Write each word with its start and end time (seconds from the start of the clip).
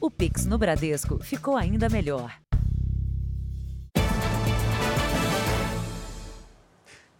O 0.00 0.08
Pix 0.08 0.46
no 0.46 0.56
Bradesco 0.56 1.18
ficou 1.18 1.56
ainda 1.56 1.88
melhor. 1.88 2.32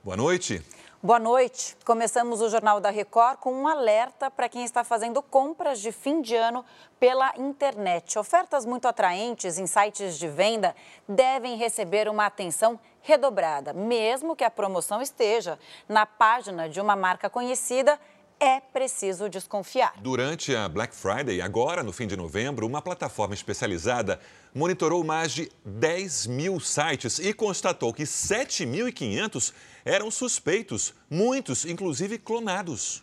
Boa 0.05 0.17
noite. 0.17 0.63
Boa 1.03 1.19
noite. 1.19 1.77
Começamos 1.85 2.41
o 2.41 2.49
Jornal 2.49 2.81
da 2.81 2.91
Record 2.91 3.39
com 3.39 3.53
um 3.53 3.67
alerta 3.67 4.31
para 4.31 4.49
quem 4.49 4.65
está 4.65 4.85
fazendo 4.85 5.21
compras 5.21 5.81
de 5.81 5.91
fim 5.91 6.23
de 6.23 6.37
ano 6.37 6.65
pela 7.01 7.35
internet. 7.37 8.17
Ofertas 8.17 8.65
muito 8.65 8.87
atraentes 8.87 9.59
em 9.59 9.67
sites 9.67 10.17
de 10.17 10.29
venda 10.29 10.73
devem 11.09 11.57
receber 11.57 12.09
uma 12.09 12.27
atenção 12.27 12.79
redobrada, 13.03 13.73
mesmo 13.73 14.37
que 14.37 14.45
a 14.45 14.51
promoção 14.51 15.03
esteja 15.03 15.59
na 15.89 16.07
página 16.07 16.69
de 16.69 16.81
uma 16.81 16.95
marca 16.95 17.29
conhecida 17.29 17.99
é 18.41 18.61
preciso 18.61 19.29
desconfiar. 19.29 19.95
Durante 20.01 20.55
a 20.55 20.69
Black 20.69 20.95
Friday, 20.95 21.41
agora 21.41 21.83
no 21.83 21.93
fim 21.93 22.07
de 22.07 22.17
novembro, 22.17 22.67
uma 22.67 22.83
plataforma 22.83 23.35
especializada 23.35 24.21
monitorou 24.55 25.05
mais 25.05 25.33
de 25.33 25.51
10 25.65 26.27
mil 26.27 26.61
sites 26.61 27.19
e 27.19 27.33
constatou 27.33 27.93
que 27.93 28.05
7.500 28.05 29.53
eram 29.85 30.11
suspeitos, 30.11 30.95
muitos 31.11 31.65
inclusive 31.65 32.19
clonados. 32.19 33.03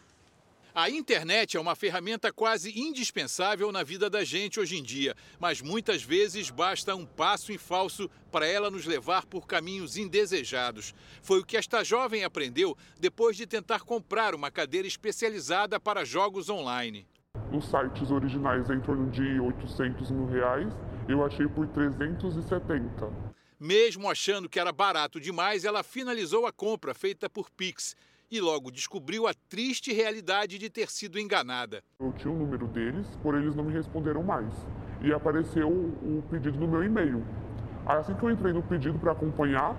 A 0.77 0.89
internet 0.89 1.55
é 1.55 1.59
uma 1.59 1.73
ferramenta 1.73 2.33
quase 2.33 2.77
indispensável 2.77 3.71
na 3.71 3.81
vida 3.81 4.09
da 4.09 4.25
gente 4.25 4.59
hoje 4.59 4.75
em 4.75 4.83
dia, 4.83 5.15
mas 5.39 5.61
muitas 5.61 6.03
vezes 6.03 6.49
basta 6.49 6.93
um 6.93 7.05
passo 7.05 7.53
em 7.53 7.57
falso 7.57 8.09
para 8.29 8.45
ela 8.45 8.69
nos 8.69 8.85
levar 8.85 9.25
por 9.25 9.47
caminhos 9.47 9.95
indesejados. 9.95 10.93
Foi 11.21 11.39
o 11.39 11.45
que 11.45 11.55
esta 11.55 11.81
jovem 11.81 12.25
aprendeu 12.25 12.75
depois 12.99 13.37
de 13.37 13.47
tentar 13.47 13.83
comprar 13.83 14.35
uma 14.35 14.51
cadeira 14.51 14.85
especializada 14.85 15.79
para 15.79 16.03
jogos 16.03 16.49
online. 16.49 17.07
Os 17.53 17.63
sites 17.69 18.11
originais 18.11 18.69
em 18.69 18.81
torno 18.81 19.09
de 19.09 19.39
800 19.39 20.11
mil 20.11 20.25
reais, 20.25 20.73
eu 21.07 21.23
achei 21.23 21.47
por 21.47 21.69
370. 21.69 23.09
Mesmo 23.57 24.09
achando 24.09 24.49
que 24.49 24.59
era 24.59 24.73
barato 24.73 25.21
demais, 25.21 25.63
ela 25.63 25.83
finalizou 25.83 26.45
a 26.45 26.51
compra 26.51 26.93
feita 26.93 27.29
por 27.29 27.49
Pix 27.49 27.95
e 28.29 28.41
logo 28.41 28.71
descobriu 28.71 29.27
a 29.27 29.33
triste 29.47 29.93
realidade 29.93 30.57
de 30.57 30.69
ter 30.69 30.89
sido 30.89 31.19
enganada. 31.19 31.83
Eu 31.99 32.11
tinha 32.13 32.33
o 32.33 32.37
número 32.37 32.67
deles, 32.67 33.07
porém 33.21 33.41
eles 33.41 33.55
não 33.55 33.63
me 33.63 33.73
responderam 33.73 34.23
mais. 34.23 34.53
E 35.01 35.13
apareceu 35.13 35.69
o 35.69 36.23
pedido 36.29 36.59
no 36.59 36.67
meu 36.67 36.83
e-mail. 36.83 37.25
Assim 37.85 38.15
que 38.15 38.23
eu 38.23 38.31
entrei 38.31 38.51
no 38.51 38.63
pedido 38.63 38.97
para 38.97 39.11
acompanhar, 39.11 39.75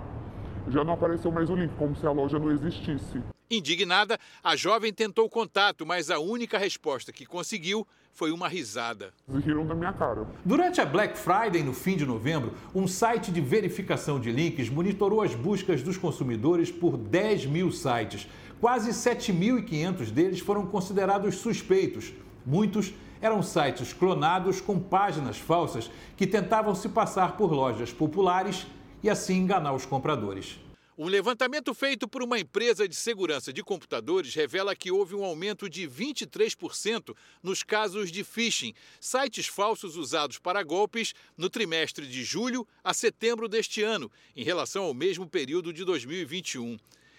já 0.68 0.84
não 0.84 0.94
apareceu 0.94 1.30
mais 1.30 1.50
o 1.50 1.56
link, 1.56 1.74
como 1.76 1.96
se 1.96 2.06
a 2.06 2.10
loja 2.10 2.38
não 2.38 2.50
existisse. 2.50 3.20
Indignada, 3.50 4.18
a 4.42 4.56
jovem 4.56 4.92
tentou 4.92 5.28
contato, 5.30 5.86
mas 5.86 6.10
a 6.10 6.18
única 6.18 6.58
resposta 6.58 7.12
que 7.12 7.24
conseguiu 7.24 7.86
foi 8.16 8.32
uma 8.32 8.48
risada. 8.48 9.12
Riram 9.28 9.66
da 9.66 9.74
minha 9.74 9.92
cara. 9.92 10.26
Durante 10.42 10.80
a 10.80 10.86
Black 10.86 11.18
Friday, 11.18 11.62
no 11.62 11.74
fim 11.74 11.98
de 11.98 12.06
novembro, 12.06 12.54
um 12.74 12.88
site 12.88 13.30
de 13.30 13.42
verificação 13.42 14.18
de 14.18 14.32
links 14.32 14.70
monitorou 14.70 15.20
as 15.20 15.34
buscas 15.34 15.82
dos 15.82 15.98
consumidores 15.98 16.72
por 16.72 16.96
10 16.96 17.44
mil 17.44 17.70
sites. 17.70 18.26
Quase 18.58 18.90
7.500 18.90 20.10
deles 20.10 20.40
foram 20.40 20.64
considerados 20.64 21.36
suspeitos. 21.36 22.14
Muitos 22.44 22.94
eram 23.20 23.42
sites 23.42 23.92
clonados 23.92 24.62
com 24.62 24.80
páginas 24.80 25.36
falsas 25.36 25.90
que 26.16 26.26
tentavam 26.26 26.74
se 26.74 26.88
passar 26.88 27.36
por 27.36 27.52
lojas 27.52 27.92
populares 27.92 28.66
e 29.02 29.10
assim 29.10 29.36
enganar 29.36 29.74
os 29.74 29.84
compradores. 29.84 30.58
Um 30.98 31.08
levantamento 31.08 31.74
feito 31.74 32.08
por 32.08 32.22
uma 32.22 32.38
empresa 32.38 32.88
de 32.88 32.96
segurança 32.96 33.52
de 33.52 33.62
computadores 33.62 34.34
revela 34.34 34.74
que 34.74 34.90
houve 34.90 35.14
um 35.14 35.22
aumento 35.22 35.68
de 35.68 35.86
23% 35.86 37.14
nos 37.42 37.62
casos 37.62 38.10
de 38.10 38.24
phishing, 38.24 38.72
sites 38.98 39.46
falsos 39.46 39.94
usados 39.94 40.38
para 40.38 40.62
golpes, 40.62 41.12
no 41.36 41.50
trimestre 41.50 42.06
de 42.06 42.24
julho 42.24 42.66
a 42.82 42.94
setembro 42.94 43.46
deste 43.46 43.82
ano, 43.82 44.10
em 44.34 44.42
relação 44.42 44.84
ao 44.84 44.94
mesmo 44.94 45.28
período 45.28 45.70
de 45.70 45.84
2021. 45.84 46.78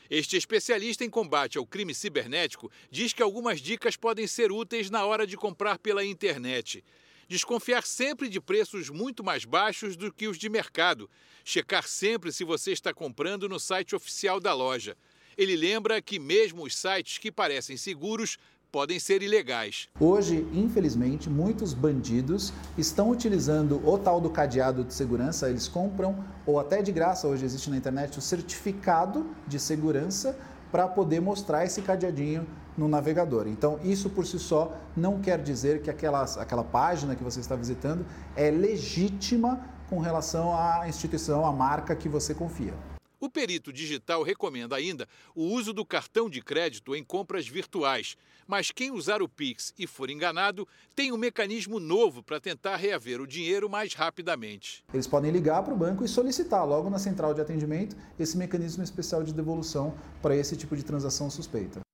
Este 0.09 0.37
especialista 0.37 1.05
em 1.05 1.09
combate 1.09 1.59
ao 1.59 1.65
crime 1.67 1.93
cibernético 1.93 2.71
diz 2.89 3.13
que 3.13 3.21
algumas 3.21 3.61
dicas 3.61 3.95
podem 3.95 4.25
ser 4.25 4.51
úteis 4.51 4.89
na 4.89 5.05
hora 5.05 5.27
de 5.27 5.37
comprar 5.37 5.77
pela 5.77 6.03
internet. 6.03 6.83
Desconfiar 7.27 7.85
sempre 7.85 8.29
de 8.29 8.39
preços 8.39 8.89
muito 8.89 9.21
mais 9.21 9.43
baixos 9.43 9.97
do 9.97 10.13
que 10.13 10.29
os 10.29 10.37
de 10.37 10.47
mercado. 10.47 11.09
Checar 11.43 11.85
sempre 11.85 12.31
se 12.31 12.45
você 12.45 12.71
está 12.71 12.93
comprando 12.93 13.49
no 13.49 13.59
site 13.59 13.95
oficial 13.95 14.39
da 14.39 14.53
loja. 14.53 14.95
Ele 15.37 15.55
lembra 15.55 16.01
que 16.01 16.19
mesmo 16.19 16.63
os 16.63 16.77
sites 16.77 17.17
que 17.17 17.29
parecem 17.29 17.75
seguros 17.75 18.37
podem 18.71 18.97
ser 18.97 19.21
ilegais. 19.21 19.89
Hoje, 19.99 20.47
infelizmente, 20.53 21.29
muitos 21.29 21.73
bandidos 21.73 22.53
estão 22.77 23.09
utilizando 23.09 23.85
o 23.85 23.97
tal 23.97 24.21
do 24.21 24.29
cadeado 24.29 24.83
de 24.83 24.93
segurança, 24.93 25.49
eles 25.49 25.67
compram, 25.67 26.25
ou 26.45 26.59
até 26.59 26.81
de 26.81 26.91
graça, 26.91 27.27
hoje 27.27 27.45
existe 27.45 27.69
na 27.69 27.77
internet, 27.77 28.17
o 28.17 28.21
certificado 28.21 29.29
de 29.47 29.59
segurança 29.59 30.37
para 30.71 30.87
poder 30.87 31.19
mostrar 31.19 31.65
esse 31.65 31.81
cadeadinho 31.81 32.47
no 32.77 32.87
navegador. 32.87 33.47
Então, 33.47 33.79
isso 33.83 34.09
por 34.09 34.25
si 34.25 34.37
só 34.37 34.77
não 34.95 35.19
quer 35.19 35.41
dizer 35.41 35.81
que 35.81 35.89
aquela, 35.89 36.23
aquela 36.23 36.63
página 36.63 37.15
que 37.15 37.23
você 37.23 37.39
está 37.39 37.55
visitando 37.55 38.05
é 38.35 38.51
legítima 38.51 39.59
com 39.89 39.99
relação 39.99 40.53
à 40.53 40.87
instituição, 40.87 41.45
à 41.45 41.51
marca 41.51 41.95
que 41.95 42.07
você 42.07 42.35
confia. 42.35 42.73
O 43.19 43.29
perito 43.29 43.73
digital 43.73 44.21
recomenda 44.21 44.75
ainda 44.75 45.07
o 45.33 45.43
uso 45.43 45.73
do 45.73 45.83
cartão 45.83 46.29
de 46.29 46.39
crédito 46.39 46.95
em 46.95 47.03
compras 47.03 47.47
virtuais, 47.47 48.15
mas 48.45 48.69
quem 48.69 48.91
usar 48.91 49.23
o 49.23 49.27
Pix 49.27 49.73
e 49.77 49.87
for 49.87 50.11
enganado 50.11 50.67
tem 50.95 51.11
um 51.11 51.17
mecanismo 51.17 51.79
novo 51.79 52.21
para 52.21 52.39
tentar 52.39 52.75
reaver 52.75 53.19
o 53.19 53.25
dinheiro 53.25 53.67
mais 53.67 53.95
rapidamente. 53.95 54.83
Eles 54.93 55.07
podem 55.07 55.31
ligar 55.31 55.63
para 55.63 55.73
o 55.73 55.77
banco 55.77 56.05
e 56.05 56.07
solicitar 56.07 56.63
logo 56.63 56.91
na 56.91 56.99
central 56.99 57.33
de 57.33 57.41
atendimento 57.41 57.95
esse 58.19 58.37
mecanismo 58.37 58.83
especial 58.83 59.23
de 59.23 59.33
devolução 59.33 59.95
para 60.21 60.35
esse 60.35 60.55
tipo 60.55 60.75
de 60.77 60.83
transação 60.83 61.27
suspeita. 61.27 61.86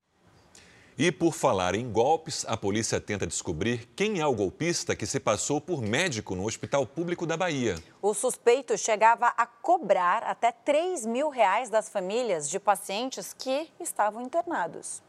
E 0.97 1.11
por 1.11 1.33
falar 1.33 1.73
em 1.73 1.91
golpes, 1.91 2.45
a 2.47 2.55
polícia 2.55 3.01
tenta 3.01 3.25
descobrir 3.25 3.89
quem 3.95 4.19
é 4.19 4.27
o 4.27 4.35
golpista 4.35 4.95
que 4.95 5.07
se 5.07 5.19
passou 5.19 5.59
por 5.59 5.81
médico 5.81 6.35
no 6.35 6.45
Hospital 6.45 6.85
Público 6.85 7.25
da 7.25 7.35
Bahia. 7.35 7.75
O 7.99 8.13
suspeito 8.13 8.77
chegava 8.77 9.29
a 9.29 9.47
cobrar 9.47 10.21
até 10.21 10.51
3 10.51 11.07
mil 11.07 11.29
reais 11.29 11.67
das 11.67 11.89
famílias 11.89 12.47
de 12.47 12.59
pacientes 12.59 13.33
que 13.33 13.67
estavam 13.79 14.21
internados. 14.21 15.01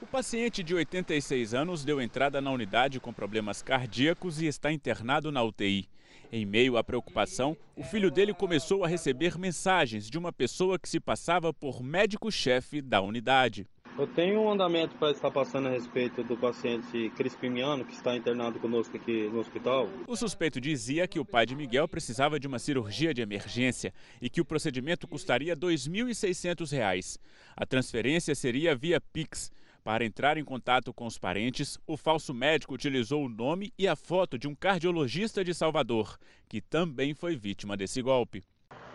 O 0.00 0.06
paciente 0.06 0.62
de 0.62 0.72
86 0.72 1.52
anos 1.52 1.84
deu 1.84 2.00
entrada 2.00 2.40
na 2.40 2.52
unidade 2.52 3.00
com 3.00 3.12
problemas 3.12 3.62
cardíacos 3.62 4.40
e 4.40 4.46
está 4.46 4.70
internado 4.70 5.32
na 5.32 5.42
UTI. 5.42 5.88
Em 6.30 6.46
meio 6.46 6.76
à 6.76 6.84
preocupação, 6.84 7.56
o 7.74 7.82
filho 7.82 8.10
dele 8.10 8.32
começou 8.32 8.84
a 8.84 8.88
receber 8.88 9.36
mensagens 9.36 10.08
de 10.08 10.16
uma 10.16 10.32
pessoa 10.32 10.78
que 10.78 10.88
se 10.88 11.00
passava 11.00 11.52
por 11.52 11.82
médico-chefe 11.82 12.80
da 12.80 13.00
unidade. 13.00 13.66
Eu 13.98 14.06
tenho 14.06 14.42
um 14.42 14.50
andamento 14.50 14.94
para 14.96 15.10
estar 15.10 15.30
passando 15.30 15.68
a 15.68 15.70
respeito 15.70 16.22
do 16.22 16.36
paciente 16.36 17.10
Crispimiano, 17.16 17.82
que 17.82 17.94
está 17.94 18.14
internado 18.14 18.60
conosco 18.60 18.94
aqui 18.94 19.26
no 19.28 19.38
hospital. 19.38 19.88
O 20.06 20.14
suspeito 20.14 20.60
dizia 20.60 21.08
que 21.08 21.18
o 21.18 21.24
pai 21.24 21.46
de 21.46 21.56
Miguel 21.56 21.88
precisava 21.88 22.38
de 22.38 22.46
uma 22.46 22.58
cirurgia 22.58 23.14
de 23.14 23.22
emergência 23.22 23.94
e 24.20 24.28
que 24.28 24.38
o 24.38 24.44
procedimento 24.44 25.08
custaria 25.08 25.54
R$ 25.54 25.60
2.600. 25.60 27.18
A 27.56 27.64
transferência 27.64 28.34
seria 28.34 28.76
via 28.76 29.00
Pix. 29.00 29.50
Para 29.82 30.04
entrar 30.04 30.36
em 30.36 30.44
contato 30.44 30.92
com 30.92 31.06
os 31.06 31.16
parentes, 31.16 31.78
o 31.86 31.96
falso 31.96 32.34
médico 32.34 32.74
utilizou 32.74 33.24
o 33.24 33.30
nome 33.30 33.72
e 33.78 33.88
a 33.88 33.96
foto 33.96 34.38
de 34.38 34.46
um 34.46 34.54
cardiologista 34.54 35.42
de 35.42 35.54
Salvador, 35.54 36.18
que 36.50 36.60
também 36.60 37.14
foi 37.14 37.34
vítima 37.34 37.78
desse 37.78 38.02
golpe. 38.02 38.44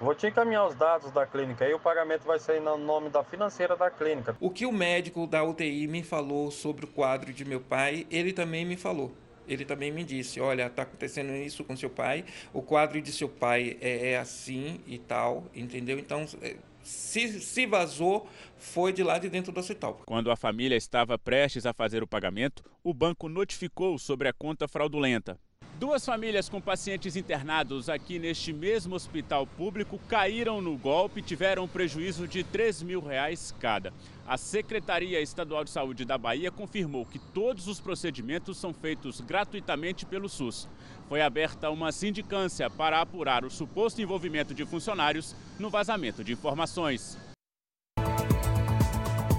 Vou 0.01 0.15
te 0.15 0.25
encaminhar 0.25 0.65
os 0.65 0.73
dados 0.73 1.11
da 1.11 1.27
clínica 1.27 1.63
e 1.69 1.75
o 1.75 1.79
pagamento 1.79 2.23
vai 2.23 2.39
sair 2.39 2.59
no 2.59 2.75
nome 2.75 3.11
da 3.11 3.23
financeira 3.23 3.77
da 3.77 3.91
clínica. 3.91 4.35
O 4.39 4.49
que 4.49 4.65
o 4.65 4.71
médico 4.71 5.27
da 5.27 5.43
UTI 5.43 5.85
me 5.85 6.01
falou 6.01 6.49
sobre 6.49 6.85
o 6.85 6.87
quadro 6.87 7.31
de 7.31 7.45
meu 7.45 7.61
pai, 7.61 8.07
ele 8.09 8.33
também 8.33 8.65
me 8.65 8.75
falou. 8.75 9.13
Ele 9.47 9.63
também 9.63 9.91
me 9.91 10.03
disse: 10.03 10.41
Olha, 10.41 10.65
está 10.65 10.81
acontecendo 10.81 11.31
isso 11.35 11.63
com 11.63 11.77
seu 11.77 11.89
pai, 11.89 12.25
o 12.51 12.63
quadro 12.63 12.99
de 12.99 13.11
seu 13.11 13.29
pai 13.29 13.77
é, 13.79 14.13
é 14.13 14.17
assim 14.17 14.79
e 14.87 14.97
tal, 14.97 15.43
entendeu? 15.53 15.99
Então, 15.99 16.25
é, 16.41 16.55
se, 16.81 17.39
se 17.39 17.67
vazou, 17.67 18.27
foi 18.57 18.91
de 18.91 19.03
lá 19.03 19.19
de 19.19 19.29
dentro 19.29 19.51
do 19.51 19.59
hospital. 19.59 20.01
Quando 20.07 20.31
a 20.31 20.35
família 20.35 20.75
estava 20.75 21.15
prestes 21.19 21.67
a 21.67 21.73
fazer 21.73 22.01
o 22.01 22.07
pagamento, 22.07 22.63
o 22.83 22.91
banco 22.91 23.29
notificou 23.29 23.99
sobre 23.99 24.27
a 24.27 24.33
conta 24.33 24.67
fraudulenta. 24.67 25.39
Duas 25.81 26.05
famílias 26.05 26.47
com 26.47 26.61
pacientes 26.61 27.15
internados 27.15 27.89
aqui 27.89 28.19
neste 28.19 28.53
mesmo 28.53 28.93
hospital 28.93 29.47
público 29.47 29.99
caíram 30.07 30.61
no 30.61 30.77
golpe 30.77 31.21
e 31.21 31.23
tiveram 31.23 31.63
um 31.63 31.67
prejuízo 31.67 32.27
de 32.27 32.43
3 32.43 32.83
mil 32.83 33.01
reais 33.01 33.51
cada. 33.59 33.91
A 34.27 34.37
Secretaria 34.37 35.19
Estadual 35.19 35.63
de 35.63 35.71
Saúde 35.71 36.05
da 36.05 36.19
Bahia 36.19 36.51
confirmou 36.51 37.03
que 37.03 37.17
todos 37.17 37.67
os 37.67 37.79
procedimentos 37.79 38.59
são 38.59 38.71
feitos 38.71 39.21
gratuitamente 39.21 40.05
pelo 40.05 40.29
SUS. 40.29 40.69
Foi 41.09 41.19
aberta 41.19 41.71
uma 41.71 41.91
sindicância 41.91 42.69
para 42.69 43.01
apurar 43.01 43.43
o 43.43 43.49
suposto 43.49 44.03
envolvimento 44.03 44.53
de 44.53 44.63
funcionários 44.67 45.35
no 45.57 45.71
vazamento 45.71 46.23
de 46.23 46.31
informações. 46.31 47.17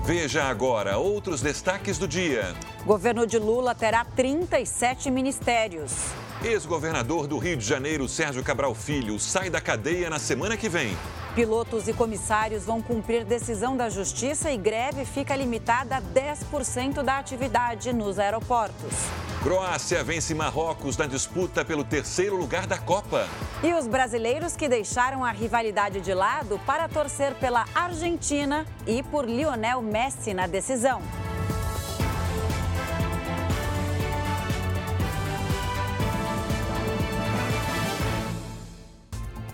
Veja 0.04 0.42
agora 0.42 0.98
outros 0.98 1.40
destaques 1.40 1.98
do 1.98 2.08
dia. 2.08 2.52
Governo 2.84 3.28
de 3.28 3.38
Lula 3.38 3.76
terá 3.76 4.04
37 4.04 5.08
ministérios. 5.08 6.10
Ex-governador 6.44 7.28
do 7.28 7.38
Rio 7.38 7.56
de 7.56 7.64
Janeiro, 7.64 8.08
Sérgio 8.08 8.42
Cabral 8.42 8.74
Filho, 8.74 9.16
sai 9.16 9.48
da 9.48 9.60
cadeia 9.60 10.10
na 10.10 10.18
semana 10.18 10.56
que 10.56 10.68
vem. 10.68 10.96
Pilotos 11.36 11.86
e 11.86 11.92
comissários 11.92 12.64
vão 12.64 12.82
cumprir 12.82 13.24
decisão 13.24 13.76
da 13.76 13.88
Justiça 13.88 14.50
e 14.50 14.56
greve 14.56 15.04
fica 15.04 15.36
limitada 15.36 15.98
a 15.98 16.02
10% 16.02 17.00
da 17.04 17.18
atividade 17.18 17.92
nos 17.92 18.18
aeroportos. 18.18 18.92
Croácia 19.40 20.02
vence 20.02 20.34
Marrocos 20.34 20.96
na 20.96 21.06
disputa 21.06 21.64
pelo 21.64 21.84
terceiro 21.84 22.36
lugar 22.36 22.66
da 22.66 22.76
Copa. 22.76 23.28
E 23.62 23.72
os 23.72 23.86
brasileiros 23.86 24.56
que 24.56 24.68
deixaram 24.68 25.24
a 25.24 25.30
rivalidade 25.30 26.00
de 26.00 26.12
lado 26.12 26.60
para 26.66 26.88
torcer 26.88 27.34
pela 27.34 27.66
Argentina 27.72 28.66
e 28.84 29.00
por 29.04 29.28
Lionel 29.28 29.80
Messi 29.80 30.34
na 30.34 30.48
decisão. 30.48 31.02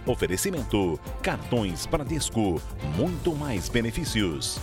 Oferecimento: 0.09 0.99
cartões 1.23 1.85
Bradesco, 1.85 2.61
muito 2.97 3.35
mais 3.35 3.69
benefícios. 3.69 4.59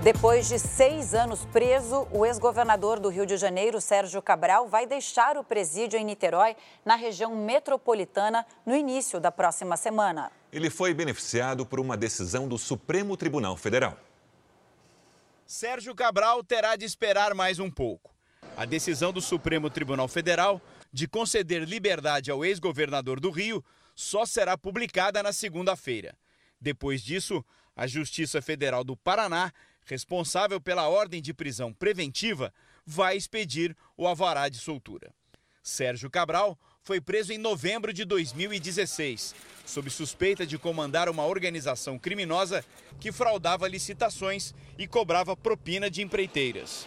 Depois 0.00 0.46
de 0.46 0.60
seis 0.60 1.14
anos 1.14 1.44
preso, 1.46 2.06
o 2.12 2.24
ex-governador 2.24 3.00
do 3.00 3.08
Rio 3.08 3.26
de 3.26 3.36
Janeiro, 3.36 3.80
Sérgio 3.80 4.22
Cabral, 4.22 4.68
vai 4.68 4.86
deixar 4.86 5.36
o 5.36 5.42
presídio 5.42 5.98
em 5.98 6.04
Niterói, 6.04 6.54
na 6.84 6.94
região 6.94 7.34
metropolitana, 7.34 8.46
no 8.64 8.76
início 8.76 9.18
da 9.18 9.32
próxima 9.32 9.76
semana. 9.76 10.30
Ele 10.52 10.70
foi 10.70 10.94
beneficiado 10.94 11.66
por 11.66 11.80
uma 11.80 11.96
decisão 11.96 12.46
do 12.46 12.56
Supremo 12.56 13.16
Tribunal 13.16 13.56
Federal. 13.56 13.98
Sérgio 15.44 15.92
Cabral 15.92 16.44
terá 16.44 16.76
de 16.76 16.84
esperar 16.84 17.34
mais 17.34 17.58
um 17.58 17.68
pouco. 17.68 18.15
A 18.56 18.64
decisão 18.64 19.12
do 19.12 19.20
Supremo 19.20 19.68
Tribunal 19.68 20.08
Federal 20.08 20.62
de 20.90 21.06
conceder 21.06 21.68
liberdade 21.68 22.30
ao 22.30 22.42
ex-governador 22.42 23.20
do 23.20 23.30
Rio 23.30 23.62
só 23.94 24.24
será 24.24 24.56
publicada 24.56 25.22
na 25.22 25.30
segunda-feira. 25.30 26.16
Depois 26.58 27.02
disso, 27.02 27.44
a 27.76 27.86
Justiça 27.86 28.40
Federal 28.40 28.82
do 28.82 28.96
Paraná, 28.96 29.52
responsável 29.84 30.58
pela 30.58 30.88
ordem 30.88 31.20
de 31.20 31.34
prisão 31.34 31.70
preventiva, 31.70 32.50
vai 32.86 33.14
expedir 33.14 33.76
o 33.94 34.06
alvará 34.06 34.48
de 34.48 34.56
soltura. 34.56 35.12
Sérgio 35.62 36.08
Cabral 36.08 36.58
foi 36.82 36.98
preso 36.98 37.34
em 37.34 37.38
novembro 37.38 37.92
de 37.92 38.06
2016, 38.06 39.34
sob 39.66 39.90
suspeita 39.90 40.46
de 40.46 40.56
comandar 40.56 41.10
uma 41.10 41.26
organização 41.26 41.98
criminosa 41.98 42.64
que 42.98 43.12
fraudava 43.12 43.68
licitações 43.68 44.54
e 44.78 44.86
cobrava 44.86 45.36
propina 45.36 45.90
de 45.90 46.00
empreiteiras. 46.00 46.86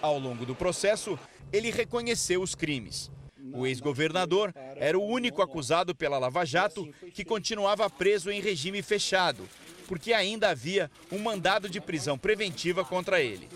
Ao 0.00 0.18
longo 0.18 0.44
do 0.44 0.54
processo, 0.54 1.18
ele 1.52 1.70
reconheceu 1.70 2.42
os 2.42 2.54
crimes. 2.54 3.10
O 3.52 3.66
ex-governador 3.66 4.52
era 4.76 4.98
o 4.98 5.04
único 5.04 5.40
acusado 5.40 5.94
pela 5.94 6.18
Lava 6.18 6.44
Jato 6.44 6.92
que 7.14 7.24
continuava 7.24 7.88
preso 7.88 8.30
em 8.30 8.40
regime 8.40 8.82
fechado, 8.82 9.48
porque 9.86 10.12
ainda 10.12 10.50
havia 10.50 10.90
um 11.10 11.18
mandado 11.18 11.68
de 11.68 11.80
prisão 11.80 12.18
preventiva 12.18 12.84
contra 12.84 13.20
ele. 13.20 13.48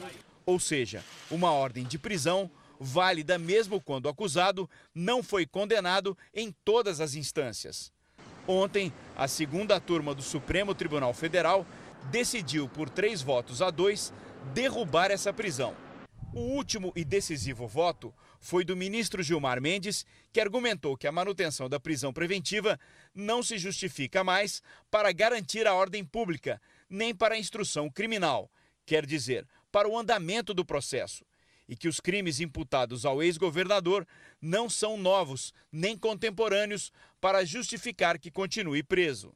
Ou 0.47 0.59
seja, 0.59 1.05
uma 1.31 1.53
ordem 1.53 1.85
de 1.85 1.99
prisão 1.99 2.51
válida 2.79 3.39
mesmo 3.39 3.81
quando 3.81 4.07
o 4.07 4.09
acusado 4.09 4.69
não 4.95 5.23
foi 5.23 5.45
condenado 5.45 6.17
em 6.35 6.55
todas 6.65 7.01
as 7.01 7.15
instâncias. 7.15 7.93
Ontem, 8.49 8.93
a 9.17 9.29
segunda 9.29 9.79
turma 9.79 10.15
do 10.15 10.23
Supremo 10.23 10.75
Tribunal 10.75 11.13
Federal 11.13 11.67
decidiu, 12.11 12.69
por 12.69 12.89
três 12.89 13.21
votos 13.21 13.61
a 13.61 13.71
dois, 13.71 14.13
derrubar 14.55 15.11
essa 15.11 15.33
prisão. 15.33 15.75
O 16.33 16.41
último 16.41 16.93
e 16.95 17.05
decisivo 17.05 17.67
voto 17.67 18.15
foi 18.39 18.65
do 18.65 18.77
ministro 18.77 19.21
Gilmar 19.21 19.61
Mendes, 19.61 20.07
que 20.33 20.41
argumentou 20.41 20.97
que 20.97 21.09
a 21.09 21.13
manutenção 21.13 21.69
da 21.69 21.81
prisão 21.81 22.13
preventiva 22.13 22.79
não 23.13 23.43
se 23.43 23.59
justifica 23.59 24.23
mais 24.23 24.63
para 24.91 25.11
garantir 25.11 25.67
a 25.67 25.75
ordem 25.75 26.05
pública, 26.05 26.63
nem 26.89 27.13
para 27.13 27.35
a 27.35 27.39
instrução 27.39 27.91
criminal, 27.91 28.49
quer 28.87 29.05
dizer, 29.05 29.45
para 29.73 29.89
o 29.89 29.99
andamento 29.99 30.55
do 30.55 30.65
processo, 30.65 31.25
e 31.69 31.75
que 31.75 31.89
os 31.89 31.99
crimes 31.99 32.39
imputados 32.39 33.05
ao 33.05 33.21
ex-governador 33.21 34.07
não 34.41 34.71
são 34.71 34.97
novos 34.97 35.53
nem 35.73 35.99
contemporâneos 35.99 36.93
para 37.21 37.45
justificar 37.45 38.21
que 38.21 38.31
continue 38.31 38.85
preso. 38.85 39.35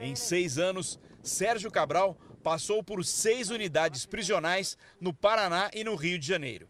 Em 0.00 0.14
seis 0.14 0.56
anos, 0.56 1.00
Sérgio 1.20 1.70
Cabral 1.70 2.16
passou 2.42 2.82
por 2.82 3.04
seis 3.04 3.50
unidades 3.50 4.06
prisionais 4.06 4.76
no 5.00 5.12
Paraná 5.12 5.70
e 5.74 5.84
no 5.84 5.94
Rio 5.94 6.18
de 6.18 6.26
Janeiro. 6.26 6.68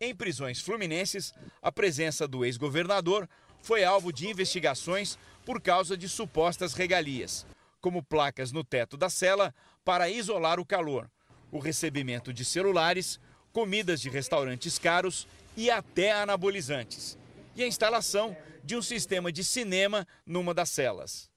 Em 0.00 0.14
prisões 0.14 0.60
fluminenses, 0.60 1.34
a 1.60 1.70
presença 1.70 2.26
do 2.26 2.44
ex-governador 2.44 3.28
foi 3.62 3.84
alvo 3.84 4.12
de 4.12 4.28
investigações 4.28 5.18
por 5.44 5.60
causa 5.60 5.96
de 5.96 6.08
supostas 6.08 6.74
regalias, 6.74 7.46
como 7.80 8.02
placas 8.02 8.52
no 8.52 8.64
teto 8.64 8.96
da 8.96 9.10
cela 9.10 9.54
para 9.84 10.08
isolar 10.08 10.58
o 10.58 10.64
calor, 10.64 11.10
o 11.52 11.58
recebimento 11.58 12.32
de 12.32 12.44
celulares, 12.44 13.20
comidas 13.52 14.00
de 14.00 14.08
restaurantes 14.08 14.78
caros 14.78 15.26
e 15.56 15.70
até 15.70 16.12
anabolizantes, 16.12 17.18
e 17.54 17.62
a 17.62 17.66
instalação 17.66 18.36
de 18.64 18.76
um 18.76 18.82
sistema 18.82 19.32
de 19.32 19.42
cinema 19.44 20.06
numa 20.24 20.54
das 20.54 20.70
celas. 20.70 21.29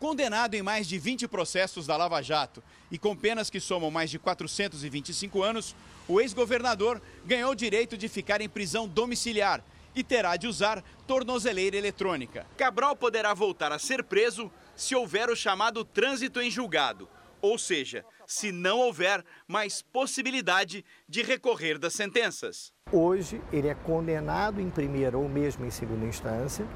Condenado 0.00 0.54
em 0.54 0.62
mais 0.62 0.88
de 0.88 0.98
20 0.98 1.28
processos 1.28 1.86
da 1.86 1.94
Lava 1.94 2.22
Jato 2.22 2.62
e 2.90 2.96
com 2.96 3.14
penas 3.14 3.50
que 3.50 3.60
somam 3.60 3.90
mais 3.90 4.08
de 4.08 4.18
425 4.18 5.42
anos, 5.42 5.76
o 6.08 6.18
ex-governador 6.18 7.02
ganhou 7.26 7.52
o 7.52 7.54
direito 7.54 7.98
de 7.98 8.08
ficar 8.08 8.40
em 8.40 8.48
prisão 8.48 8.88
domiciliar 8.88 9.62
e 9.94 10.02
terá 10.02 10.38
de 10.38 10.46
usar 10.46 10.82
tornozeleira 11.06 11.76
eletrônica. 11.76 12.46
Cabral 12.56 12.96
poderá 12.96 13.34
voltar 13.34 13.72
a 13.72 13.78
ser 13.78 14.02
preso 14.02 14.50
se 14.74 14.94
houver 14.94 15.28
o 15.28 15.36
chamado 15.36 15.84
trânsito 15.84 16.40
em 16.40 16.50
julgado, 16.50 17.06
ou 17.42 17.58
seja, 17.58 18.02
se 18.26 18.50
não 18.50 18.78
houver 18.78 19.22
mais 19.46 19.82
possibilidade 19.82 20.82
de 21.06 21.20
recorrer 21.20 21.78
das 21.78 21.92
sentenças. 21.92 22.72
Hoje 22.90 23.38
ele 23.52 23.68
é 23.68 23.74
condenado 23.74 24.62
em 24.62 24.70
primeira 24.70 25.18
ou 25.18 25.28
mesmo 25.28 25.66
em 25.66 25.70
segunda 25.70 26.06
instância 26.06 26.66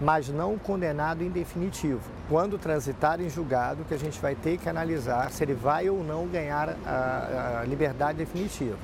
mas 0.00 0.28
não 0.28 0.58
condenado 0.58 1.22
em 1.22 1.28
definitivo. 1.28 2.00
Quando 2.28 2.56
transitar 2.56 3.20
em 3.20 3.28
julgado, 3.28 3.84
que 3.84 3.94
a 3.94 3.98
gente 3.98 4.18
vai 4.20 4.34
ter 4.34 4.58
que 4.58 4.68
analisar 4.68 5.30
se 5.30 5.44
ele 5.44 5.54
vai 5.54 5.90
ou 5.90 6.02
não 6.02 6.26
ganhar 6.26 6.76
a, 6.86 7.60
a 7.60 7.64
liberdade 7.64 8.18
definitiva. 8.18 8.78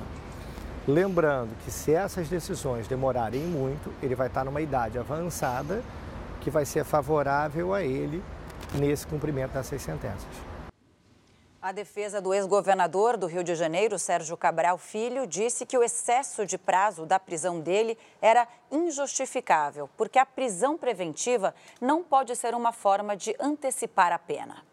Lembrando 0.87 1.49
que 1.65 1.71
se 1.71 1.93
essas 1.93 2.29
decisões 2.29 2.87
demorarem 2.87 3.41
muito, 3.41 3.91
ele 4.01 4.15
vai 4.15 4.27
estar 4.27 4.45
numa 4.45 4.61
idade 4.61 4.97
avançada 4.97 5.81
que 6.39 6.49
vai 6.49 6.65
ser 6.65 6.85
favorável 6.85 7.73
a 7.73 7.83
ele 7.83 8.23
nesse 8.73 9.05
cumprimento 9.05 9.51
dessas 9.51 9.81
sentenças. 9.81 10.46
A 11.59 11.71
defesa 11.71 12.21
do 12.21 12.35
ex-governador 12.35 13.17
do 13.17 13.25
Rio 13.25 13.43
de 13.43 13.55
Janeiro, 13.55 13.97
Sérgio 13.97 14.37
Cabral 14.37 14.77
Filho, 14.77 15.25
disse 15.25 15.65
que 15.65 15.75
o 15.75 15.83
excesso 15.83 16.45
de 16.45 16.55
prazo 16.55 17.03
da 17.03 17.19
prisão 17.19 17.59
dele 17.59 17.97
era 18.21 18.47
injustificável, 18.71 19.89
porque 19.97 20.19
a 20.19 20.25
prisão 20.25 20.77
preventiva 20.77 21.55
não 21.81 22.03
pode 22.03 22.35
ser 22.35 22.53
uma 22.53 22.71
forma 22.71 23.17
de 23.17 23.35
antecipar 23.39 24.13
a 24.13 24.19
pena. 24.19 24.63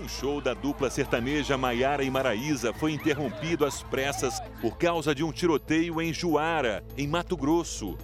Um 0.00 0.08
show 0.08 0.40
da 0.40 0.54
dupla 0.54 0.88
sertaneja 0.88 1.58
Maiara 1.58 2.04
e 2.04 2.10
Maraísa 2.10 2.72
foi 2.72 2.92
interrompido 2.92 3.66
às 3.66 3.82
pressas 3.82 4.38
por 4.60 4.78
causa 4.78 5.16
de 5.16 5.24
um 5.24 5.32
tiroteio 5.32 6.00
em 6.00 6.12
Juara, 6.12 6.84
em 6.96 7.08
Mato 7.08 7.36
Grosso. 7.36 7.98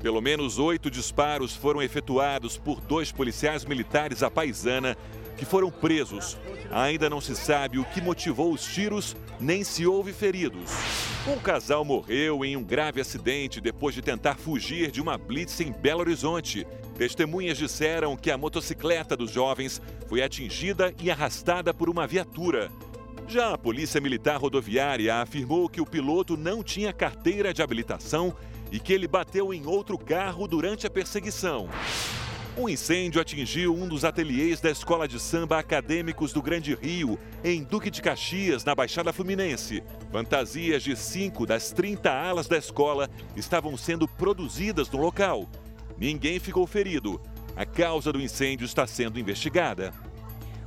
Pelo 0.00 0.22
menos 0.22 0.58
oito 0.58 0.90
disparos 0.90 1.54
foram 1.54 1.82
efetuados 1.82 2.56
por 2.56 2.80
dois 2.80 3.12
policiais 3.12 3.66
militares 3.66 4.22
à 4.22 4.30
paisana 4.30 4.96
que 5.36 5.44
foram 5.44 5.70
presos. 5.70 6.38
Ainda 6.70 7.10
não 7.10 7.20
se 7.20 7.36
sabe 7.36 7.78
o 7.78 7.84
que 7.84 8.00
motivou 8.00 8.52
os 8.52 8.64
tiros, 8.64 9.14
nem 9.38 9.62
se 9.62 9.86
houve 9.86 10.12
feridos. 10.12 10.70
Um 11.26 11.38
casal 11.38 11.84
morreu 11.84 12.44
em 12.44 12.56
um 12.56 12.62
grave 12.62 13.00
acidente 13.00 13.60
depois 13.60 13.94
de 13.94 14.00
tentar 14.00 14.36
fugir 14.36 14.90
de 14.90 15.02
uma 15.02 15.18
blitz 15.18 15.60
em 15.60 15.70
Belo 15.70 16.00
Horizonte. 16.00 16.66
Testemunhas 16.96 17.58
disseram 17.58 18.16
que 18.16 18.30
a 18.30 18.38
motocicleta 18.38 19.16
dos 19.16 19.30
jovens 19.30 19.82
foi 20.08 20.22
atingida 20.22 20.94
e 21.00 21.10
arrastada 21.10 21.74
por 21.74 21.90
uma 21.90 22.06
viatura. 22.06 22.70
Já 23.26 23.54
a 23.54 23.58
Polícia 23.58 24.00
Militar 24.00 24.38
Rodoviária 24.38 25.16
afirmou 25.16 25.68
que 25.68 25.80
o 25.80 25.86
piloto 25.86 26.36
não 26.36 26.62
tinha 26.62 26.92
carteira 26.92 27.54
de 27.54 27.62
habilitação 27.62 28.34
e 28.70 28.78
que 28.78 28.92
ele 28.92 29.08
bateu 29.08 29.52
em 29.52 29.66
outro 29.66 29.98
carro 29.98 30.46
durante 30.46 30.86
a 30.86 30.90
perseguição. 30.90 31.68
Um 32.56 32.68
incêndio 32.68 33.20
atingiu 33.20 33.74
um 33.74 33.88
dos 33.88 34.04
ateliês 34.04 34.60
da 34.60 34.70
Escola 34.70 35.06
de 35.06 35.18
Samba 35.20 35.58
Acadêmicos 35.58 36.32
do 36.32 36.42
Grande 36.42 36.74
Rio, 36.74 37.18
em 37.44 37.62
Duque 37.62 37.90
de 37.90 38.02
Caxias, 38.02 38.64
na 38.64 38.74
Baixada 38.74 39.12
Fluminense. 39.12 39.82
Fantasias 40.10 40.82
de 40.82 40.94
cinco 40.96 41.46
das 41.46 41.70
30 41.70 42.10
alas 42.10 42.48
da 42.48 42.58
escola 42.58 43.08
estavam 43.36 43.76
sendo 43.76 44.06
produzidas 44.06 44.90
no 44.90 45.00
local. 45.00 45.48
Ninguém 45.96 46.38
ficou 46.38 46.66
ferido. 46.66 47.20
A 47.56 47.64
causa 47.64 48.12
do 48.12 48.20
incêndio 48.20 48.64
está 48.64 48.86
sendo 48.86 49.18
investigada. 49.18 49.92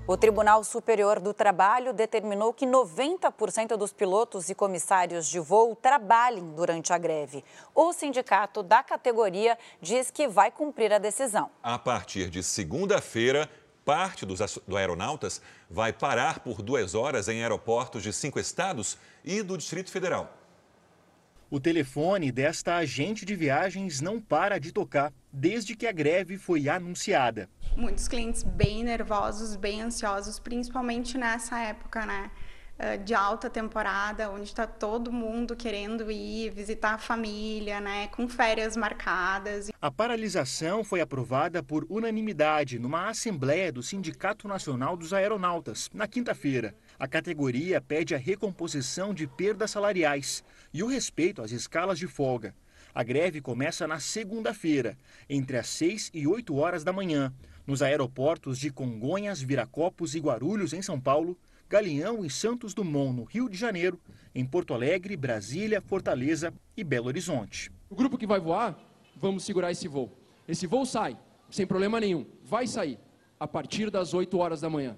O 0.05 0.17
Tribunal 0.17 0.65
Superior 0.65 1.21
do 1.21 1.33
Trabalho 1.33 1.93
determinou 1.93 2.53
que 2.53 2.65
90% 2.65 3.77
dos 3.77 3.93
pilotos 3.93 4.49
e 4.49 4.55
comissários 4.55 5.29
de 5.29 5.39
voo 5.39 5.77
trabalhem 5.77 6.53
durante 6.53 6.91
a 6.91 6.97
greve. 6.97 7.41
O 7.73 7.93
sindicato 7.93 8.61
da 8.61 8.83
categoria 8.83 9.57
diz 9.81 10.11
que 10.11 10.27
vai 10.27 10.51
cumprir 10.51 10.91
a 10.91 10.97
decisão. 10.97 11.49
A 11.63 11.79
partir 11.79 12.29
de 12.29 12.43
segunda-feira, 12.43 13.49
parte 13.85 14.25
dos 14.25 14.39
do 14.67 14.75
aeronautas 14.75 15.41
vai 15.69 15.93
parar 15.93 16.39
por 16.39 16.61
duas 16.61 16.95
horas 16.95 17.29
em 17.29 17.41
aeroportos 17.41 18.03
de 18.03 18.11
cinco 18.11 18.41
estados 18.41 18.97
e 19.23 19.41
do 19.41 19.57
Distrito 19.57 19.89
Federal. 19.89 20.37
O 21.49 21.61
telefone 21.61 22.29
desta 22.29 22.75
agente 22.75 23.23
de 23.23 23.37
viagens 23.37 24.01
não 24.01 24.19
para 24.19 24.59
de 24.59 24.73
tocar 24.73 25.13
desde 25.31 25.77
que 25.77 25.87
a 25.87 25.93
greve 25.93 26.37
foi 26.37 26.67
anunciada. 26.67 27.49
Muitos 27.75 28.07
clientes 28.07 28.43
bem 28.43 28.83
nervosos, 28.83 29.55
bem 29.55 29.81
ansiosos, 29.81 30.39
principalmente 30.39 31.17
nessa 31.17 31.59
época, 31.59 32.05
né? 32.05 32.29
Eh, 32.77 32.97
de 32.97 33.13
alta 33.13 33.49
temporada, 33.49 34.31
onde 34.31 34.45
está 34.45 34.65
todo 34.65 35.11
mundo 35.11 35.55
querendo 35.55 36.11
ir 36.11 36.49
visitar 36.49 36.95
a 36.95 36.97
família, 36.97 37.79
né, 37.79 38.07
com 38.07 38.27
férias 38.27 38.75
marcadas. 38.75 39.69
A 39.79 39.91
paralisação 39.91 40.83
foi 40.83 40.99
aprovada 40.99 41.61
por 41.61 41.85
unanimidade 41.87 42.79
numa 42.79 43.09
assembleia 43.09 43.71
do 43.71 43.83
Sindicato 43.83 44.47
Nacional 44.47 44.97
dos 44.97 45.13
Aeronautas, 45.13 45.87
na 45.93 46.07
quinta-feira. 46.07 46.75
A 46.97 47.07
categoria 47.07 47.79
pede 47.79 48.15
a 48.15 48.17
recomposição 48.17 49.13
de 49.13 49.27
perdas 49.27 49.71
salariais 49.71 50.43
e 50.73 50.81
o 50.81 50.87
respeito 50.87 51.43
às 51.43 51.51
escalas 51.51 51.99
de 51.99 52.07
folga. 52.07 52.55
A 52.95 53.03
greve 53.03 53.39
começa 53.39 53.87
na 53.87 53.99
segunda-feira, 53.99 54.97
entre 55.29 55.57
as 55.57 55.67
6 55.67 56.11
e 56.13 56.27
8 56.27 56.55
horas 56.55 56.83
da 56.83 56.93
manhã, 56.93 57.33
nos 57.65 57.81
aeroportos 57.81 58.59
de 58.59 58.69
Congonhas, 58.71 59.41
Viracopos 59.41 60.15
e 60.15 60.19
Guarulhos, 60.19 60.73
em 60.73 60.81
São 60.81 60.99
Paulo, 60.99 61.37
Galeão 61.69 62.25
e 62.25 62.29
Santos 62.29 62.73
Dumont, 62.73 63.15
no 63.15 63.23
Rio 63.23 63.49
de 63.49 63.57
Janeiro, 63.57 63.99
em 64.35 64.45
Porto 64.45 64.73
Alegre, 64.73 65.17
Brasília, 65.17 65.81
Fortaleza 65.81 66.53
e 66.75 66.83
Belo 66.83 67.07
Horizonte. 67.07 67.71
O 67.89 67.95
grupo 67.95 68.17
que 68.17 68.27
vai 68.27 68.39
voar, 68.39 68.77
vamos 69.15 69.43
segurar 69.43 69.71
esse 69.71 69.87
voo. 69.87 70.11
Esse 70.47 70.67
voo 70.67 70.85
sai, 70.85 71.17
sem 71.49 71.65
problema 71.65 71.99
nenhum, 71.99 72.25
vai 72.43 72.67
sair 72.67 72.99
a 73.39 73.47
partir 73.47 73.89
das 73.89 74.13
8 74.13 74.37
horas 74.37 74.61
da 74.61 74.69
manhã. 74.69 74.97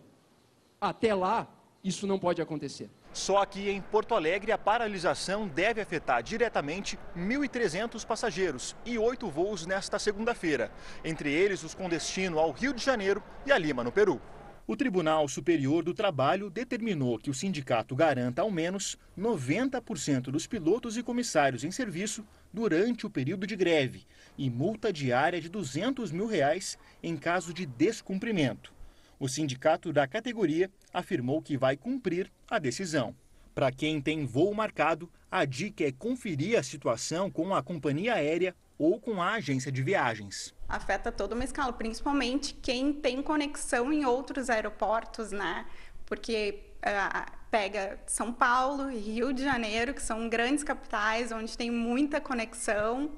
Até 0.81 1.13
lá, 1.13 1.47
isso 1.83 2.05
não 2.05 2.19
pode 2.19 2.41
acontecer. 2.41 2.89
Só 3.15 3.37
aqui 3.37 3.69
em 3.69 3.79
Porto 3.79 4.13
Alegre, 4.13 4.51
a 4.51 4.57
paralisação 4.57 5.47
deve 5.47 5.79
afetar 5.79 6.21
diretamente 6.21 6.99
1.300 7.15 8.05
passageiros 8.05 8.75
e 8.85 8.97
oito 8.97 9.29
voos 9.29 9.65
nesta 9.65 9.97
segunda-feira, 9.97 10.69
entre 11.01 11.31
eles 11.31 11.63
os 11.63 11.73
com 11.73 11.87
destino 11.87 12.37
ao 12.37 12.51
Rio 12.51 12.73
de 12.73 12.83
Janeiro 12.83 13.23
e 13.45 13.53
a 13.53 13.57
Lima, 13.57 13.85
no 13.85 13.91
Peru. 13.91 14.21
O 14.67 14.75
Tribunal 14.75 15.29
Superior 15.29 15.81
do 15.81 15.93
Trabalho 15.93 16.49
determinou 16.49 17.17
que 17.17 17.29
o 17.29 17.33
sindicato 17.33 17.95
garanta 17.95 18.41
ao 18.41 18.51
menos 18.51 18.97
90% 19.17 20.23
dos 20.23 20.45
pilotos 20.45 20.97
e 20.97 21.01
comissários 21.01 21.63
em 21.63 21.71
serviço 21.71 22.27
durante 22.51 23.05
o 23.05 23.09
período 23.09 23.47
de 23.47 23.55
greve 23.55 24.05
e 24.37 24.49
multa 24.49 24.91
diária 24.91 25.39
de 25.39 25.47
200 25.47 26.11
mil 26.11 26.27
reais 26.27 26.77
em 27.01 27.15
caso 27.15 27.53
de 27.53 27.65
descumprimento. 27.65 28.74
O 29.19 29.29
sindicato 29.29 29.93
da 29.93 30.07
categoria 30.07 30.69
afirmou 30.93 31.41
que 31.41 31.57
vai 31.57 31.77
cumprir 31.77 32.31
a 32.49 32.59
decisão. 32.59 33.15
Para 33.53 33.71
quem 33.71 34.01
tem 34.01 34.25
voo 34.25 34.53
marcado, 34.53 35.09
a 35.31 35.45
dica 35.45 35.85
é 35.85 35.91
conferir 35.91 36.59
a 36.59 36.63
situação 36.63 37.31
com 37.31 37.55
a 37.55 37.63
companhia 37.63 38.15
aérea 38.15 38.53
ou 38.77 38.99
com 38.99 39.21
a 39.21 39.35
agência 39.35 39.71
de 39.71 39.81
viagens. 39.81 40.53
Afeta 40.67 41.11
toda 41.11 41.35
uma 41.35 41.45
escala, 41.45 41.71
principalmente 41.71 42.53
quem 42.55 42.91
tem 42.91 43.21
conexão 43.21 43.93
em 43.93 44.03
outros 44.05 44.49
aeroportos, 44.49 45.31
né? 45.31 45.65
Porque 46.05 46.59
uh, 46.79 47.31
pega 47.49 47.97
São 48.05 48.33
Paulo 48.33 48.91
e 48.91 48.97
Rio 48.97 49.31
de 49.31 49.43
Janeiro, 49.43 49.93
que 49.93 50.01
são 50.01 50.27
grandes 50.27 50.61
capitais, 50.61 51.31
onde 51.31 51.57
tem 51.57 51.71
muita 51.71 52.19
conexão. 52.19 53.11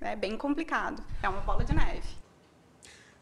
É 0.00 0.16
bem 0.16 0.38
complicado. 0.38 1.04
É 1.22 1.28
uma 1.28 1.42
bola 1.42 1.62
de 1.62 1.74
neve. 1.74 2.23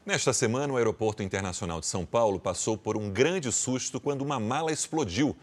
Nesta 0.05 0.33
semana, 0.33 0.73
o 0.73 0.77
Aeroporto 0.77 1.23
Internacional 1.23 1.79
de 1.79 1.87
São 1.87 2.05
Paulo 2.05 2.41
passou 2.41 2.77
por 2.77 2.97
um 2.97 3.09
grande 3.09 3.53
susto 3.53 4.01
quando 4.01 4.23
uma 4.23 4.41
mala 4.41 4.73
explodiu. 4.73 5.37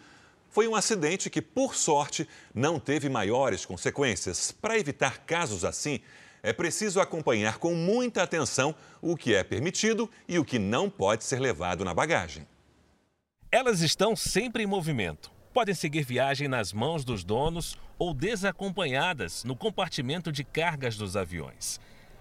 Foi 0.49 0.67
um 0.67 0.75
acidente 0.75 1.29
que, 1.29 1.41
por 1.41 1.75
sorte, 1.75 2.27
não 2.53 2.77
teve 2.77 3.07
maiores 3.07 3.65
consequências. 3.65 4.51
Para 4.51 4.77
evitar 4.77 5.19
casos 5.19 5.63
assim, 5.63 6.01
é 6.43 6.51
preciso 6.51 6.99
acompanhar 6.99 7.57
com 7.57 7.73
muita 7.73 8.21
atenção 8.21 8.75
o 9.01 9.15
que 9.15 9.33
é 9.33 9.45
permitido 9.45 10.09
e 10.27 10.37
o 10.37 10.43
que 10.43 10.59
não 10.59 10.89
pode 10.89 11.23
ser 11.23 11.39
levado 11.39 11.85
na 11.85 11.93
bagagem. 11.93 12.45
Elas 13.49 13.79
estão 13.79 14.13
sempre 14.13 14.61
em 14.61 14.67
movimento. 14.67 15.31
Podem 15.53 15.73
seguir 15.73 16.03
viagem 16.03 16.49
nas 16.49 16.73
mãos 16.73 17.05
dos 17.05 17.23
donos 17.23 17.77
ou 17.97 18.13
desacompanhadas 18.13 19.45
no 19.45 19.55
compartimento 19.55 20.33
de 20.33 20.43
cargas 20.43 20.97
dos 20.97 21.15
aviões. 21.15 21.79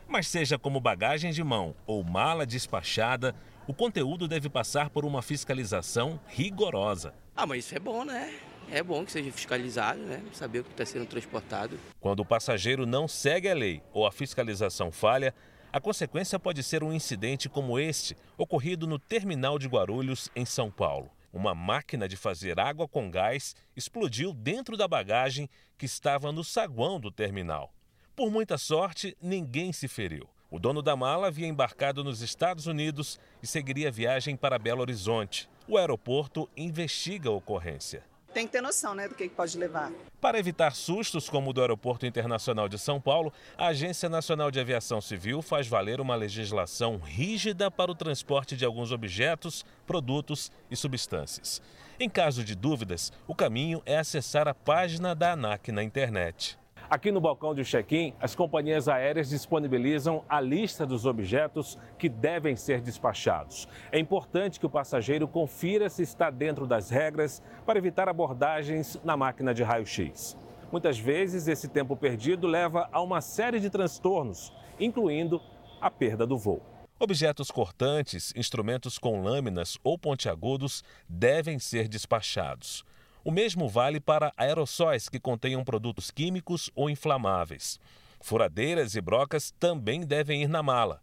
Mas 0.09 0.27
seja 0.27 0.59
como 0.59 0.81
bagagem 0.81 1.31
de 1.31 1.45
mão 1.45 1.75
ou 1.87 2.03
mala 2.03 2.47
despachada, 2.47 3.35
o 3.67 3.75
conteúdo 3.75 4.27
deve 4.27 4.49
passar 4.49 4.89
por 4.89 5.05
uma 5.05 5.21
fiscalização 5.21 6.19
rigorosa. 6.27 7.13
Ah, 7.37 7.47
mas 7.47 7.67
isso 7.67 7.77
é 7.77 7.79
bom, 7.79 8.05
né? 8.05 8.35
é 8.71 8.83
bom 8.83 9.05
que 9.05 9.13
seja 9.13 9.31
fiscalizado, 9.33 10.01
né? 10.01 10.23
Saber 10.33 10.61
o 10.61 10.65
que 10.65 10.71
está 10.71 10.85
sendo 10.85 11.07
transportado. 11.07 11.79
Quando 12.01 12.21
o 12.21 12.25
passageiro 12.25 12.87
não 12.87 13.09
segue 13.09 13.49
a 13.49 13.55
lei 13.55 13.83
ou 13.93 14.07
a 14.07 14.13
fiscalização 14.13 14.91
falha, 14.91 15.35
a 15.73 15.81
consequência 15.81 16.39
pode 16.39 16.63
ser 16.63 16.83
um 16.83 16.93
incidente 16.93 17.49
como 17.49 17.79
este, 17.79 18.17
ocorrido 18.37 18.87
no 18.87 18.99
terminal 18.99 19.59
de 19.59 19.69
Guarulhos, 19.69 20.31
em 20.35 20.45
São 20.45 20.71
Paulo. 20.71 21.11
Uma 21.33 21.55
máquina 21.55 22.09
de 22.09 22.17
fazer 22.17 22.59
água 22.59 22.89
com 22.89 23.11
gás 23.11 23.55
explodiu 23.77 24.33
dentro 24.33 24.77
da 24.77 24.89
bagagem 24.89 25.49
que 25.77 25.85
estava 25.85 26.33
no 26.33 26.43
saguão 26.43 26.99
do 26.99 27.11
terminal. 27.11 27.73
Por 28.19 28.33
muita 28.33 28.59
sorte, 28.59 29.17
ninguém 29.23 29.73
se 29.73 29.87
feriu. 29.87 30.29
O 30.51 30.59
dono 30.59 30.83
da 30.83 30.97
mala 30.97 31.29
havia 31.29 31.47
embarcado 31.47 32.03
nos 32.03 32.21
Estados 32.21 32.67
Unidos 32.67 33.17
e 33.41 33.47
seguiria 33.47 33.87
a 33.87 33.93
viagem 33.93 34.35
para 34.35 34.59
Belo 34.59 34.81
Horizonte. 34.81 35.49
O 35.69 35.79
aeroporto 35.79 36.51
investiga 36.57 37.29
a 37.29 37.33
ocorrência 37.33 38.03
tem 38.39 38.47
que 38.47 38.53
ter 38.53 38.61
noção 38.61 38.95
né, 38.95 39.09
do 39.09 39.17
que 39.17 39.29
pode 39.29 39.59
levar. 39.59 39.91
Para 40.21 40.39
evitar 40.39 40.73
sustos 40.73 41.29
como 41.29 41.51
o 41.51 41.53
do 41.53 41.61
Aeroporto 41.61 42.07
Internacional 42.07 42.69
de 42.69 42.79
São 42.79 43.01
Paulo, 43.01 43.33
a 43.57 43.69
Agência 43.69 44.09
Nacional 44.09 44.49
de 44.49 44.61
Aviação 44.61 45.01
Civil 45.01 45.43
faz 45.43 45.67
valer 45.67 46.01
uma 46.01 46.15
legislação 46.15 46.99
rígida 46.99 47.69
para 47.69 47.91
o 47.91 47.97
transporte 47.97 48.57
de 48.57 48.65
alguns 48.65 48.93
objetos, 48.93 49.67
produtos 49.85 50.53
e 50.71 50.77
substâncias. 50.77 51.61
Em 51.99 52.09
caso 52.09 52.45
de 52.45 52.55
dúvidas, 52.55 53.13
o 53.27 53.35
caminho 53.35 53.83
é 53.85 53.99
acessar 53.99 54.47
a 54.47 54.55
página 54.55 55.17
da 55.17 55.33
ANAC 55.33 55.73
na 55.73 55.83
internet. 55.83 56.57
Aqui 56.91 57.13
no 57.13 57.21
balcão 57.21 57.55
de 57.55 57.65
check-in, 57.65 58.15
as 58.19 58.35
companhias 58.35 58.89
aéreas 58.89 59.29
disponibilizam 59.29 60.25
a 60.27 60.41
lista 60.41 60.87
dos 60.87 61.05
objetos 61.05 61.79
que 61.99 62.09
devem 62.09 62.57
ser 62.57 62.81
despachados. 62.81 63.69
É 63.93 63.99
importante 63.99 64.59
que 64.59 64.65
o 64.65 64.71
passageiro 64.71 65.29
confira 65.29 65.91
se 65.91 66.03
está 66.03 66.31
dentro 66.31 66.67
das 66.67 66.89
regras 66.89 67.43
para 67.67 67.79
evitar 67.79 68.09
abordagens 68.09 68.99
na 69.05 69.19
máquina 69.19 69.53
de 69.53 69.63
raio-x. 69.63 70.35
Muitas 70.73 70.99
vezes, 70.99 71.47
esse 71.47 71.69
tempo 71.69 71.95
perdido 71.95 72.47
leva 72.47 72.89
a 72.91 73.03
uma 73.03 73.21
série 73.21 73.61
de 73.61 73.69
transtornos, 73.69 74.51
incluindo 74.81 75.43
a 75.83 75.91
perda 75.91 76.27
do 76.27 76.39
voo. 76.39 76.63
Objetos 76.99 77.51
cortantes, 77.51 78.33
instrumentos 78.35 78.99
com 78.99 79.23
lâminas 79.23 79.77
ou 79.85 79.99
pontiagudos 79.99 80.83
devem 81.07 81.59
ser 81.59 81.87
despachados. 81.87 82.83
O 83.29 83.31
mesmo 83.31 83.69
vale 83.69 84.01
para 84.01 84.33
aerossóis 84.39 85.07
que 85.07 85.21
contenham 85.21 85.63
produtos 85.63 86.11
químicos 86.11 86.71
ou 86.75 86.89
inflamáveis. 86.89 87.79
Furadeiras 88.23 88.95
e 88.95 89.03
brocas 89.03 89.51
também 89.61 90.01
devem 90.01 90.45
ir 90.45 90.49
na 90.49 90.63
mala. 90.63 91.03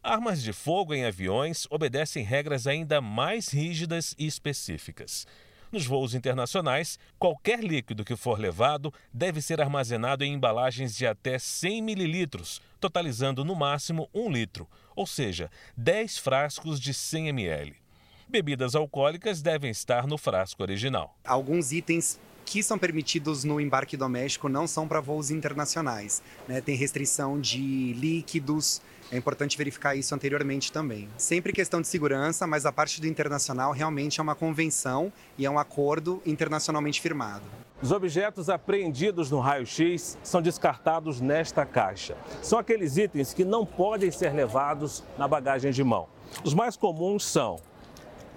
Armas 0.00 0.40
de 0.40 0.52
fogo 0.52 0.94
em 0.94 1.04
aviões 1.04 1.66
obedecem 1.68 2.22
regras 2.22 2.68
ainda 2.68 3.00
mais 3.00 3.48
rígidas 3.48 4.14
e 4.16 4.24
específicas. 4.24 5.26
Nos 5.72 5.84
voos 5.84 6.14
internacionais, 6.14 6.96
qualquer 7.18 7.58
líquido 7.58 8.04
que 8.04 8.14
for 8.14 8.38
levado 8.38 8.94
deve 9.12 9.42
ser 9.42 9.60
armazenado 9.60 10.22
em 10.22 10.32
embalagens 10.32 10.96
de 10.96 11.08
até 11.08 11.40
100 11.40 11.82
mililitros, 11.82 12.62
totalizando 12.78 13.44
no 13.44 13.56
máximo 13.56 14.08
1 14.14 14.30
litro, 14.30 14.70
ou 14.94 15.08
seja, 15.08 15.50
10 15.76 16.18
frascos 16.18 16.78
de 16.78 16.94
100 16.94 17.30
ml. 17.30 17.83
Bebidas 18.28 18.74
alcoólicas 18.74 19.42
devem 19.42 19.70
estar 19.70 20.06
no 20.06 20.16
frasco 20.16 20.62
original. 20.62 21.14
Alguns 21.24 21.72
itens 21.72 22.18
que 22.44 22.62
são 22.62 22.78
permitidos 22.78 23.44
no 23.44 23.60
embarque 23.60 23.96
doméstico 23.96 24.48
não 24.48 24.66
são 24.66 24.86
para 24.86 25.00
voos 25.00 25.30
internacionais. 25.30 26.22
Né? 26.48 26.60
Tem 26.60 26.76
restrição 26.76 27.40
de 27.40 27.92
líquidos, 27.94 28.82
é 29.10 29.16
importante 29.16 29.56
verificar 29.56 29.94
isso 29.94 30.14
anteriormente 30.14 30.72
também. 30.72 31.08
Sempre 31.16 31.52
questão 31.52 31.80
de 31.80 31.88
segurança, 31.88 32.46
mas 32.46 32.66
a 32.66 32.72
parte 32.72 33.00
do 33.00 33.06
internacional 33.06 33.72
realmente 33.72 34.20
é 34.20 34.22
uma 34.22 34.34
convenção 34.34 35.12
e 35.38 35.46
é 35.46 35.50
um 35.50 35.58
acordo 35.58 36.22
internacionalmente 36.26 37.00
firmado. 37.00 37.44
Os 37.82 37.92
objetos 37.92 38.48
apreendidos 38.48 39.30
no 39.30 39.40
raio-x 39.40 40.16
são 40.22 40.40
descartados 40.40 41.20
nesta 41.20 41.66
caixa. 41.66 42.16
São 42.42 42.58
aqueles 42.58 42.96
itens 42.96 43.34
que 43.34 43.44
não 43.44 43.66
podem 43.66 44.10
ser 44.10 44.32
levados 44.32 45.04
na 45.18 45.28
bagagem 45.28 45.70
de 45.70 45.84
mão. 45.84 46.08
Os 46.42 46.54
mais 46.54 46.76
comuns 46.76 47.24
são 47.24 47.60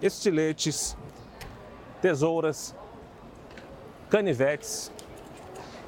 estiletes, 0.01 0.97
tesouras, 2.01 2.75
canivetes 4.09 4.91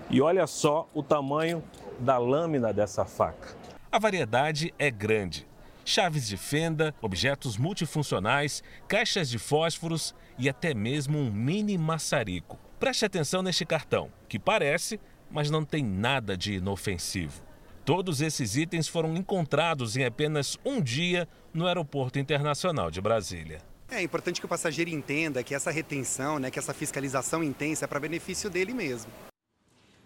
e 0.09 0.21
olha 0.21 0.47
só 0.47 0.87
o 0.93 1.03
tamanho 1.03 1.63
da 1.99 2.17
lâmina 2.17 2.73
dessa 2.73 3.05
faca. 3.05 3.55
A 3.91 3.99
variedade 3.99 4.73
é 4.77 4.89
grande. 4.89 5.47
Chaves 5.85 6.27
de 6.27 6.37
fenda, 6.37 6.93
objetos 7.01 7.57
multifuncionais, 7.57 8.63
caixas 8.87 9.29
de 9.29 9.39
fósforos 9.39 10.13
e 10.37 10.47
até 10.47 10.73
mesmo 10.73 11.17
um 11.17 11.31
mini 11.31 11.77
maçarico. 11.77 12.59
Preste 12.79 13.05
atenção 13.05 13.41
neste 13.41 13.65
cartão, 13.65 14.11
que 14.27 14.37
parece, 14.37 14.99
mas 15.29 15.49
não 15.49 15.65
tem 15.65 15.83
nada 15.83 16.37
de 16.37 16.53
inofensivo. 16.53 17.41
Todos 17.83 18.21
esses 18.21 18.55
itens 18.55 18.87
foram 18.87 19.15
encontrados 19.15 19.97
em 19.97 20.05
apenas 20.05 20.57
um 20.63 20.79
dia 20.79 21.27
no 21.51 21.65
Aeroporto 21.65 22.19
Internacional 22.19 22.91
de 22.91 23.01
Brasília. 23.01 23.59
É 23.91 24.01
importante 24.03 24.39
que 24.39 24.45
o 24.45 24.49
passageiro 24.49 24.91
entenda 24.91 25.43
que 25.43 25.55
essa 25.55 25.71
retenção, 25.71 26.37
né, 26.37 26.51
que 26.51 26.59
essa 26.59 26.73
fiscalização 26.73 27.43
intensa 27.43 27.85
é 27.85 27.87
para 27.87 27.99
benefício 27.99 28.49
dele 28.49 28.71
mesmo. 28.71 29.11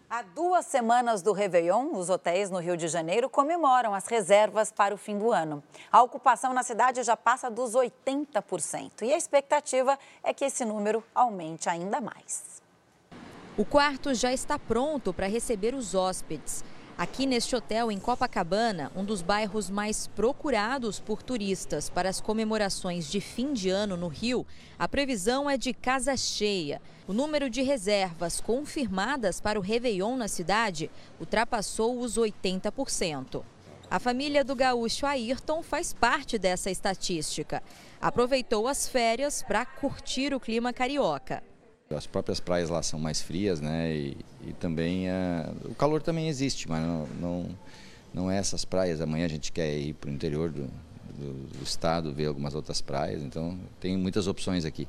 Há 0.09 0.21
duas 0.21 0.67
semanas 0.67 1.21
do 1.23 1.33
Réveillon, 1.33 1.91
os 1.93 2.07
hotéis 2.07 2.49
no 2.49 2.59
Rio 2.59 2.77
de 2.77 2.87
Janeiro 2.87 3.27
comemoram 3.29 3.93
as 3.93 4.05
reservas 4.05 4.71
para 4.71 4.93
o 4.93 4.97
fim 4.97 5.17
do 5.17 5.31
ano. 5.31 5.63
A 5.91 6.03
ocupação 6.03 6.53
na 6.53 6.61
cidade 6.61 7.01
já 7.01 7.17
passa 7.17 7.49
dos 7.49 7.73
80% 7.73 9.01
e 9.01 9.11
a 9.11 9.17
expectativa 9.17 9.97
é 10.23 10.31
que 10.31 10.45
esse 10.45 10.63
número 10.63 11.03
aumente 11.15 11.67
ainda 11.67 11.99
mais. 11.99 12.61
O 13.57 13.65
quarto 13.65 14.13
já 14.13 14.31
está 14.31 14.57
pronto 14.57 15.13
para 15.13 15.27
receber 15.27 15.73
os 15.73 15.93
hóspedes. 15.93 16.63
Aqui 17.03 17.25
neste 17.25 17.53
hotel 17.53 17.91
em 17.91 17.99
Copacabana, 17.99 18.89
um 18.95 19.03
dos 19.03 19.21
bairros 19.21 19.69
mais 19.69 20.07
procurados 20.07 21.01
por 21.01 21.21
turistas 21.21 21.89
para 21.89 22.07
as 22.07 22.21
comemorações 22.21 23.11
de 23.11 23.19
fim 23.19 23.51
de 23.51 23.69
ano 23.69 23.97
no 23.97 24.07
Rio, 24.07 24.47
a 24.79 24.87
previsão 24.87 25.49
é 25.49 25.57
de 25.57 25.73
casa 25.73 26.15
cheia. 26.15 26.81
O 27.05 27.11
número 27.11 27.49
de 27.49 27.61
reservas 27.61 28.39
confirmadas 28.39 29.41
para 29.41 29.59
o 29.59 29.61
Réveillon 29.61 30.15
na 30.15 30.29
cidade 30.29 30.89
ultrapassou 31.19 31.99
os 31.99 32.17
80%. 32.17 33.43
A 33.91 33.99
família 33.99 34.41
do 34.41 34.55
gaúcho 34.55 35.05
Ayrton 35.05 35.61
faz 35.61 35.91
parte 35.91 36.39
dessa 36.39 36.71
estatística. 36.71 37.61
Aproveitou 37.99 38.65
as 38.65 38.87
férias 38.87 39.43
para 39.43 39.65
curtir 39.65 40.33
o 40.33 40.39
clima 40.39 40.71
carioca. 40.71 41.43
As 41.95 42.05
próprias 42.05 42.39
praias 42.39 42.69
lá 42.69 42.81
são 42.81 42.99
mais 42.99 43.21
frias, 43.21 43.61
né? 43.61 43.93
E, 43.93 44.17
e 44.47 44.53
também 44.53 45.07
uh, 45.07 45.69
o 45.69 45.75
calor 45.75 46.01
também 46.01 46.27
existe, 46.27 46.69
mas 46.69 46.81
não, 46.81 47.07
não, 47.19 47.49
não 48.13 48.31
é 48.31 48.37
essas 48.37 48.65
praias. 48.65 49.01
Amanhã 49.01 49.25
a 49.25 49.29
gente 49.29 49.51
quer 49.51 49.75
ir 49.77 49.93
para 49.93 50.09
o 50.09 50.13
interior 50.13 50.49
do, 50.49 50.63
do, 51.17 51.57
do 51.57 51.63
estado, 51.63 52.13
ver 52.13 52.25
algumas 52.25 52.55
outras 52.55 52.81
praias, 52.81 53.21
então 53.21 53.57
tem 53.79 53.97
muitas 53.97 54.27
opções 54.27 54.65
aqui. 54.65 54.87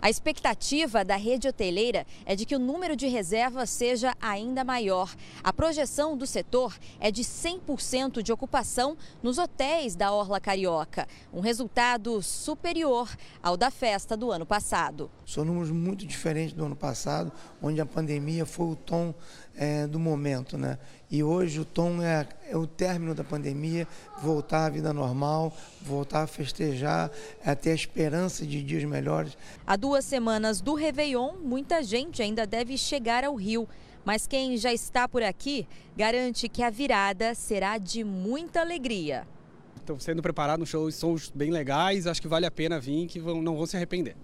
A 0.00 0.08
expectativa 0.08 1.04
da 1.04 1.16
rede 1.16 1.48
hoteleira 1.48 2.06
é 2.24 2.34
de 2.34 2.46
que 2.46 2.56
o 2.56 2.58
número 2.58 2.96
de 2.96 3.06
reservas 3.06 3.70
seja 3.70 4.14
ainda 4.20 4.64
maior. 4.64 5.14
A 5.42 5.52
projeção 5.52 6.16
do 6.16 6.26
setor 6.26 6.78
é 6.98 7.10
de 7.10 7.22
100% 7.22 8.22
de 8.22 8.32
ocupação 8.32 8.96
nos 9.22 9.38
hotéis 9.38 9.94
da 9.94 10.12
Orla 10.12 10.40
Carioca, 10.40 11.06
um 11.32 11.40
resultado 11.40 12.22
superior 12.22 13.10
ao 13.42 13.56
da 13.56 13.70
festa 13.70 14.16
do 14.16 14.30
ano 14.30 14.46
passado. 14.46 15.10
São 15.26 15.44
números 15.44 15.70
muito 15.70 16.06
diferentes 16.06 16.52
do 16.52 16.64
ano 16.64 16.76
passado, 16.76 17.30
onde 17.62 17.80
a 17.80 17.86
pandemia 17.86 18.46
foi 18.46 18.66
o 18.66 18.76
tom 18.76 19.14
é, 19.54 19.86
do 19.86 19.98
momento, 19.98 20.56
né? 20.56 20.78
E 21.10 21.24
hoje 21.24 21.58
o 21.58 21.64
tom 21.64 22.00
é, 22.00 22.24
é, 22.48 22.56
o 22.56 22.68
término 22.68 23.16
da 23.16 23.24
pandemia, 23.24 23.88
voltar 24.22 24.66
à 24.66 24.68
vida 24.68 24.92
normal, 24.92 25.52
voltar 25.82 26.22
a 26.22 26.26
festejar, 26.28 27.10
é 27.44 27.52
ter 27.56 27.72
a 27.72 27.74
esperança 27.74 28.46
de 28.46 28.62
dias 28.62 28.84
melhores. 28.84 29.36
Há 29.66 29.74
duas 29.74 30.04
semanas 30.04 30.60
do 30.60 30.74
Réveillon, 30.74 31.32
muita 31.42 31.82
gente 31.82 32.22
ainda 32.22 32.46
deve 32.46 32.78
chegar 32.78 33.24
ao 33.24 33.34
Rio. 33.34 33.68
Mas 34.04 34.28
quem 34.28 34.56
já 34.56 34.72
está 34.72 35.08
por 35.08 35.22
aqui 35.22 35.66
garante 35.96 36.48
que 36.48 36.62
a 36.62 36.70
virada 36.70 37.34
será 37.34 37.76
de 37.76 38.04
muita 38.04 38.60
alegria. 38.60 39.26
Estão 39.76 39.98
sendo 39.98 40.22
preparados 40.22 40.68
shows, 40.68 40.96
shows 40.96 41.32
bem 41.34 41.50
legais, 41.50 42.06
acho 42.06 42.22
que 42.22 42.28
vale 42.28 42.46
a 42.46 42.50
pena 42.52 42.78
vir, 42.78 43.08
que 43.08 43.18
vão, 43.18 43.42
não 43.42 43.56
vão 43.56 43.66
se 43.66 43.76
arrepender. 43.76 44.14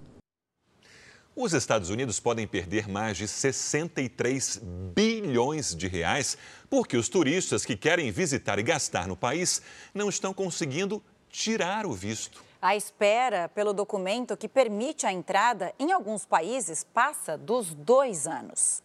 Os 1.38 1.52
Estados 1.52 1.90
Unidos 1.90 2.18
podem 2.18 2.46
perder 2.46 2.88
mais 2.88 3.18
de 3.18 3.28
63 3.28 4.58
bilhões 4.94 5.76
de 5.76 5.86
reais 5.86 6.38
porque 6.70 6.96
os 6.96 7.10
turistas 7.10 7.62
que 7.62 7.76
querem 7.76 8.10
visitar 8.10 8.58
e 8.58 8.62
gastar 8.62 9.06
no 9.06 9.14
país 9.14 9.60
não 9.92 10.08
estão 10.08 10.32
conseguindo 10.32 11.02
tirar 11.28 11.84
o 11.84 11.92
visto. 11.92 12.42
A 12.60 12.74
espera 12.74 13.50
pelo 13.50 13.74
documento 13.74 14.34
que 14.34 14.48
permite 14.48 15.04
a 15.04 15.12
entrada 15.12 15.74
em 15.78 15.92
alguns 15.92 16.24
países 16.24 16.82
passa 16.82 17.36
dos 17.36 17.74
dois 17.74 18.26
anos. 18.26 18.82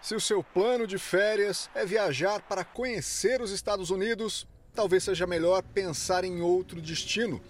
Se 0.00 0.14
o 0.14 0.20
seu 0.20 0.44
plano 0.44 0.86
de 0.86 0.96
férias 0.96 1.68
é 1.74 1.84
viajar 1.84 2.40
para 2.40 2.62
conhecer 2.62 3.42
os 3.42 3.50
Estados 3.50 3.90
Unidos, 3.90 4.46
talvez 4.72 5.02
seja 5.02 5.26
melhor 5.26 5.64
pensar 5.64 6.22
em 6.22 6.40
outro 6.40 6.80
destino. 6.80 7.42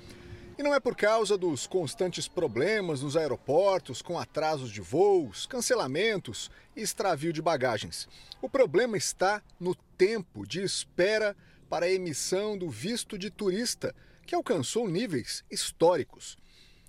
E 0.59 0.63
não 0.63 0.75
é 0.75 0.81
por 0.81 0.97
causa 0.97 1.39
dos 1.39 1.69
constantes 1.69 2.27
problemas 2.27 3.01
nos 3.01 3.17
aeroportos, 3.17 4.03
com 4.03 4.19
atrasos 4.19 4.73
de 4.73 4.81
voos, 4.81 5.47
cancelamentos 5.47 6.51
e 6.75 6.83
extravio 6.83 7.33
de 7.33 7.41
bagagens. 7.41 8.09
O 8.43 8.51
problema 8.51 8.97
está 8.97 9.41
no 9.61 9.73
tempo 9.97 10.45
de 10.45 10.61
espera 10.61 11.37
para 11.71 11.87
a 11.87 11.91
emissão 11.91 12.59
do 12.59 12.69
visto 12.69 13.17
de 13.17 13.31
turista, 13.31 13.95
que 14.27 14.35
alcançou 14.35 14.89
níveis 14.89 15.45
históricos. 15.49 16.37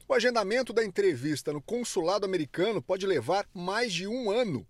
O 0.08 0.16
agendamento 0.16 0.74
da 0.74 0.84
entrevista 0.84 1.54
no 1.54 1.62
consulado 1.62 2.26
americano 2.26 2.82
pode 2.82 3.06
levar 3.06 3.48
mais 3.54 3.94
de 3.94 4.08
um 4.08 4.32
ano. 4.32 4.66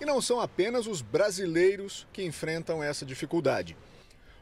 E 0.00 0.06
não 0.06 0.22
são 0.22 0.40
apenas 0.40 0.86
os 0.86 1.02
brasileiros 1.02 2.06
que 2.10 2.24
enfrentam 2.24 2.82
essa 2.82 3.04
dificuldade. 3.04 3.76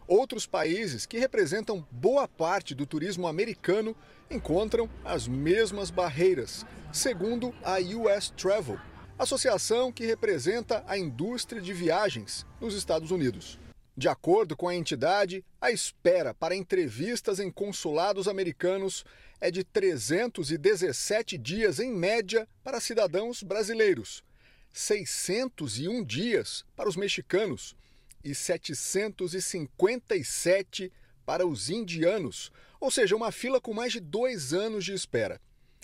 Outros 0.08 0.46
países 0.46 1.04
que 1.04 1.18
representam 1.18 1.86
boa 1.90 2.26
parte 2.26 2.74
do 2.74 2.86
turismo 2.86 3.28
americano 3.28 3.94
encontram 4.30 4.88
as 5.04 5.28
mesmas 5.28 5.90
barreiras, 5.90 6.64
segundo 6.90 7.54
a 7.62 7.76
US 7.78 8.30
Travel, 8.30 8.80
associação 9.18 9.92
que 9.92 10.06
representa 10.06 10.82
a 10.86 10.96
indústria 10.96 11.60
de 11.60 11.74
viagens 11.74 12.46
nos 12.58 12.74
Estados 12.74 13.10
Unidos. 13.10 13.58
De 13.94 14.08
acordo 14.08 14.56
com 14.56 14.66
a 14.66 14.74
entidade, 14.74 15.44
a 15.60 15.70
espera 15.70 16.32
para 16.32 16.56
entrevistas 16.56 17.38
em 17.38 17.50
consulados 17.50 18.26
americanos 18.26 19.04
é 19.38 19.50
de 19.50 19.62
317 19.62 21.36
dias 21.36 21.78
em 21.78 21.92
média 21.92 22.48
para 22.64 22.80
cidadãos 22.80 23.42
brasileiros, 23.42 24.24
601 24.72 26.02
dias 26.02 26.64
para 26.74 26.88
os 26.88 26.96
mexicanos 26.96 27.76
e 28.28 28.34
757 28.34 30.92
para 31.24 31.46
os 31.46 31.70
indianos, 31.70 32.52
ou 32.80 32.90
seja, 32.90 33.14
uma 33.16 33.32
fila 33.32 33.60
com 33.60 33.74
mais 33.74 33.92
de 33.92 34.00
dois 34.00 34.52
anos 34.52 34.84
de 34.84 34.92
espera. 34.92 35.40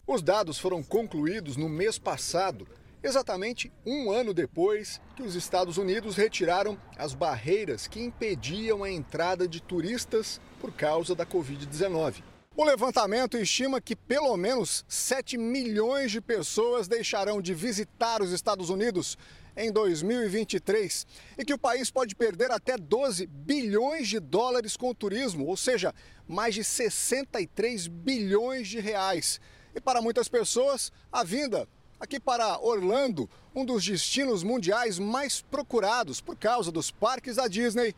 Os 0.07 0.23
dados 0.23 0.59
foram 0.59 0.83
concluídos 0.83 1.57
no 1.57 1.67
mês 1.69 1.99
passado, 1.99 2.69
exatamente 3.03 3.73
um 3.85 4.11
ano 4.11 4.33
depois 4.35 5.01
que 5.17 5.23
os 5.23 5.35
Estados 5.35 5.79
Unidos 5.79 6.17
retiraram 6.17 6.79
as 6.97 7.15
barreiras 7.15 7.87
que 7.87 8.01
impediam 8.01 8.85
a 8.85 8.91
entrada 8.91 9.49
de 9.49 9.63
turistas 9.63 10.41
por 10.61 10.73
causa 10.73 11.15
da 11.15 11.27
Covid-19. 11.27 12.23
O 12.57 12.65
levantamento 12.65 13.37
estima 13.37 13.81
que 13.81 13.97
pelo 13.97 14.37
menos 14.37 14.85
7 14.87 15.37
milhões 15.37 16.13
de 16.13 16.21
pessoas 16.21 16.87
deixarão 16.87 17.43
de 17.43 17.53
visitar 17.53 18.23
os 18.23 18.31
Estados 18.31 18.71
Unidos 18.71 19.19
em 19.57 19.71
2023 19.71 21.07
e 21.39 21.45
que 21.45 21.55
o 21.55 21.59
país 21.59 21.91
pode 21.91 22.15
perder 22.15 22.51
até 22.51 22.77
12 22.77 23.27
bilhões 23.27 24.09
de 24.09 24.19
dólares 24.19 24.77
com 24.77 24.91
o 24.91 24.95
turismo, 24.95 25.47
ou 25.47 25.57
seja, 25.57 25.95
mais 26.27 26.55
de 26.55 26.65
63 26.65 27.87
bilhões 27.87 28.69
de 28.69 28.81
reais. 28.81 29.41
E 29.75 29.81
para 29.81 30.03
muitas 30.03 30.29
pessoas, 30.29 30.93
a 31.13 31.25
vinda 31.25 31.69
aqui 31.99 32.19
para 32.21 32.59
Orlando, 32.61 33.29
um 33.55 33.65
dos 33.65 33.85
destinos 33.85 34.43
mundiais 34.43 34.99
mais 34.99 35.41
procurados 35.41 36.21
por 36.21 36.37
causa 36.37 36.71
dos 36.71 36.91
parques 36.91 37.37
da 37.37 37.49
Disney, 37.49 37.95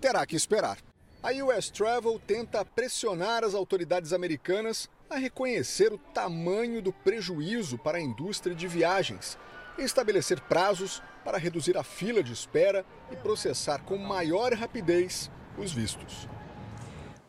terá 0.00 0.26
que 0.26 0.36
esperar. 0.36 0.78
A 1.22 1.32
US 1.44 1.68
Travel 1.70 2.20
tenta 2.26 2.64
pressionar 2.64 3.42
as 3.42 3.54
autoridades 3.54 4.12
americanas 4.12 4.88
a 5.10 5.16
reconhecer 5.16 5.92
o 5.92 5.98
tamanho 5.98 6.80
do 6.80 6.92
prejuízo 6.92 7.76
para 7.76 7.98
a 7.98 8.00
indústria 8.00 8.54
de 8.54 8.68
viagens 8.68 9.36
estabelecer 9.82 10.40
prazos 10.40 11.02
para 11.24 11.38
reduzir 11.38 11.76
a 11.76 11.82
fila 11.82 12.22
de 12.22 12.32
espera 12.32 12.84
e 13.10 13.16
processar 13.16 13.80
com 13.80 13.96
maior 13.96 14.52
rapidez 14.52 15.30
os 15.56 15.72
vistos. 15.72 16.28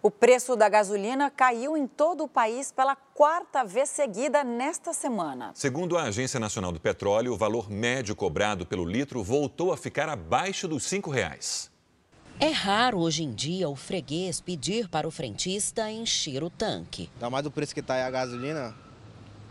O 0.01 0.09
preço 0.09 0.55
da 0.55 0.69
gasolina 0.69 1.29
caiu 1.29 1.75
em 1.75 1.85
todo 1.85 2.23
o 2.23 2.27
país 2.27 2.71
pela 2.71 2.95
quarta 2.95 3.65
vez 3.65 3.89
seguida 3.89 4.45
nesta 4.45 4.93
semana. 4.93 5.51
Segundo 5.53 5.97
a 5.97 6.03
Agência 6.03 6.39
Nacional 6.39 6.71
do 6.71 6.79
Petróleo, 6.79 7.33
o 7.33 7.37
valor 7.37 7.69
médio 7.69 8.15
cobrado 8.15 8.65
pelo 8.65 8.85
litro 8.85 9.21
voltou 9.21 9.73
a 9.73 9.77
ficar 9.77 10.07
abaixo 10.07 10.69
dos 10.69 10.89
R$ 10.89 11.01
reais. 11.11 11.69
É 12.39 12.47
raro 12.47 12.99
hoje 12.99 13.23
em 13.23 13.33
dia 13.33 13.67
o 13.67 13.75
freguês 13.75 14.39
pedir 14.39 14.87
para 14.87 15.05
o 15.05 15.11
frentista 15.11 15.91
encher 15.91 16.41
o 16.41 16.49
tanque. 16.49 17.09
Dá 17.19 17.29
mais 17.29 17.43
do 17.43 17.51
preço 17.51 17.73
que 17.73 17.81
está 17.81 18.05
a 18.05 18.09
gasolina, 18.09 18.73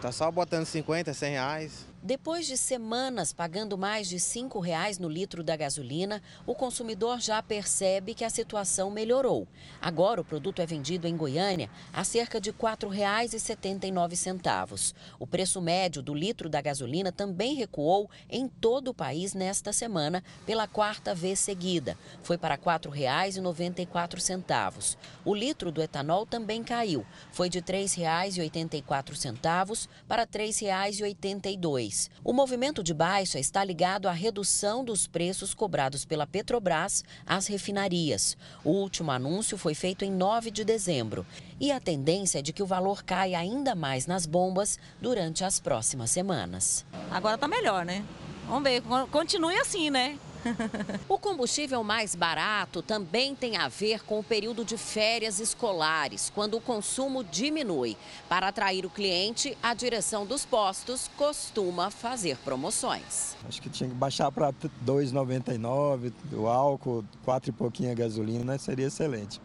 tá 0.00 0.10
só 0.10 0.30
botando 0.30 0.64
50, 0.64 1.12
100 1.12 1.30
reais. 1.30 1.86
Depois 2.00 2.46
de 2.46 2.56
semanas 2.56 3.32
pagando 3.32 3.76
mais 3.76 4.08
de 4.08 4.14
R$ 4.14 4.20
5,00 4.20 5.00
no 5.00 5.08
litro 5.08 5.42
da 5.42 5.56
gasolina, 5.56 6.22
o 6.46 6.54
consumidor 6.54 7.20
já 7.20 7.42
percebe 7.42 8.14
que 8.14 8.24
a 8.24 8.30
situação 8.30 8.88
melhorou. 8.88 9.48
Agora 9.80 10.20
o 10.20 10.24
produto 10.24 10.62
é 10.62 10.66
vendido 10.66 11.08
em 11.08 11.16
Goiânia 11.16 11.68
a 11.92 12.04
cerca 12.04 12.40
de 12.40 12.50
R$ 12.50 12.56
4,79. 12.56 14.94
O 15.18 15.26
preço 15.26 15.60
médio 15.60 16.00
do 16.00 16.14
litro 16.14 16.48
da 16.48 16.60
gasolina 16.60 17.10
também 17.10 17.56
recuou 17.56 18.08
em 18.30 18.46
todo 18.46 18.86
o 18.88 18.94
país 18.94 19.34
nesta 19.34 19.72
semana 19.72 20.22
pela 20.46 20.68
quarta 20.68 21.16
vez 21.16 21.40
seguida. 21.40 21.98
Foi 22.22 22.38
para 22.38 22.54
R$ 22.54 22.60
4,94. 22.60 24.96
O 25.24 25.34
litro 25.34 25.72
do 25.72 25.82
etanol 25.82 26.24
também 26.24 26.62
caiu. 26.62 27.04
Foi 27.32 27.48
de 27.48 27.58
R$ 27.58 27.64
3,84 27.64 29.88
para 30.06 30.22
R$ 30.22 30.28
3,82. 30.28 31.87
O 32.24 32.32
movimento 32.32 32.82
de 32.82 32.92
baixa 32.92 33.38
está 33.38 33.64
ligado 33.64 34.08
à 34.08 34.12
redução 34.12 34.84
dos 34.84 35.06
preços 35.06 35.54
cobrados 35.54 36.04
pela 36.04 36.26
Petrobras 36.26 37.04
às 37.26 37.46
refinarias. 37.46 38.36
O 38.64 38.70
último 38.70 39.10
anúncio 39.10 39.56
foi 39.56 39.74
feito 39.74 40.04
em 40.04 40.10
9 40.10 40.50
de 40.50 40.64
dezembro 40.64 41.26
e 41.60 41.72
a 41.72 41.80
tendência 41.80 42.38
é 42.38 42.42
de 42.42 42.52
que 42.52 42.62
o 42.62 42.66
valor 42.66 43.02
caia 43.02 43.38
ainda 43.38 43.74
mais 43.74 44.06
nas 44.06 44.26
bombas 44.26 44.78
durante 45.00 45.44
as 45.44 45.58
próximas 45.58 46.10
semanas. 46.10 46.84
Agora 47.10 47.34
está 47.34 47.48
melhor, 47.48 47.84
né? 47.84 48.04
Vamos 48.48 48.62
ver, 48.62 48.82
continue 49.10 49.56
assim, 49.56 49.90
né? 49.90 50.18
o 51.06 51.18
combustível 51.18 51.84
mais 51.84 52.14
barato 52.14 52.80
também 52.80 53.34
tem 53.34 53.58
a 53.58 53.68
ver 53.68 54.02
com 54.04 54.18
o 54.18 54.24
período 54.24 54.64
de 54.64 54.78
férias 54.78 55.38
escolares, 55.38 56.32
quando 56.34 56.56
o 56.56 56.60
consumo 56.60 57.22
diminui. 57.22 57.94
Para 58.26 58.48
atrair 58.48 58.86
o 58.86 58.90
cliente, 58.90 59.54
a 59.62 59.74
direção 59.74 60.24
dos 60.24 60.46
postos 60.46 61.10
costuma 61.14 61.90
fazer 61.90 62.38
promoções. 62.38 63.36
Acho 63.46 63.60
que 63.60 63.68
tinha 63.68 63.90
que 63.90 63.94
baixar 63.94 64.32
para 64.32 64.46
R$ 64.46 64.54
2,99 64.82 66.10
o 66.32 66.46
álcool, 66.46 67.04
quatro 67.26 67.50
e 67.50 67.52
pouquinho 67.52 67.92
a 67.92 67.94
gasolina, 67.94 68.56
seria 68.56 68.86
excelente. 68.86 69.42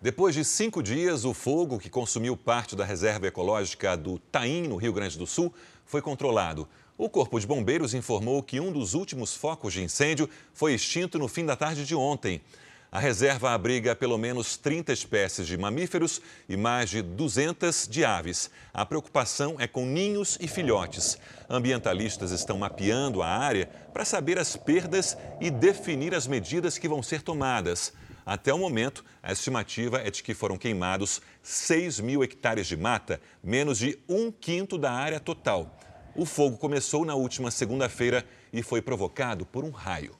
Depois 0.00 0.34
de 0.34 0.44
cinco 0.44 0.82
dias, 0.82 1.24
o 1.24 1.34
fogo 1.34 1.78
que 1.78 1.90
consumiu 1.90 2.34
parte 2.36 2.76
da 2.76 2.84
reserva 2.84 3.26
ecológica 3.26 3.94
do 3.96 4.18
Taim, 4.18 4.68
no 4.68 4.76
Rio 4.76 4.92
Grande 4.92 5.18
do 5.18 5.26
Sul, 5.26 5.52
foi 5.86 6.02
controlado. 6.02 6.68
O 6.96 7.10
Corpo 7.10 7.40
de 7.40 7.46
Bombeiros 7.46 7.92
informou 7.92 8.40
que 8.40 8.60
um 8.60 8.70
dos 8.70 8.94
últimos 8.94 9.34
focos 9.34 9.72
de 9.72 9.82
incêndio 9.82 10.30
foi 10.52 10.74
extinto 10.74 11.18
no 11.18 11.26
fim 11.26 11.44
da 11.44 11.56
tarde 11.56 11.84
de 11.84 11.92
ontem. 11.92 12.40
A 12.92 13.00
reserva 13.00 13.50
abriga 13.50 13.96
pelo 13.96 14.16
menos 14.16 14.56
30 14.56 14.92
espécies 14.92 15.48
de 15.48 15.58
mamíferos 15.58 16.22
e 16.48 16.56
mais 16.56 16.88
de 16.88 17.02
200 17.02 17.88
de 17.88 18.04
aves. 18.04 18.48
A 18.72 18.86
preocupação 18.86 19.56
é 19.58 19.66
com 19.66 19.84
ninhos 19.84 20.38
e 20.40 20.46
filhotes. 20.46 21.18
Ambientalistas 21.50 22.30
estão 22.30 22.58
mapeando 22.58 23.22
a 23.22 23.26
área 23.26 23.68
para 23.92 24.04
saber 24.04 24.38
as 24.38 24.54
perdas 24.54 25.18
e 25.40 25.50
definir 25.50 26.14
as 26.14 26.28
medidas 26.28 26.78
que 26.78 26.88
vão 26.88 27.02
ser 27.02 27.22
tomadas. 27.22 27.92
Até 28.24 28.54
o 28.54 28.58
momento, 28.58 29.04
a 29.20 29.32
estimativa 29.32 29.98
é 29.98 30.12
de 30.12 30.22
que 30.22 30.32
foram 30.32 30.56
queimados 30.56 31.20
6 31.42 31.98
mil 31.98 32.22
hectares 32.22 32.68
de 32.68 32.76
mata, 32.76 33.20
menos 33.42 33.78
de 33.78 33.98
um 34.08 34.30
quinto 34.30 34.78
da 34.78 34.92
área 34.92 35.18
total. 35.18 35.76
O 36.16 36.24
fogo 36.24 36.56
começou 36.56 37.04
na 37.04 37.16
última 37.16 37.50
segunda-feira 37.50 38.24
e 38.52 38.62
foi 38.62 38.80
provocado 38.80 39.44
por 39.44 39.64
um 39.64 39.70
raio. 39.70 40.16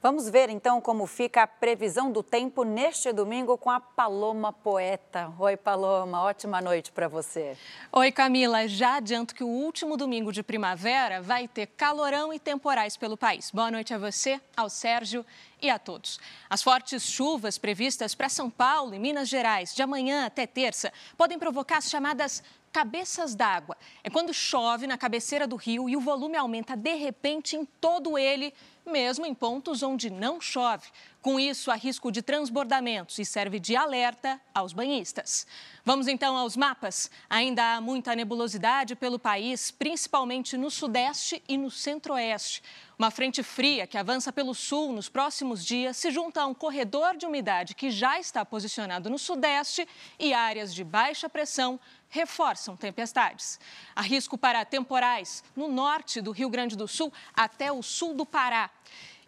Vamos 0.00 0.28
ver 0.28 0.50
então 0.50 0.82
como 0.82 1.06
fica 1.06 1.42
a 1.42 1.46
previsão 1.46 2.12
do 2.12 2.22
tempo 2.22 2.62
neste 2.62 3.10
domingo 3.10 3.56
com 3.56 3.70
a 3.70 3.80
Paloma 3.80 4.52
Poeta. 4.52 5.32
Oi, 5.38 5.56
Paloma, 5.56 6.20
ótima 6.20 6.60
noite 6.60 6.92
para 6.92 7.08
você. 7.08 7.56
Oi, 7.90 8.12
Camila. 8.12 8.68
Já 8.68 8.96
adianto 8.96 9.34
que 9.34 9.42
o 9.42 9.48
último 9.48 9.96
domingo 9.96 10.30
de 10.30 10.42
primavera 10.42 11.22
vai 11.22 11.48
ter 11.48 11.68
calorão 11.68 12.34
e 12.34 12.38
temporais 12.38 12.98
pelo 12.98 13.16
país. 13.16 13.50
Boa 13.50 13.70
noite 13.70 13.94
a 13.94 13.98
você, 13.98 14.38
ao 14.54 14.68
Sérgio 14.68 15.24
e 15.60 15.70
a 15.70 15.78
todos. 15.78 16.20
As 16.50 16.62
fortes 16.62 17.02
chuvas 17.02 17.56
previstas 17.56 18.14
para 18.14 18.28
São 18.28 18.50
Paulo 18.50 18.94
e 18.94 18.98
Minas 18.98 19.30
Gerais 19.30 19.74
de 19.74 19.82
amanhã 19.82 20.26
até 20.26 20.46
terça 20.46 20.92
podem 21.16 21.38
provocar 21.38 21.78
as 21.78 21.88
chamadas 21.88 22.42
cabeças 22.74 23.36
d'água. 23.36 23.76
É 24.02 24.10
quando 24.10 24.34
chove 24.34 24.88
na 24.88 24.98
cabeceira 24.98 25.46
do 25.46 25.54
rio 25.54 25.88
e 25.88 25.96
o 25.96 26.00
volume 26.00 26.36
aumenta 26.36 26.76
de 26.76 26.94
repente 26.96 27.54
em 27.54 27.64
todo 27.64 28.18
ele, 28.18 28.52
mesmo 28.84 29.24
em 29.24 29.32
pontos 29.32 29.80
onde 29.80 30.10
não 30.10 30.40
chove. 30.40 30.88
Com 31.22 31.38
isso, 31.38 31.70
há 31.70 31.74
risco 31.74 32.10
de 32.10 32.20
transbordamentos 32.20 33.18
e 33.18 33.24
serve 33.24 33.60
de 33.60 33.76
alerta 33.76 34.38
aos 34.52 34.72
banhistas. 34.72 35.46
Vamos 35.84 36.08
então 36.08 36.36
aos 36.36 36.56
mapas. 36.56 37.10
Ainda 37.30 37.76
há 37.76 37.80
muita 37.80 38.14
nebulosidade 38.14 38.96
pelo 38.96 39.18
país, 39.18 39.70
principalmente 39.70 40.56
no 40.56 40.70
sudeste 40.70 41.42
e 41.48 41.56
no 41.56 41.70
centro-oeste. 41.70 42.60
Uma 42.98 43.10
frente 43.10 43.42
fria 43.42 43.86
que 43.86 43.96
avança 43.96 44.32
pelo 44.32 44.54
sul 44.54 44.92
nos 44.92 45.08
próximos 45.08 45.64
dias 45.64 45.96
se 45.96 46.10
junta 46.10 46.42
a 46.42 46.46
um 46.46 46.54
corredor 46.54 47.16
de 47.16 47.24
umidade 47.24 47.74
que 47.74 47.90
já 47.90 48.20
está 48.20 48.44
posicionado 48.44 49.08
no 49.08 49.18
sudeste 49.18 49.88
e 50.18 50.34
áreas 50.34 50.74
de 50.74 50.84
baixa 50.84 51.28
pressão 51.28 51.80
reforçam 52.14 52.76
tempestades. 52.76 53.58
Há 53.94 54.00
risco 54.00 54.38
para 54.38 54.64
temporais 54.64 55.42
no 55.56 55.66
norte 55.66 56.20
do 56.20 56.30
Rio 56.30 56.48
Grande 56.48 56.76
do 56.76 56.86
Sul 56.86 57.12
até 57.34 57.72
o 57.72 57.82
sul 57.82 58.14
do 58.14 58.24
Pará 58.24 58.70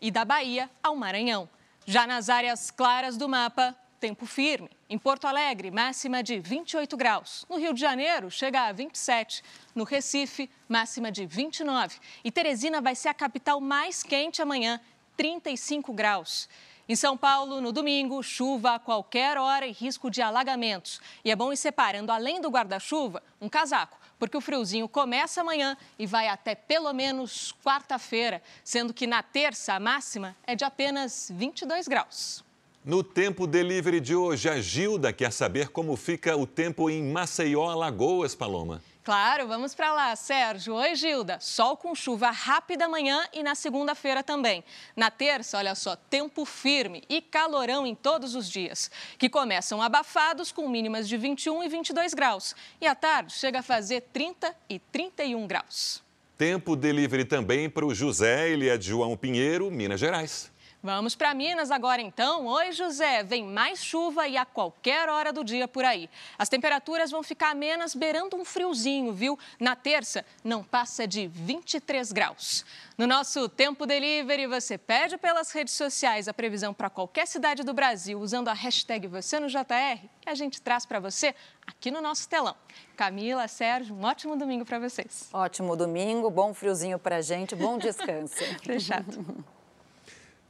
e 0.01 0.09
da 0.09 0.25
Bahia 0.25 0.71
ao 0.81 0.95
Maranhão. 0.95 1.49
Já 1.85 2.07
nas 2.07 2.29
áreas 2.29 2.71
claras 2.71 3.17
do 3.17 3.29
mapa, 3.29 3.77
tempo 3.99 4.25
firme. 4.25 4.71
Em 4.89 4.97
Porto 4.97 5.27
Alegre, 5.27 5.73
máxima 5.73 6.23
de 6.23 6.39
28 6.39 6.97
graus. 6.97 7.45
No 7.49 7.59
Rio 7.59 7.75
de 7.75 7.81
Janeiro, 7.81 8.31
chega 8.31 8.69
a 8.69 8.73
27. 8.73 9.43
No 9.75 9.83
Recife, 9.83 10.49
máxima 10.69 11.11
de 11.11 11.27
29. 11.27 11.99
E 12.23 12.31
Teresina 12.31 12.81
vai 12.81 12.95
ser 12.95 13.09
a 13.09 13.15
capital 13.15 13.61
mais 13.61 14.05
quente 14.05 14.41
amanhã, 14.41 14.81
35 15.17 15.93
graus. 15.93 16.49
Em 16.89 16.95
São 16.95 17.17
Paulo, 17.17 17.61
no 17.61 17.73
domingo, 17.73 18.23
chuva 18.23 18.77
a 18.77 18.79
qualquer 18.79 19.37
hora 19.37 19.67
e 19.67 19.73
risco 19.73 20.09
de 20.09 20.23
alagamentos. 20.23 21.01
E 21.25 21.33
é 21.33 21.35
bom 21.35 21.53
ir 21.53 21.57
separando, 21.57 22.13
além 22.13 22.41
do 22.41 22.49
guarda-chuva, 22.49 23.21
um 23.41 23.49
casaco, 23.49 23.99
porque 24.21 24.37
o 24.37 24.41
friozinho 24.41 24.89
começa 24.89 25.41
amanhã 25.41 25.77
e 25.99 26.07
vai 26.07 26.29
até 26.29 26.55
pelo 26.55 26.93
menos 26.93 27.53
quarta-feira, 27.65 28.41
sendo 28.63 28.95
que 28.95 29.05
na 29.05 29.21
terça 29.21 29.75
a 29.75 29.81
máxima 29.81 30.37
é 30.47 30.55
de 30.55 30.65
apenas 30.65 31.29
22 31.35 31.89
graus. 31.89 32.45
No 32.85 33.03
Tempo 33.03 33.49
Delivery 33.49 33.99
de 33.99 34.15
hoje, 34.15 34.49
a 34.49 34.61
Gilda 34.61 35.13
quer 35.13 35.33
saber 35.33 35.71
como 35.71 35.97
fica 35.97 36.37
o 36.37 36.47
tempo 36.47 36.89
em 36.89 37.03
Maceió, 37.03 37.69
Alagoas, 37.69 38.33
Paloma. 38.33 38.81
Claro, 39.07 39.47
vamos 39.47 39.73
para 39.73 39.93
lá, 39.93 40.17
Sérgio. 40.17 40.75
Oi, 40.75 40.97
Gilda. 40.97 41.39
Sol 41.39 41.77
com 41.77 41.95
chuva 41.95 42.29
rápida 42.33 42.87
amanhã 42.87 43.25
e 43.33 43.41
na 43.41 43.55
segunda-feira 43.55 44.21
também. 44.21 44.65
Na 44.97 45.13
terça, 45.13 45.59
olha 45.59 45.77
só, 45.77 45.95
tempo 45.95 46.45
firme 46.45 47.05
e 47.09 47.23
calorão 47.23 47.87
em 47.87 47.95
todos 47.95 48.35
os 48.35 48.51
dias, 48.51 48.91
que 49.17 49.29
começam 49.29 49.81
abafados 49.81 50.51
com 50.51 50.69
mínimas 50.69 51.09
de 51.09 51.17
21 51.17 51.63
e 51.63 51.69
22 51.69 52.15
graus. 52.15 52.57
E 52.81 52.87
à 52.89 52.97
tarde 52.97 53.33
chega 53.33 53.61
a 53.61 53.63
fazer 53.63 54.01
30 54.13 54.53
e 54.69 54.81
31 54.81 55.47
graus. 55.47 56.03
Tempo 56.37 56.75
delivery 56.75 57.25
também 57.25 57.71
para 57.71 57.87
o 57.87 57.95
José, 57.95 58.51
ele 58.51 58.69
é 58.69 58.77
de 58.77 58.89
João 58.89 59.17
Pinheiro, 59.17 59.71
Minas 59.71 60.01
Gerais. 60.01 60.51
Vamos 60.83 61.17
para 61.17 61.35
Minas 61.35 61.71
agora 61.71 62.01
então. 62.01 62.47
Oi, 62.47 62.71
José. 62.71 63.25
Vem 63.25 63.45
mais 63.45 63.83
chuva 63.83 64.29
e 64.29 64.37
a 64.37 64.45
qualquer 64.45 65.09
hora 65.09 65.33
do 65.33 65.43
dia 65.43 65.67
por 65.67 65.85
aí. 65.85 66.09
As 66.39 66.49
temperaturas 66.49 67.11
vão 67.11 67.23
ficar 67.23 67.51
amenas, 67.51 67.95
beirando 67.95 68.37
um 68.37 68.45
friozinho, 68.45 69.13
viu? 69.13 69.39
Na 69.59 69.75
terça, 69.75 70.25
não 70.45 70.63
passa 70.63 71.07
de 71.07 71.27
23 71.27 72.13
graus. 72.13 72.65
No 72.97 73.07
nosso 73.07 73.49
Tempo 73.49 73.85
Delivery, 73.85 74.47
você 74.47 74.79
pede 74.79 75.19
pelas 75.19 75.51
redes 75.51 75.75
sociais 75.75 76.29
a 76.29 76.35
previsão 76.35 76.73
para 76.73 76.89
qualquer 76.89 77.27
cidade 77.27 77.63
do 77.63 77.75
Brasil 77.75 78.21
usando 78.21 78.49
a 78.49 78.53
hashtag 78.53 79.07
você 79.09 79.41
no 79.41 79.49
JR 79.49 80.09
e 80.27 80.31
a 80.31 80.35
gente 80.35 80.61
traz 80.63 80.87
para 80.87 81.01
você 81.01 81.35
aqui 81.67 81.91
no 81.91 82.01
nosso 82.01 82.29
telão. 82.29 82.55
Camila, 82.97 83.49
Sérgio, 83.49 83.95
um 83.95 84.05
ótimo 84.05 84.37
domingo 84.37 84.65
para 84.65 84.79
vocês. 84.79 85.29
Ótimo 85.33 85.75
domingo, 85.75 86.31
bom 86.31 86.55
friozinho 86.55 86.99
para 86.99 87.21
gente, 87.21 87.55
bom 87.55 87.77
descanso. 87.77 88.37
Fechado. 88.63 89.45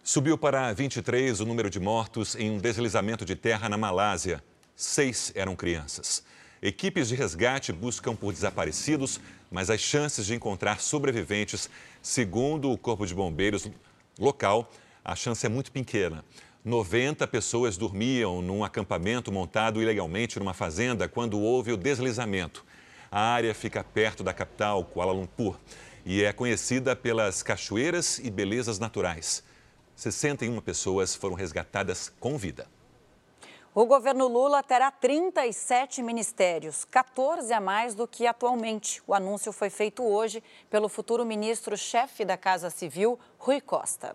Subiu 0.08 0.38
para 0.38 0.72
23 0.72 1.40
o 1.40 1.44
número 1.44 1.68
de 1.68 1.80
mortos 1.80 2.36
em 2.36 2.48
um 2.48 2.58
deslizamento 2.58 3.24
de 3.24 3.34
terra 3.34 3.68
na 3.68 3.76
Malásia. 3.76 4.40
Seis 4.76 5.32
eram 5.34 5.56
crianças. 5.56 6.22
Equipes 6.62 7.08
de 7.08 7.16
resgate 7.16 7.72
buscam 7.72 8.14
por 8.14 8.32
desaparecidos, 8.32 9.20
mas 9.50 9.68
as 9.68 9.80
chances 9.80 10.24
de 10.24 10.32
encontrar 10.32 10.80
sobreviventes, 10.80 11.68
segundo 12.00 12.70
o 12.70 12.78
Corpo 12.78 13.04
de 13.04 13.12
Bombeiros 13.16 13.68
local, 14.16 14.70
a 15.04 15.16
chance 15.16 15.44
é 15.44 15.48
muito 15.48 15.72
pequena. 15.72 16.24
90 16.64 17.26
pessoas 17.26 17.76
dormiam 17.76 18.40
num 18.40 18.62
acampamento 18.62 19.32
montado 19.32 19.82
ilegalmente 19.82 20.38
numa 20.38 20.54
fazenda 20.54 21.08
quando 21.08 21.40
houve 21.40 21.72
o 21.72 21.76
deslizamento. 21.76 22.64
A 23.10 23.20
área 23.20 23.52
fica 23.52 23.82
perto 23.82 24.22
da 24.22 24.32
capital, 24.32 24.84
Kuala 24.84 25.12
Lumpur, 25.12 25.58
e 26.04 26.22
é 26.22 26.32
conhecida 26.32 26.94
pelas 26.94 27.42
cachoeiras 27.42 28.20
e 28.20 28.30
belezas 28.30 28.78
naturais. 28.78 29.42
61 29.96 30.60
pessoas 30.60 31.14
foram 31.14 31.34
resgatadas 31.34 32.12
com 32.20 32.36
vida. 32.36 32.66
O 33.74 33.86
governo 33.86 34.28
Lula 34.28 34.62
terá 34.62 34.90
37 34.90 36.02
ministérios, 36.02 36.84
14 36.84 37.52
a 37.52 37.60
mais 37.60 37.94
do 37.94 38.06
que 38.06 38.26
atualmente. 38.26 39.02
O 39.06 39.14
anúncio 39.14 39.52
foi 39.52 39.70
feito 39.70 40.02
hoje 40.02 40.42
pelo 40.70 40.88
futuro 40.88 41.24
ministro-chefe 41.24 42.24
da 42.24 42.36
Casa 42.36 42.70
Civil, 42.70 43.18
Rui 43.38 43.60
Costa. 43.60 44.14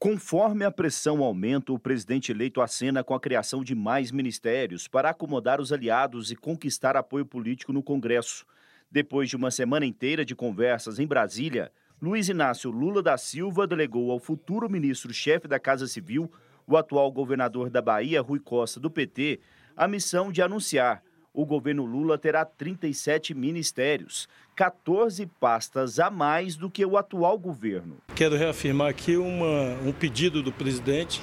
Conforme 0.00 0.64
a 0.64 0.70
pressão 0.70 1.24
aumenta, 1.24 1.72
o 1.72 1.78
presidente 1.78 2.30
eleito 2.30 2.60
acena 2.60 3.02
com 3.02 3.14
a 3.14 3.20
criação 3.20 3.64
de 3.64 3.74
mais 3.74 4.12
ministérios 4.12 4.86
para 4.86 5.10
acomodar 5.10 5.60
os 5.60 5.72
aliados 5.72 6.30
e 6.30 6.36
conquistar 6.36 6.96
apoio 6.96 7.26
político 7.26 7.72
no 7.72 7.82
Congresso. 7.82 8.46
Depois 8.90 9.28
de 9.28 9.36
uma 9.36 9.50
semana 9.50 9.86
inteira 9.86 10.24
de 10.24 10.36
conversas 10.36 11.00
em 11.00 11.06
Brasília, 11.06 11.72
Luiz 12.00 12.28
Inácio 12.28 12.70
Lula 12.70 13.02
da 13.02 13.18
Silva 13.18 13.66
delegou 13.66 14.12
ao 14.12 14.20
futuro 14.20 14.70
ministro-chefe 14.70 15.48
da 15.48 15.58
Casa 15.58 15.88
Civil, 15.88 16.30
o 16.64 16.76
atual 16.76 17.10
governador 17.10 17.68
da 17.68 17.82
Bahia, 17.82 18.22
Rui 18.22 18.38
Costa, 18.38 18.78
do 18.78 18.88
PT, 18.88 19.40
a 19.76 19.88
missão 19.88 20.30
de 20.30 20.40
anunciar 20.40 21.02
o 21.34 21.44
governo 21.44 21.84
Lula 21.84 22.16
terá 22.16 22.44
37 22.44 23.34
ministérios, 23.34 24.28
14 24.54 25.26
pastas 25.40 25.98
a 25.98 26.08
mais 26.08 26.54
do 26.54 26.70
que 26.70 26.86
o 26.86 26.96
atual 26.96 27.36
governo. 27.36 27.96
Quero 28.14 28.36
reafirmar 28.36 28.90
aqui 28.90 29.16
uma, 29.16 29.74
um 29.84 29.92
pedido 29.92 30.40
do 30.40 30.52
presidente, 30.52 31.20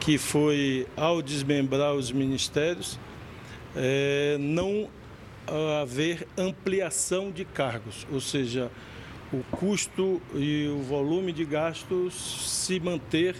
que 0.00 0.18
foi, 0.18 0.84
ao 0.96 1.22
desmembrar 1.22 1.94
os 1.94 2.10
ministérios, 2.10 2.98
é, 3.76 4.36
não 4.40 4.90
haver 5.80 6.26
ampliação 6.36 7.30
de 7.30 7.44
cargos, 7.44 8.04
ou 8.12 8.20
seja, 8.20 8.68
o 9.32 9.42
custo 9.56 10.20
e 10.34 10.68
o 10.68 10.82
volume 10.82 11.32
de 11.32 11.44
gastos 11.44 12.14
se 12.14 12.78
manter 12.78 13.34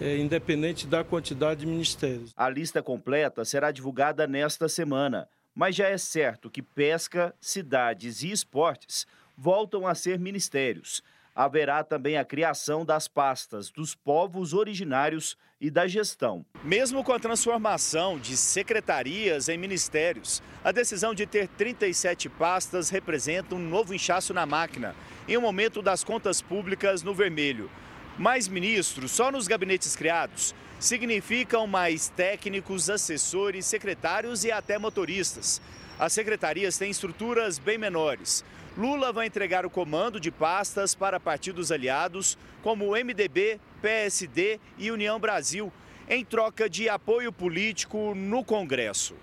é, 0.00 0.18
independente 0.18 0.86
da 0.86 1.02
quantidade 1.02 1.60
de 1.60 1.66
ministérios. 1.66 2.32
A 2.36 2.48
lista 2.48 2.82
completa 2.82 3.44
será 3.44 3.70
divulgada 3.70 4.26
nesta 4.26 4.68
semana, 4.68 5.28
mas 5.54 5.74
já 5.74 5.88
é 5.88 5.96
certo 5.96 6.50
que 6.50 6.60
pesca, 6.60 7.34
cidades 7.40 8.22
e 8.22 8.30
esportes 8.30 9.06
voltam 9.36 9.86
a 9.86 9.94
ser 9.94 10.18
ministérios. 10.18 11.02
Haverá 11.34 11.82
também 11.82 12.16
a 12.16 12.24
criação 12.24 12.84
das 12.84 13.08
pastas 13.08 13.68
dos 13.68 13.92
povos 13.92 14.54
originários 14.54 15.36
e 15.60 15.68
da 15.68 15.88
gestão. 15.88 16.46
Mesmo 16.62 17.02
com 17.02 17.12
a 17.12 17.18
transformação 17.18 18.18
de 18.18 18.36
secretarias 18.36 19.48
em 19.48 19.58
ministérios, 19.58 20.40
a 20.62 20.70
decisão 20.70 21.12
de 21.12 21.26
ter 21.26 21.48
37 21.48 22.28
pastas 22.28 22.88
representa 22.88 23.56
um 23.56 23.58
novo 23.58 23.92
inchaço 23.92 24.32
na 24.32 24.46
máquina, 24.46 24.94
em 25.26 25.36
um 25.36 25.40
momento 25.40 25.82
das 25.82 26.04
contas 26.04 26.40
públicas 26.40 27.02
no 27.02 27.12
vermelho. 27.12 27.68
Mais 28.16 28.46
ministros 28.46 29.10
só 29.10 29.32
nos 29.32 29.48
gabinetes 29.48 29.96
criados 29.96 30.54
significam 30.78 31.66
mais 31.66 32.08
técnicos, 32.10 32.88
assessores, 32.88 33.66
secretários 33.66 34.44
e 34.44 34.52
até 34.52 34.78
motoristas. 34.78 35.60
As 35.98 36.12
secretarias 36.12 36.78
têm 36.78 36.90
estruturas 36.90 37.58
bem 37.58 37.78
menores. 37.78 38.44
Lula 38.76 39.12
vai 39.12 39.26
entregar 39.26 39.64
o 39.64 39.70
comando 39.70 40.18
de 40.18 40.30
pastas 40.30 40.94
para 40.94 41.20
partidos 41.20 41.70
aliados 41.70 42.36
como 42.62 42.92
MDB, 42.92 43.60
PSD 43.80 44.58
e 44.78 44.90
União 44.90 45.18
Brasil, 45.20 45.72
em 46.08 46.24
troca 46.24 46.68
de 46.68 46.88
apoio 46.88 47.32
político 47.32 48.14
no 48.14 48.44
Congresso. 48.44 49.14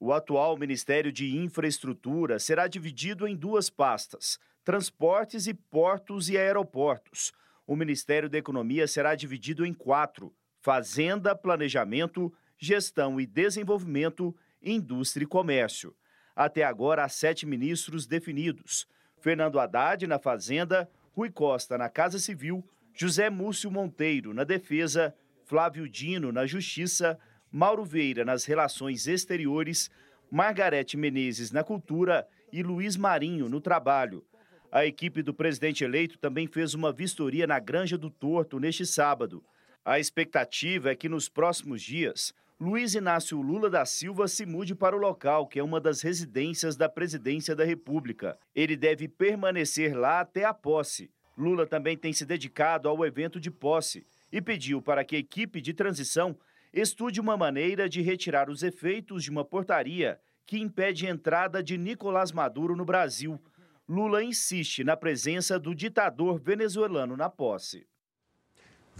O 0.00 0.12
atual 0.12 0.56
Ministério 0.56 1.12
de 1.12 1.36
Infraestrutura 1.36 2.38
será 2.38 2.66
dividido 2.66 3.26
em 3.26 3.36
duas 3.36 3.70
pastas: 3.70 4.38
transportes 4.64 5.46
e 5.46 5.54
portos 5.54 6.28
e 6.28 6.36
aeroportos 6.36 7.32
o 7.68 7.76
Ministério 7.76 8.30
da 8.30 8.38
Economia 8.38 8.88
será 8.88 9.14
dividido 9.14 9.66
em 9.66 9.74
quatro: 9.74 10.34
Fazenda, 10.62 11.36
Planejamento, 11.36 12.32
Gestão 12.56 13.20
e 13.20 13.26
Desenvolvimento, 13.26 14.34
Indústria 14.62 15.24
e 15.24 15.28
Comércio. 15.28 15.94
Até 16.38 16.62
agora, 16.62 17.02
há 17.02 17.08
sete 17.08 17.44
ministros 17.44 18.06
definidos: 18.06 18.86
Fernando 19.20 19.58
Haddad 19.58 20.06
na 20.06 20.20
Fazenda, 20.20 20.88
Rui 21.12 21.32
Costa 21.32 21.76
na 21.76 21.88
Casa 21.88 22.20
Civil, 22.20 22.64
José 22.94 23.28
Múcio 23.28 23.68
Monteiro 23.72 24.32
na 24.32 24.44
Defesa, 24.44 25.12
Flávio 25.46 25.88
Dino 25.88 26.30
na 26.30 26.46
Justiça, 26.46 27.18
Mauro 27.50 27.84
Vieira 27.84 28.24
nas 28.24 28.44
Relações 28.44 29.08
Exteriores, 29.08 29.90
Margarete 30.30 30.96
Menezes 30.96 31.50
na 31.50 31.64
Cultura 31.64 32.24
e 32.52 32.62
Luiz 32.62 32.96
Marinho 32.96 33.48
no 33.48 33.60
Trabalho. 33.60 34.24
A 34.70 34.86
equipe 34.86 35.22
do 35.22 35.34
presidente 35.34 35.82
eleito 35.82 36.18
também 36.18 36.46
fez 36.46 36.72
uma 36.72 36.92
vistoria 36.92 37.48
na 37.48 37.58
Granja 37.58 37.98
do 37.98 38.10
Torto 38.10 38.60
neste 38.60 38.86
sábado. 38.86 39.42
A 39.84 39.98
expectativa 39.98 40.92
é 40.92 40.94
que 40.94 41.08
nos 41.08 41.28
próximos 41.28 41.82
dias, 41.82 42.32
Luiz 42.60 42.96
Inácio 42.96 43.40
Lula 43.40 43.70
da 43.70 43.86
Silva 43.86 44.26
se 44.26 44.44
mude 44.44 44.74
para 44.74 44.96
o 44.96 44.98
local, 44.98 45.46
que 45.46 45.60
é 45.60 45.62
uma 45.62 45.80
das 45.80 46.02
residências 46.02 46.76
da 46.76 46.88
presidência 46.88 47.54
da 47.54 47.64
República. 47.64 48.36
Ele 48.52 48.76
deve 48.76 49.06
permanecer 49.06 49.96
lá 49.96 50.18
até 50.18 50.44
a 50.44 50.52
posse. 50.52 51.08
Lula 51.36 51.68
também 51.68 51.96
tem 51.96 52.12
se 52.12 52.26
dedicado 52.26 52.88
ao 52.88 53.06
evento 53.06 53.38
de 53.38 53.48
posse 53.48 54.04
e 54.32 54.42
pediu 54.42 54.82
para 54.82 55.04
que 55.04 55.14
a 55.14 55.20
equipe 55.20 55.60
de 55.60 55.72
transição 55.72 56.36
estude 56.72 57.20
uma 57.20 57.36
maneira 57.36 57.88
de 57.88 58.02
retirar 58.02 58.50
os 58.50 58.64
efeitos 58.64 59.22
de 59.22 59.30
uma 59.30 59.44
portaria 59.44 60.18
que 60.44 60.58
impede 60.58 61.06
a 61.06 61.10
entrada 61.10 61.62
de 61.62 61.78
Nicolás 61.78 62.32
Maduro 62.32 62.74
no 62.74 62.84
Brasil. 62.84 63.40
Lula 63.88 64.20
insiste 64.24 64.82
na 64.82 64.96
presença 64.96 65.60
do 65.60 65.72
ditador 65.76 66.40
venezuelano 66.40 67.16
na 67.16 67.30
posse. 67.30 67.86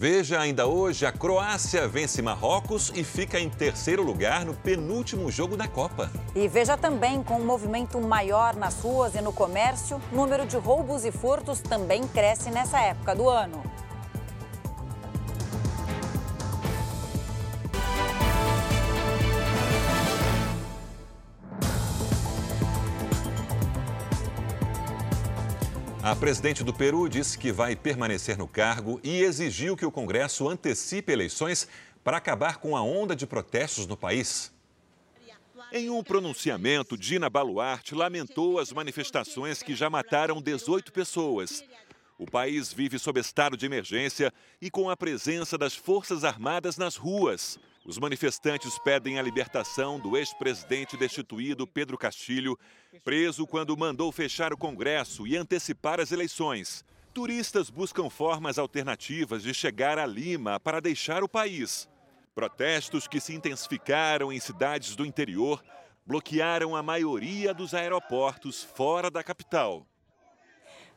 Veja 0.00 0.38
ainda 0.38 0.64
hoje, 0.64 1.04
a 1.04 1.10
Croácia 1.10 1.88
vence 1.88 2.22
Marrocos 2.22 2.92
e 2.94 3.02
fica 3.02 3.40
em 3.40 3.50
terceiro 3.50 4.00
lugar 4.00 4.44
no 4.44 4.54
penúltimo 4.54 5.28
jogo 5.28 5.56
da 5.56 5.66
Copa. 5.66 6.08
E 6.36 6.46
veja 6.46 6.76
também, 6.76 7.20
com 7.20 7.34
um 7.40 7.44
movimento 7.44 8.00
maior 8.00 8.54
nas 8.54 8.80
ruas 8.80 9.16
e 9.16 9.20
no 9.20 9.32
comércio, 9.32 10.00
o 10.12 10.14
número 10.14 10.46
de 10.46 10.56
roubos 10.56 11.04
e 11.04 11.10
furtos 11.10 11.60
também 11.60 12.06
cresce 12.06 12.48
nessa 12.48 12.80
época 12.80 13.12
do 13.12 13.28
ano. 13.28 13.60
A 26.08 26.16
presidente 26.16 26.64
do 26.64 26.72
Peru 26.72 27.06
disse 27.06 27.36
que 27.36 27.52
vai 27.52 27.76
permanecer 27.76 28.38
no 28.38 28.48
cargo 28.48 28.98
e 29.04 29.20
exigiu 29.20 29.76
que 29.76 29.84
o 29.84 29.92
Congresso 29.92 30.48
antecipe 30.48 31.12
eleições 31.12 31.68
para 32.02 32.16
acabar 32.16 32.56
com 32.56 32.74
a 32.74 32.82
onda 32.82 33.14
de 33.14 33.26
protestos 33.26 33.86
no 33.86 33.94
país. 33.94 34.50
Em 35.70 35.90
um 35.90 36.02
pronunciamento, 36.02 36.96
Dina 36.96 37.28
Baluarte 37.28 37.94
lamentou 37.94 38.58
as 38.58 38.72
manifestações 38.72 39.62
que 39.62 39.76
já 39.76 39.90
mataram 39.90 40.40
18 40.40 40.90
pessoas. 40.92 41.62
O 42.16 42.24
país 42.24 42.72
vive 42.72 42.98
sob 42.98 43.20
estado 43.20 43.54
de 43.54 43.66
emergência 43.66 44.32
e 44.62 44.70
com 44.70 44.88
a 44.88 44.96
presença 44.96 45.58
das 45.58 45.76
Forças 45.76 46.24
Armadas 46.24 46.78
nas 46.78 46.96
ruas. 46.96 47.60
Os 47.88 47.96
manifestantes 47.96 48.78
pedem 48.78 49.18
a 49.18 49.22
libertação 49.22 49.98
do 49.98 50.14
ex-presidente 50.14 50.94
destituído 50.94 51.66
Pedro 51.66 51.96
Castilho, 51.96 52.58
preso 53.02 53.46
quando 53.46 53.74
mandou 53.74 54.12
fechar 54.12 54.52
o 54.52 54.58
Congresso 54.58 55.26
e 55.26 55.38
antecipar 55.38 55.98
as 55.98 56.12
eleições. 56.12 56.84
Turistas 57.14 57.70
buscam 57.70 58.10
formas 58.10 58.58
alternativas 58.58 59.42
de 59.42 59.54
chegar 59.54 59.98
a 59.98 60.04
Lima 60.04 60.60
para 60.60 60.80
deixar 60.80 61.24
o 61.24 61.28
país. 61.28 61.88
Protestos 62.34 63.08
que 63.08 63.18
se 63.20 63.34
intensificaram 63.34 64.30
em 64.30 64.38
cidades 64.38 64.94
do 64.94 65.06
interior 65.06 65.64
bloquearam 66.04 66.76
a 66.76 66.82
maioria 66.82 67.54
dos 67.54 67.72
aeroportos 67.72 68.62
fora 68.62 69.10
da 69.10 69.24
capital. 69.24 69.87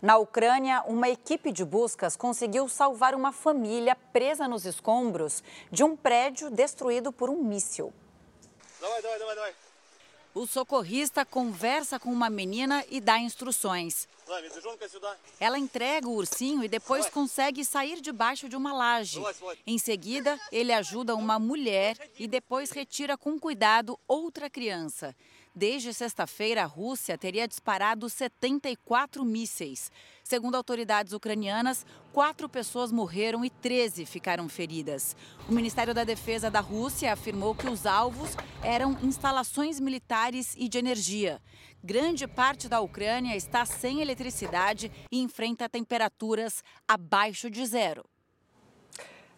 Na 0.01 0.17
Ucrânia, 0.17 0.81
uma 0.87 1.09
equipe 1.09 1.51
de 1.51 1.63
buscas 1.63 2.15
conseguiu 2.15 2.67
salvar 2.67 3.13
uma 3.13 3.31
família 3.31 3.95
presa 3.95 4.47
nos 4.47 4.65
escombros 4.65 5.43
de 5.71 5.83
um 5.83 5.95
prédio 5.95 6.49
destruído 6.49 7.11
por 7.11 7.29
um 7.29 7.43
míssil. 7.43 7.93
O 10.33 10.47
socorrista 10.47 11.23
conversa 11.23 11.99
com 11.99 12.11
uma 12.11 12.29
menina 12.31 12.83
e 12.89 12.99
dá 12.99 13.19
instruções. 13.19 14.07
Ela 15.39 15.59
entrega 15.59 16.07
o 16.07 16.15
ursinho 16.15 16.63
e 16.63 16.69
depois 16.69 17.07
consegue 17.09 17.63
sair 17.63 18.01
debaixo 18.01 18.49
de 18.49 18.55
uma 18.55 18.73
laje. 18.73 19.21
Em 19.67 19.77
seguida, 19.77 20.39
ele 20.51 20.71
ajuda 20.71 21.15
uma 21.15 21.37
mulher 21.37 21.97
e 22.17 22.27
depois 22.27 22.71
retira 22.71 23.17
com 23.17 23.37
cuidado 23.37 23.99
outra 24.07 24.49
criança. 24.49 25.15
Desde 25.53 25.93
sexta-feira, 25.93 26.63
a 26.63 26.65
Rússia 26.65 27.17
teria 27.17 27.45
disparado 27.45 28.09
74 28.09 29.25
mísseis. 29.25 29.91
Segundo 30.23 30.55
autoridades 30.55 31.11
ucranianas, 31.11 31.85
quatro 32.13 32.47
pessoas 32.47 32.89
morreram 32.89 33.43
e 33.43 33.49
13 33.49 34.05
ficaram 34.05 34.47
feridas. 34.47 35.13
O 35.49 35.51
Ministério 35.51 35.93
da 35.93 36.05
Defesa 36.05 36.49
da 36.49 36.61
Rússia 36.61 37.11
afirmou 37.11 37.53
que 37.53 37.67
os 37.67 37.85
alvos 37.85 38.29
eram 38.63 38.97
instalações 39.03 39.77
militares 39.77 40.55
e 40.57 40.69
de 40.69 40.77
energia. 40.77 41.41
Grande 41.83 42.27
parte 42.27 42.69
da 42.69 42.79
Ucrânia 42.79 43.35
está 43.35 43.65
sem 43.65 44.01
eletricidade 44.01 44.89
e 45.11 45.19
enfrenta 45.19 45.67
temperaturas 45.67 46.63
abaixo 46.87 47.49
de 47.49 47.65
zero. 47.65 48.05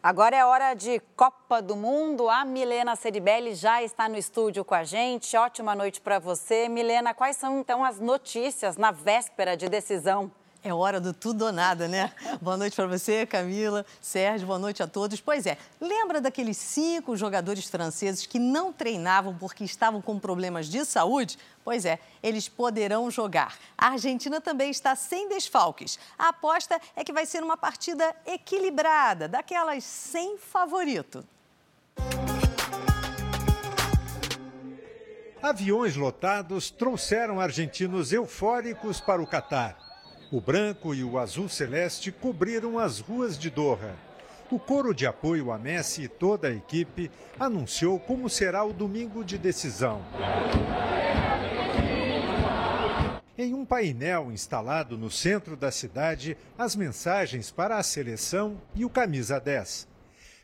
Agora 0.04 0.36
é 0.36 0.44
hora 0.44 0.74
de 0.74 1.00
Copa 1.16 1.62
do 1.62 1.78
Mundo. 1.78 2.30
A 2.30 2.44
Milena 2.44 2.94
Ceribelli 2.94 3.56
já 3.56 3.82
está 3.82 4.10
no 4.10 4.18
estúdio 4.18 4.66
com 4.66 4.76
a 4.76 4.84
gente. 4.84 5.38
Ótima 5.38 5.74
noite 5.74 6.02
para 6.02 6.20
você. 6.20 6.68
Milena, 6.68 7.14
quais 7.14 7.38
são 7.38 7.62
então 7.62 7.86
as 7.86 8.02
notícias 8.02 8.76
na 8.76 8.92
véspera 8.92 9.56
de 9.56 9.70
decisão? 9.70 10.30
É 10.66 10.74
hora 10.74 11.02
do 11.02 11.12
tudo 11.14 11.44
ou 11.44 11.52
nada, 11.52 11.90
né? 11.90 12.10
Boa 12.42 12.56
noite 12.56 12.74
para 12.74 12.88
você, 12.88 13.26
Camila, 13.26 13.86
Sérgio, 14.00 14.48
boa 14.48 14.58
noite 14.58 14.82
a 14.82 14.88
todos. 14.88 15.20
Pois 15.20 15.46
é, 15.46 15.58
lembra 15.80 16.22
daqueles 16.22 16.56
cinco 16.56 17.18
jogadores 17.18 17.66
franceses 17.66 18.26
que 18.26 18.40
não 18.40 18.72
treinavam 18.72 19.36
porque 19.38 19.66
estavam 19.66 20.02
com 20.02 20.18
problemas 20.18 20.68
de 20.68 20.86
saúde? 20.86 21.38
Pois 21.66 21.84
é, 21.84 22.00
eles 22.24 22.48
poderão 22.48 23.12
jogar. 23.12 23.58
A 23.78 23.88
Argentina 23.90 24.40
também 24.40 24.72
está 24.72 24.96
sem 24.96 25.28
desfalques. 25.28 26.00
A 26.18 26.30
aposta 26.30 26.80
é 26.96 27.04
que 27.04 27.12
vai 27.12 27.26
ser 27.26 27.44
uma 27.44 27.58
partida 27.58 28.16
equilibrada, 28.26 29.28
daquelas 29.28 29.84
sem 29.84 30.38
favorito. 30.38 31.26
Aviões 35.42 35.98
lotados 35.98 36.72
trouxeram 36.72 37.42
argentinos 37.42 38.14
eufóricos 38.14 39.02
para 39.02 39.22
o 39.22 39.28
Catar. 39.28 39.93
O 40.34 40.42
branco 40.42 40.96
e 40.96 41.04
o 41.04 41.20
azul 41.20 41.48
celeste 41.48 42.12
cobriram 42.12 42.80
as 42.80 43.00
ruas 43.00 43.38
de 43.38 43.52
Doha. 43.52 43.96
O 44.50 44.58
coro 44.58 44.92
de 44.92 45.06
apoio 45.06 45.52
a 45.52 45.60
Messi 45.60 46.06
e 46.06 46.08
toda 46.08 46.48
a 46.48 46.52
equipe 46.52 47.12
anunciou 47.40 48.00
como 48.00 48.28
será 48.28 48.64
o 48.64 48.74
domingo 48.74 49.24
de 49.24 49.38
decisão. 49.38 50.04
Em 53.38 53.54
um 53.54 53.64
painel 53.64 54.32
instalado 54.32 54.98
no 54.98 55.12
centro 55.12 55.56
da 55.56 55.70
cidade, 55.70 56.36
as 56.58 56.76
mensagens 56.76 57.52
para 57.52 57.78
a 57.78 57.84
seleção 57.84 58.60
e 58.74 58.84
o 58.84 58.90
camisa 58.90 59.40
10. 59.40 59.88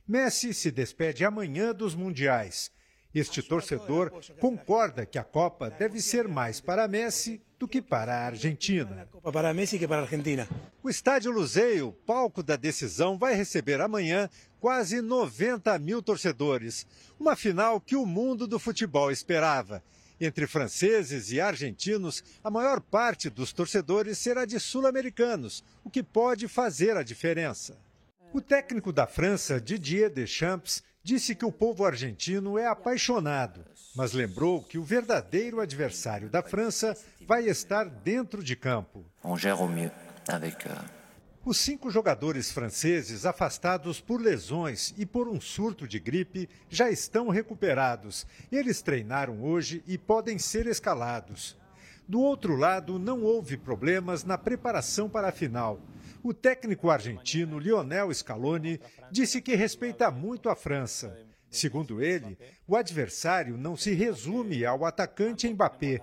Messi 0.07 0.53
se 0.53 0.69
despede 0.69 1.25
amanhã 1.25 1.73
dos 1.73 1.95
mundiais. 1.95 2.71
Este 3.13 3.41
torcedor 3.41 4.11
concorda 4.39 5.03
que 5.03 5.17
a 5.17 5.23
Copa 5.23 5.69
deve 5.69 5.99
ser 5.99 6.27
mais 6.27 6.61
para 6.61 6.87
Messi 6.87 7.41
do 7.57 7.67
que 7.67 7.81
para 7.81 8.13
a 8.15 8.25
Argentina. 8.27 9.07
Para 9.33 9.51
Messi 9.51 9.79
que 9.79 9.87
para 9.87 10.01
a 10.01 10.03
Argentina. 10.03 10.47
O 10.83 10.89
estádio 10.89 11.31
Luzeio, 11.31 11.91
palco 12.05 12.43
da 12.43 12.55
decisão, 12.55 13.17
vai 13.17 13.33
receber 13.33 13.81
amanhã 13.81 14.29
quase 14.59 15.01
90 15.01 15.77
mil 15.79 16.03
torcedores. 16.03 16.85
Uma 17.19 17.35
final 17.35 17.81
que 17.81 17.95
o 17.95 18.05
mundo 18.05 18.45
do 18.45 18.59
futebol 18.59 19.11
esperava. 19.11 19.83
Entre 20.21 20.45
franceses 20.45 21.31
e 21.31 21.41
argentinos, 21.41 22.23
a 22.43 22.51
maior 22.51 22.79
parte 22.79 23.29
dos 23.29 23.51
torcedores 23.51 24.19
será 24.19 24.45
de 24.45 24.59
sul-americanos, 24.59 25.63
o 25.83 25.89
que 25.89 26.03
pode 26.03 26.47
fazer 26.47 26.95
a 26.95 27.03
diferença. 27.03 27.75
O 28.31 28.39
técnico 28.39 28.93
da 28.93 29.07
França, 29.07 29.59
Didier 29.59 30.11
Deschamps, 30.11 30.83
disse 31.03 31.33
que 31.35 31.45
o 31.45 31.51
povo 31.51 31.85
argentino 31.85 32.57
é 32.57 32.67
apaixonado, 32.67 33.65
mas 33.95 34.13
lembrou 34.13 34.61
que 34.61 34.77
o 34.77 34.83
verdadeiro 34.83 35.59
adversário 35.59 36.29
da 36.29 36.41
França 36.43 36.95
vai 37.27 37.45
estar 37.45 37.85
dentro 37.85 38.43
de 38.43 38.55
campo. 38.55 39.05
Euh, 39.23 40.83
Os 41.45 41.57
cinco 41.57 41.89
jogadores 41.89 42.51
franceses 42.51 43.25
afastados 43.25 43.99
por 44.01 44.21
lesões 44.21 44.93
e 44.97 45.05
por 45.05 45.27
um 45.27 45.39
surto 45.39 45.87
de 45.87 45.97
gripe 45.99 46.49
já 46.69 46.89
estão 46.91 47.29
recuperados. 47.29 48.27
Eles 48.51 48.81
treinaram 48.81 49.41
hoje 49.41 49.81
e 49.87 49.97
podem 49.97 50.37
ser 50.37 50.67
escalados. 50.67 51.57
Do 52.07 52.19
outro 52.19 52.55
lado, 52.55 52.99
não 52.99 53.23
houve 53.23 53.55
problemas 53.55 54.23
na 54.23 54.37
preparação 54.37 55.07
para 55.09 55.29
a 55.29 55.31
final. 55.31 55.79
O 56.21 56.33
técnico 56.33 56.89
argentino 56.89 57.57
Lionel 57.57 58.13
Scaloni 58.13 58.79
disse 59.09 59.41
que 59.41 59.55
respeita 59.55 60.11
muito 60.11 60.49
a 60.49 60.55
França. 60.55 61.17
Segundo 61.49 62.01
ele, 62.01 62.37
o 62.67 62.75
adversário 62.75 63.57
não 63.57 63.75
se 63.75 63.93
resume 63.93 64.65
ao 64.65 64.85
atacante 64.85 65.49
Mbappé. 65.49 66.01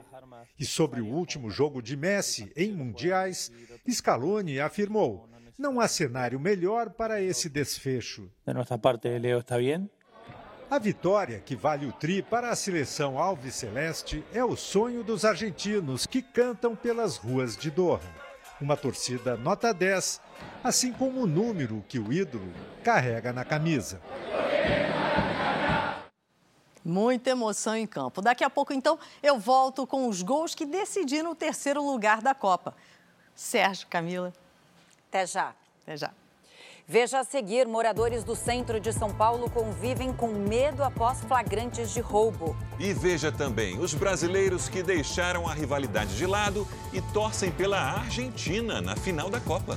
E 0.59 0.65
sobre 0.65 1.01
o 1.01 1.07
último 1.07 1.51
jogo 1.51 1.83
de 1.83 1.97
Messi 1.97 2.51
em 2.57 2.73
mundiais, 2.73 3.53
Scaloni 3.89 4.59
afirmou: 4.59 5.29
não 5.59 5.79
há 5.81 5.87
cenário 5.87 6.41
melhor 6.41 6.91
para 6.91 7.21
esse 7.21 7.49
desfecho. 7.49 8.31
De 8.45 8.55
nossa 8.55 8.79
parte, 8.79 9.09
Leo 9.19 9.41
está 9.41 9.59
bem? 9.59 9.89
A 10.69 10.79
vitória, 10.79 11.39
que 11.39 11.55
vale 11.55 11.87
o 11.87 11.93
tri 11.93 12.23
para 12.23 12.51
a 12.51 12.57
seleção 12.57 13.19
Alves 13.19 13.55
Celeste, 13.55 14.25
é 14.33 14.45
o 14.45 14.57
sonho 14.57 15.05
dos 15.05 15.25
argentinos 15.25 16.07
que 16.07 16.21
cantam 16.21 16.75
pelas 16.75 17.17
ruas 17.17 17.57
de 17.57 17.71
Doha 17.71 18.26
uma 18.61 18.77
torcida 18.77 19.37
nota 19.37 19.73
10, 19.73 20.21
assim 20.65 20.93
como 20.93 21.23
o 21.23 21.27
número 21.27 21.85
que 21.89 21.99
o 21.99 22.13
ídolo 22.13 22.53
carrega 22.83 23.33
na 23.33 23.45
camisa. 23.45 24.01
Muita 26.85 27.31
emoção 27.31 27.75
em 27.77 27.87
campo. 27.87 28.23
Daqui 28.23 28.45
a 28.45 28.51
pouco, 28.51 28.73
então, 28.73 28.99
eu 29.23 29.39
volto 29.39 29.87
com 29.87 30.09
os 30.09 30.23
gols 30.23 30.55
que 30.55 30.65
decidiram 30.65 31.33
o 31.33 31.35
terceiro 31.35 31.85
lugar 31.85 32.23
da 32.23 32.33
Copa. 32.33 32.77
Sérgio, 33.35 33.89
Camila. 33.89 34.33
Até 35.09 35.27
já. 35.27 35.53
Até 35.83 35.97
já. 35.97 36.13
Veja 36.89 37.19
a 37.19 37.25
seguir: 37.25 37.67
moradores 37.67 38.23
do 38.23 38.37
centro 38.37 38.79
de 38.79 38.93
São 38.93 39.13
Paulo 39.13 39.51
convivem 39.51 40.13
com 40.13 40.29
medo 40.29 40.85
após 40.85 41.21
flagrantes 41.21 41.91
de 41.91 42.01
roubo. 42.01 42.57
E 42.79 42.93
veja 42.93 43.33
também 43.33 43.77
os 43.81 43.93
brasileiros 43.93 44.69
que 44.69 44.85
deixaram 44.85 45.49
a 45.49 45.53
rivalidade 45.53 46.17
de 46.17 46.25
lado 46.25 46.65
e 46.93 47.01
torcem 47.01 47.51
pela 47.51 47.81
Argentina 47.81 48.81
na 48.81 48.95
final 48.95 49.29
da 49.29 49.41
Copa. 49.41 49.77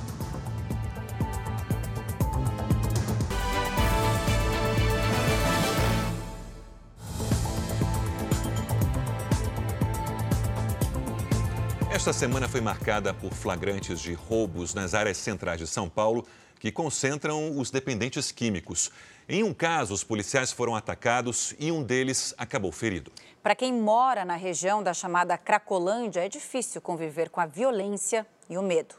Esta 11.90 12.12
semana 12.12 12.48
foi 12.48 12.60
marcada 12.60 13.12
por 13.12 13.34
flagrantes 13.34 14.00
de 14.00 14.14
roubos 14.14 14.74
nas 14.74 14.94
áreas 14.94 15.16
centrais 15.16 15.58
de 15.58 15.66
São 15.66 15.88
Paulo 15.88 16.24
que 16.60 16.70
concentram 16.70 17.58
os 17.58 17.70
dependentes 17.70 18.30
químicos. 18.30 18.92
Em 19.26 19.42
um 19.42 19.54
caso, 19.54 19.94
os 19.94 20.04
policiais 20.04 20.52
foram 20.52 20.76
atacados 20.76 21.54
e 21.58 21.72
um 21.72 21.82
deles 21.82 22.34
acabou 22.36 22.70
ferido. 22.70 23.10
Para 23.42 23.54
quem 23.56 23.72
mora 23.72 24.24
na 24.24 24.36
região 24.36 24.82
da 24.82 24.92
chamada 24.92 25.38
Cracolândia, 25.38 26.20
é 26.20 26.28
difícil 26.28 26.80
conviver 26.80 27.30
com 27.30 27.40
a 27.40 27.46
violência 27.46 28.26
e 28.48 28.58
o 28.58 28.62
medo. 28.62 28.94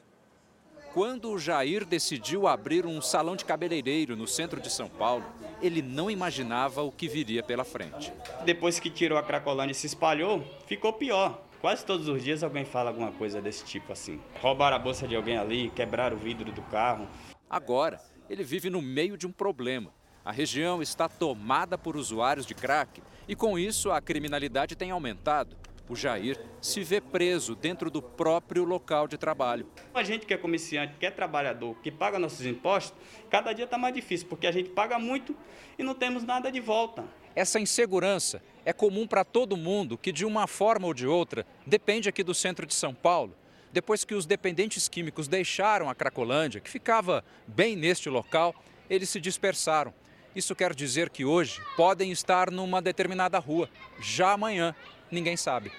Quando 0.93 1.29
o 1.29 1.39
Jair 1.39 1.85
decidiu 1.85 2.47
abrir 2.47 2.85
um 2.85 3.01
salão 3.01 3.35
de 3.35 3.45
cabeleireiro 3.45 4.15
no 4.15 4.27
centro 4.27 4.59
de 4.59 4.69
São 4.69 4.89
Paulo, 4.89 5.23
ele 5.61 5.81
não 5.81 6.11
imaginava 6.11 6.81
o 6.81 6.91
que 6.91 7.07
viria 7.07 7.43
pela 7.43 7.63
frente. 7.63 8.11
Depois 8.43 8.79
que 8.79 8.89
tirou 8.89 9.17
a 9.17 9.23
Cracolândia 9.23 9.71
e 9.71 9.75
se 9.75 9.85
espalhou, 9.85 10.43
ficou 10.65 10.91
pior. 10.91 11.41
Quase 11.61 11.85
todos 11.85 12.07
os 12.07 12.23
dias 12.23 12.43
alguém 12.43 12.65
fala 12.65 12.89
alguma 12.89 13.11
coisa 13.11 13.39
desse 13.39 13.63
tipo 13.63 13.93
assim. 13.93 14.19
Roubaram 14.41 14.75
a 14.75 14.79
bolsa 14.79 15.07
de 15.07 15.15
alguém 15.15 15.37
ali, 15.37 15.69
quebraram 15.75 16.17
o 16.17 16.19
vidro 16.19 16.51
do 16.51 16.61
carro. 16.63 17.07
Agora, 17.51 17.99
ele 18.29 18.45
vive 18.45 18.69
no 18.69 18.81
meio 18.81 19.17
de 19.17 19.27
um 19.27 19.31
problema. 19.31 19.93
A 20.23 20.31
região 20.31 20.81
está 20.81 21.09
tomada 21.09 21.77
por 21.77 21.97
usuários 21.97 22.45
de 22.45 22.55
crack 22.55 23.03
e, 23.27 23.35
com 23.35 23.59
isso, 23.59 23.91
a 23.91 23.99
criminalidade 23.99 24.73
tem 24.73 24.89
aumentado. 24.89 25.57
O 25.89 25.93
Jair 25.93 26.39
se 26.61 26.81
vê 26.81 27.01
preso 27.01 27.53
dentro 27.53 27.91
do 27.91 28.01
próprio 28.01 28.63
local 28.63 29.05
de 29.05 29.17
trabalho. 29.17 29.67
A 29.93 30.01
gente 30.01 30.25
que 30.25 30.33
é 30.33 30.37
comerciante, 30.37 30.95
que 30.97 31.05
é 31.05 31.11
trabalhador, 31.11 31.75
que 31.83 31.91
paga 31.91 32.17
nossos 32.17 32.45
impostos, 32.45 32.97
cada 33.29 33.51
dia 33.51 33.65
está 33.65 33.77
mais 33.77 33.93
difícil, 33.93 34.29
porque 34.29 34.47
a 34.47 34.51
gente 34.53 34.69
paga 34.69 34.97
muito 34.97 35.35
e 35.77 35.83
não 35.83 35.93
temos 35.93 36.23
nada 36.23 36.49
de 36.49 36.61
volta. 36.61 37.03
Essa 37.35 37.59
insegurança 37.59 38.41
é 38.63 38.71
comum 38.71 39.05
para 39.05 39.25
todo 39.25 39.57
mundo 39.57 39.97
que, 39.97 40.13
de 40.13 40.23
uma 40.23 40.47
forma 40.47 40.87
ou 40.87 40.93
de 40.93 41.05
outra, 41.05 41.45
depende 41.67 42.07
aqui 42.07 42.23
do 42.23 42.33
centro 42.33 42.65
de 42.65 42.73
São 42.73 42.93
Paulo 42.93 43.35
depois 43.73 44.03
que 44.03 44.13
os 44.13 44.25
dependentes 44.25 44.89
químicos 44.89 45.27
deixaram 45.27 45.89
a 45.89 45.95
Cracolândia, 45.95 46.59
que 46.59 46.69
ficava 46.69 47.23
bem 47.47 47.75
neste 47.75 48.09
local, 48.09 48.53
eles 48.89 49.09
se 49.09 49.19
dispersaram. 49.19 49.93
Isso 50.35 50.55
quer 50.55 50.73
dizer 50.73 51.09
que 51.09 51.25
hoje 51.25 51.61
podem 51.75 52.11
estar 52.11 52.51
numa 52.51 52.81
determinada 52.81 53.37
rua, 53.39 53.69
já 54.01 54.31
amanhã, 54.33 54.75
ninguém 55.09 55.35
sabe. 55.35 55.71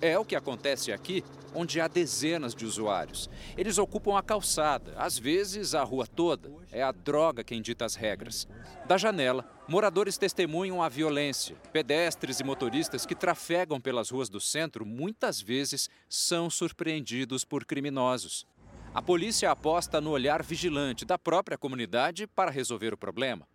É 0.00 0.18
o 0.18 0.24
que 0.24 0.36
acontece 0.36 0.92
aqui, 0.92 1.24
onde 1.54 1.80
há 1.80 1.88
dezenas 1.88 2.54
de 2.54 2.64
usuários. 2.64 3.28
Eles 3.56 3.78
ocupam 3.78 4.16
a 4.16 4.22
calçada, 4.22 4.94
às 4.96 5.18
vezes 5.18 5.74
a 5.74 5.82
rua 5.82 6.06
toda. 6.06 6.57
É 6.70 6.82
a 6.82 6.92
droga 6.92 7.42
quem 7.42 7.62
dita 7.62 7.84
as 7.84 7.94
regras. 7.94 8.46
Da 8.86 8.98
janela, 8.98 9.48
moradores 9.66 10.18
testemunham 10.18 10.82
a 10.82 10.88
violência. 10.88 11.56
Pedestres 11.72 12.40
e 12.40 12.44
motoristas 12.44 13.06
que 13.06 13.14
trafegam 13.14 13.80
pelas 13.80 14.10
ruas 14.10 14.28
do 14.28 14.40
centro 14.40 14.84
muitas 14.84 15.40
vezes 15.40 15.88
são 16.08 16.50
surpreendidos 16.50 17.44
por 17.44 17.64
criminosos. 17.64 18.46
A 18.94 19.00
polícia 19.00 19.50
aposta 19.50 20.00
no 20.00 20.10
olhar 20.10 20.42
vigilante 20.42 21.04
da 21.04 21.18
própria 21.18 21.56
comunidade 21.56 22.26
para 22.26 22.50
resolver 22.50 22.92
o 22.92 22.98
problema. 22.98 23.46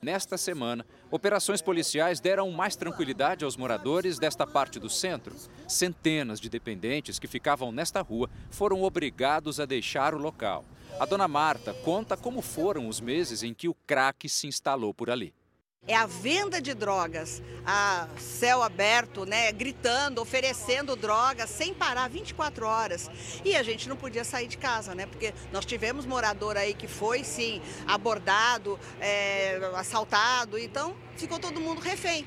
Nesta 0.00 0.38
semana, 0.38 0.86
operações 1.10 1.60
policiais 1.60 2.20
deram 2.20 2.50
mais 2.52 2.76
tranquilidade 2.76 3.44
aos 3.44 3.56
moradores 3.56 4.18
desta 4.18 4.46
parte 4.46 4.78
do 4.78 4.88
centro. 4.88 5.34
Centenas 5.66 6.38
de 6.38 6.48
dependentes 6.48 7.18
que 7.18 7.26
ficavam 7.26 7.72
nesta 7.72 8.00
rua 8.00 8.30
foram 8.50 8.82
obrigados 8.82 9.58
a 9.58 9.66
deixar 9.66 10.14
o 10.14 10.18
local. 10.18 10.64
A 10.98 11.04
dona 11.04 11.28
Marta 11.28 11.74
conta 11.84 12.16
como 12.16 12.42
foram 12.42 12.88
os 12.88 13.00
meses 13.00 13.42
em 13.42 13.54
que 13.54 13.68
o 13.68 13.74
crack 13.86 14.28
se 14.28 14.46
instalou 14.46 14.92
por 14.92 15.10
ali 15.10 15.34
é 15.88 15.94
a 15.94 16.06
venda 16.06 16.60
de 16.60 16.74
drogas 16.74 17.42
a 17.64 18.08
céu 18.18 18.62
aberto, 18.62 19.24
né, 19.24 19.50
gritando, 19.52 20.20
oferecendo 20.20 20.94
drogas 20.94 21.48
sem 21.50 21.74
parar 21.74 22.08
24 22.08 22.66
horas. 22.66 23.10
E 23.44 23.56
a 23.56 23.62
gente 23.62 23.88
não 23.88 23.96
podia 23.96 24.24
sair 24.24 24.48
de 24.48 24.58
casa, 24.58 24.94
né, 24.94 25.06
porque 25.06 25.34
nós 25.50 25.64
tivemos 25.64 26.04
morador 26.04 26.56
aí 26.56 26.74
que 26.74 26.86
foi, 26.86 27.24
sim, 27.24 27.60
abordado, 27.86 28.78
é, 29.00 29.56
assaltado, 29.74 30.58
então 30.58 30.94
ficou 31.16 31.38
todo 31.38 31.60
mundo 31.60 31.80
refém. 31.80 32.26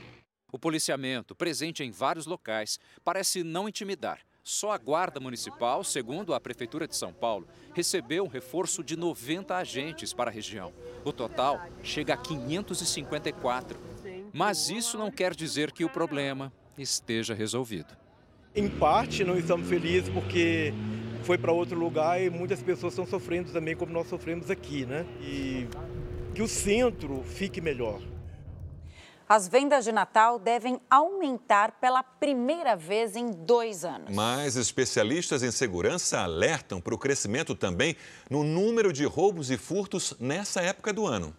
O 0.52 0.60
policiamento, 0.60 1.36
presente 1.36 1.84
em 1.84 1.92
vários 1.92 2.26
locais, 2.26 2.80
parece 3.04 3.44
não 3.44 3.70
intimidar. 3.70 4.20
Só 4.44 4.72
a 4.72 4.78
Guarda 4.78 5.20
Municipal, 5.20 5.84
segundo 5.84 6.34
a 6.34 6.40
Prefeitura 6.40 6.88
de 6.88 6.96
São 6.96 7.14
Paulo, 7.14 7.48
recebeu 7.76 8.24
um 8.24 8.28
reforço 8.28 8.84
de 8.84 8.98
90 8.98 9.56
agentes 9.56 10.14
para 10.14 10.32
a 10.32 10.34
região. 10.34 10.74
O 11.06 11.14
total 11.14 11.62
chega 11.84 12.16
a 12.16 12.18
554. 12.18 13.80
Mas 14.34 14.70
isso 14.70 14.98
não 14.98 15.12
quer 15.12 15.36
dizer 15.36 15.72
que 15.72 15.86
o 15.86 15.90
problema 15.90 16.52
esteja 16.76 17.36
resolvido. 17.36 17.96
Em 18.56 18.68
parte, 18.68 19.24
não 19.24 19.38
estamos 19.38 19.70
felizes 19.70 20.10
porque 20.10 20.74
foi 21.24 21.38
para 21.38 21.52
outro 21.52 21.78
lugar 21.78 22.20
e 22.20 22.30
muitas 22.30 22.64
pessoas 22.64 22.94
estão 22.94 23.06
sofrendo 23.06 23.52
também, 23.52 23.76
como 23.76 23.94
nós 23.94 24.08
sofremos 24.08 24.50
aqui, 24.50 24.88
né? 24.88 25.06
E 25.22 25.68
que 26.34 26.42
o 26.42 26.48
centro 26.48 27.22
fique 27.24 27.62
melhor. 27.62 28.02
As 29.34 29.48
vendas 29.48 29.86
de 29.86 29.94
Natal 29.94 30.38
devem 30.38 30.82
aumentar 30.90 31.80
pela 31.80 32.04
primeira 32.04 32.76
vez 32.76 33.16
em 33.16 33.32
dois 33.32 33.86
anos. 33.86 34.14
Mas 34.14 34.58
especialistas 34.58 35.42
em 35.42 35.50
segurança 35.50 36.20
alertam 36.20 36.82
para 36.82 36.94
o 36.94 36.98
crescimento 36.98 37.56
também 37.56 37.96
no 38.30 38.44
número 38.44 38.92
de 38.92 39.06
roubos 39.06 39.50
e 39.50 39.56
furtos 39.56 40.14
nessa 40.20 40.60
época 40.60 40.92
do 40.92 41.08
ano. 41.08 41.34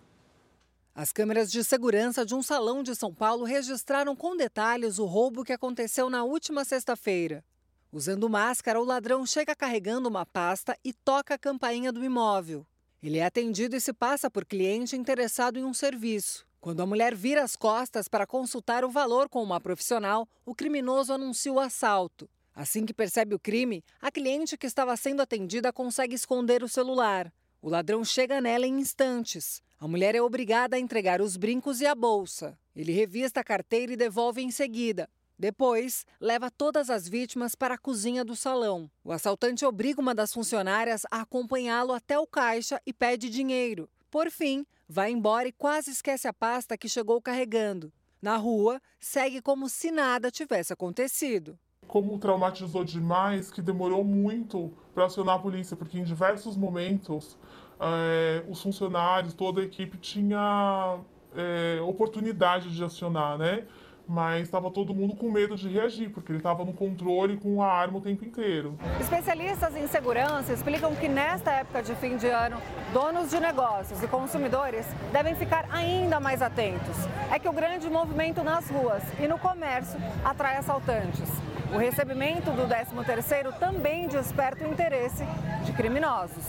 As 0.94 1.12
câmeras 1.12 1.52
de 1.52 1.62
segurança 1.62 2.24
de 2.24 2.34
um 2.34 2.42
salão 2.42 2.82
de 2.82 2.94
São 2.94 3.12
Paulo 3.12 3.44
registraram 3.44 4.16
com 4.16 4.38
detalhes 4.38 4.98
o 4.98 5.04
roubo 5.04 5.44
que 5.44 5.52
aconteceu 5.52 6.08
na 6.08 6.24
última 6.24 6.64
sexta-feira. 6.64 7.44
Usando 7.92 8.26
máscara, 8.26 8.80
o 8.80 8.84
ladrão 8.86 9.26
chega 9.26 9.54
carregando 9.54 10.08
uma 10.08 10.24
pasta 10.24 10.74
e 10.82 10.94
toca 10.94 11.34
a 11.34 11.38
campainha 11.38 11.92
do 11.92 12.02
imóvel. 12.02 12.66
Ele 13.02 13.18
é 13.18 13.26
atendido 13.26 13.76
e 13.76 13.80
se 13.82 13.92
passa 13.92 14.30
por 14.30 14.46
cliente 14.46 14.96
interessado 14.96 15.58
em 15.58 15.64
um 15.64 15.74
serviço. 15.74 16.50
Quando 16.62 16.80
a 16.80 16.86
mulher 16.86 17.12
vira 17.12 17.42
as 17.42 17.56
costas 17.56 18.06
para 18.06 18.24
consultar 18.24 18.84
o 18.84 18.88
valor 18.88 19.28
com 19.28 19.42
uma 19.42 19.60
profissional, 19.60 20.28
o 20.46 20.54
criminoso 20.54 21.12
anuncia 21.12 21.52
o 21.52 21.58
assalto. 21.58 22.30
Assim 22.54 22.86
que 22.86 22.94
percebe 22.94 23.34
o 23.34 23.38
crime, 23.38 23.82
a 24.00 24.12
cliente 24.12 24.56
que 24.56 24.68
estava 24.68 24.96
sendo 24.96 25.20
atendida 25.20 25.72
consegue 25.72 26.14
esconder 26.14 26.62
o 26.62 26.68
celular. 26.68 27.32
O 27.60 27.68
ladrão 27.68 28.04
chega 28.04 28.40
nela 28.40 28.64
em 28.64 28.78
instantes. 28.78 29.60
A 29.76 29.88
mulher 29.88 30.14
é 30.14 30.22
obrigada 30.22 30.76
a 30.76 30.78
entregar 30.78 31.20
os 31.20 31.36
brincos 31.36 31.80
e 31.80 31.86
a 31.86 31.96
bolsa. 31.96 32.56
Ele 32.76 32.92
revista 32.92 33.40
a 33.40 33.44
carteira 33.44 33.94
e 33.94 33.96
devolve 33.96 34.40
em 34.40 34.52
seguida. 34.52 35.10
Depois, 35.36 36.06
leva 36.20 36.48
todas 36.48 36.90
as 36.90 37.08
vítimas 37.08 37.56
para 37.56 37.74
a 37.74 37.78
cozinha 37.78 38.24
do 38.24 38.36
salão. 38.36 38.88
O 39.02 39.10
assaltante 39.10 39.64
obriga 39.64 40.00
uma 40.00 40.14
das 40.14 40.32
funcionárias 40.32 41.02
a 41.10 41.22
acompanhá-lo 41.22 41.92
até 41.92 42.16
o 42.16 42.24
caixa 42.24 42.80
e 42.86 42.92
pede 42.92 43.28
dinheiro. 43.28 43.90
Por 44.12 44.30
fim, 44.30 44.64
vai 44.92 45.10
embora 45.10 45.48
e 45.48 45.52
quase 45.52 45.90
esquece 45.90 46.28
a 46.28 46.34
pasta 46.34 46.76
que 46.76 46.86
chegou 46.86 47.20
carregando. 47.20 47.90
Na 48.20 48.36
rua, 48.36 48.80
segue 49.00 49.40
como 49.40 49.66
se 49.68 49.90
nada 49.90 50.30
tivesse 50.30 50.70
acontecido. 50.72 51.58
Como 51.88 52.18
traumatizou 52.18 52.84
demais, 52.84 53.50
que 53.50 53.62
demorou 53.62 54.04
muito 54.04 54.70
para 54.94 55.06
acionar 55.06 55.36
a 55.36 55.38
polícia, 55.38 55.76
porque 55.76 55.98
em 55.98 56.04
diversos 56.04 56.56
momentos 56.56 57.38
é, 57.80 58.44
os 58.48 58.62
funcionários, 58.62 59.32
toda 59.32 59.62
a 59.62 59.64
equipe 59.64 59.96
tinha 59.96 61.00
é, 61.34 61.80
oportunidade 61.80 62.70
de 62.70 62.84
acionar, 62.84 63.38
né? 63.38 63.66
Mas 64.06 64.42
estava 64.42 64.70
todo 64.70 64.94
mundo 64.94 65.14
com 65.16 65.30
medo 65.30 65.56
de 65.56 65.68
reagir, 65.68 66.10
porque 66.10 66.32
ele 66.32 66.38
estava 66.38 66.64
no 66.64 66.72
controle 66.72 67.36
com 67.36 67.62
a 67.62 67.66
arma 67.66 67.98
o 67.98 68.00
tempo 68.00 68.24
inteiro. 68.24 68.78
Especialistas 69.00 69.76
em 69.76 69.86
segurança 69.86 70.52
explicam 70.52 70.94
que 70.94 71.08
nesta 71.08 71.50
época 71.52 71.82
de 71.82 71.94
fim 71.96 72.16
de 72.16 72.26
ano, 72.26 72.60
donos 72.92 73.30
de 73.30 73.40
negócios 73.40 74.02
e 74.02 74.08
consumidores 74.08 74.86
devem 75.12 75.34
ficar 75.34 75.68
ainda 75.70 76.20
mais 76.20 76.42
atentos. 76.42 76.96
É 77.30 77.38
que 77.38 77.48
o 77.48 77.52
grande 77.52 77.88
movimento 77.88 78.42
nas 78.42 78.68
ruas 78.68 79.02
e 79.20 79.26
no 79.26 79.38
comércio 79.38 79.98
atrai 80.24 80.56
assaltantes. 80.56 81.28
O 81.72 81.78
recebimento 81.78 82.50
do 82.50 82.68
13º 82.68 83.58
também 83.58 84.06
desperta 84.06 84.66
o 84.66 84.70
interesse 84.70 85.24
de 85.64 85.72
criminosos. 85.72 86.44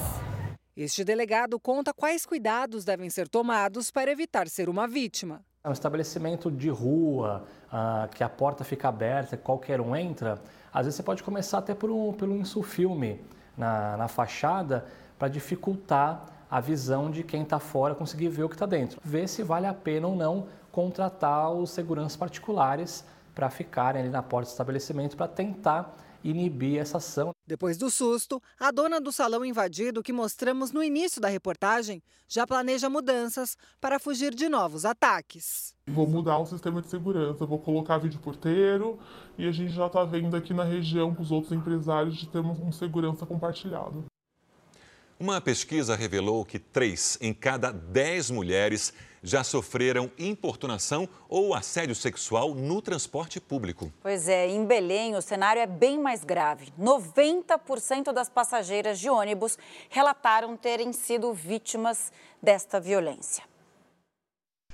Este 0.75 1.03
delegado 1.03 1.59
conta 1.59 1.93
quais 1.93 2.25
cuidados 2.25 2.83
devem 2.83 3.09
ser 3.09 3.29
tomados 3.29 3.91
para 3.91 4.11
evitar 4.11 4.49
ser 4.49 4.67
uma 4.67 4.87
vítima. 4.87 5.45
É 5.65 5.69
um 5.69 5.71
estabelecimento 5.71 6.51
de 6.51 6.67
rua, 6.69 7.41
uh, 7.71 8.09
que 8.09 8.21
a 8.21 8.27
porta 8.27 8.65
fica 8.65 8.89
aberta, 8.89 9.37
qualquer 9.37 9.79
um 9.79 9.95
entra. 9.95 10.37
Às 10.73 10.87
vezes 10.87 10.97
você 10.97 11.03
pode 11.03 11.23
começar 11.23 11.59
até 11.59 11.73
por 11.73 11.89
um, 11.89 12.11
pelo 12.11 12.35
insufilme 12.35 13.23
na, 13.57 13.95
na 13.95 14.09
fachada 14.09 14.85
para 15.17 15.29
dificultar 15.29 16.25
a 16.51 16.59
visão 16.59 17.09
de 17.09 17.23
quem 17.23 17.43
está 17.43 17.59
fora 17.59 17.95
conseguir 17.95 18.27
ver 18.27 18.43
o 18.43 18.49
que 18.49 18.55
está 18.55 18.65
dentro. 18.65 18.99
Ver 19.01 19.25
se 19.29 19.41
vale 19.41 19.65
a 19.65 19.73
pena 19.73 20.05
ou 20.05 20.17
não 20.17 20.47
contratar 20.69 21.49
os 21.53 21.69
seguranças 21.69 22.17
particulares 22.17 23.05
para 23.33 23.49
ficarem 23.49 24.01
ali 24.01 24.11
na 24.11 24.21
porta 24.21 24.49
do 24.49 24.51
estabelecimento 24.51 25.15
para 25.15 25.29
tentar 25.29 25.95
inibir 26.25 26.81
essa 26.81 26.97
ação. 26.97 27.32
Depois 27.45 27.77
do 27.77 27.89
susto, 27.89 28.41
a 28.57 28.71
dona 28.71 29.01
do 29.01 29.11
salão 29.11 29.43
invadido 29.43 30.01
que 30.01 30.13
mostramos 30.13 30.71
no 30.71 30.81
início 30.81 31.19
da 31.19 31.27
reportagem 31.27 32.01
já 32.25 32.47
planeja 32.47 32.89
mudanças 32.89 33.57
para 33.81 33.99
fugir 33.99 34.33
de 34.33 34.47
novos 34.47 34.85
ataques. 34.85 35.75
Vou 35.85 36.07
mudar 36.07 36.37
o 36.37 36.45
sistema 36.45 36.81
de 36.81 36.87
segurança, 36.87 37.45
vou 37.45 37.59
colocar 37.59 37.97
vídeo 37.97 38.19
porteiro 38.21 38.97
e 39.37 39.45
a 39.45 39.51
gente 39.51 39.73
já 39.73 39.87
está 39.87 40.05
vendo 40.05 40.37
aqui 40.37 40.53
na 40.53 40.63
região 40.63 41.13
com 41.13 41.21
os 41.21 41.31
outros 41.31 41.51
empresários 41.51 42.15
de 42.15 42.27
termos 42.27 42.59
um 42.59 42.71
segurança 42.71 43.25
compartilhado. 43.25 44.05
Uma 45.19 45.41
pesquisa 45.41 45.97
revelou 45.97 46.45
que 46.45 46.57
três 46.57 47.17
em 47.19 47.33
cada 47.33 47.71
dez 47.71 48.31
mulheres 48.31 48.93
já 49.23 49.43
sofreram 49.43 50.11
importunação 50.19 51.07
ou 51.29 51.55
assédio 51.55 51.95
sexual 51.95 52.53
no 52.53 52.81
transporte 52.81 53.39
público. 53.39 53.91
Pois 54.01 54.27
é, 54.27 54.47
em 54.47 54.65
Belém 54.65 55.15
o 55.15 55.21
cenário 55.21 55.61
é 55.61 55.65
bem 55.65 55.97
mais 55.97 56.25
grave. 56.25 56.73
90% 56.79 58.11
das 58.11 58.29
passageiras 58.29 58.99
de 58.99 59.09
ônibus 59.09 59.57
relataram 59.89 60.57
terem 60.57 60.91
sido 60.91 61.33
vítimas 61.33 62.11
desta 62.41 62.79
violência. 62.79 63.43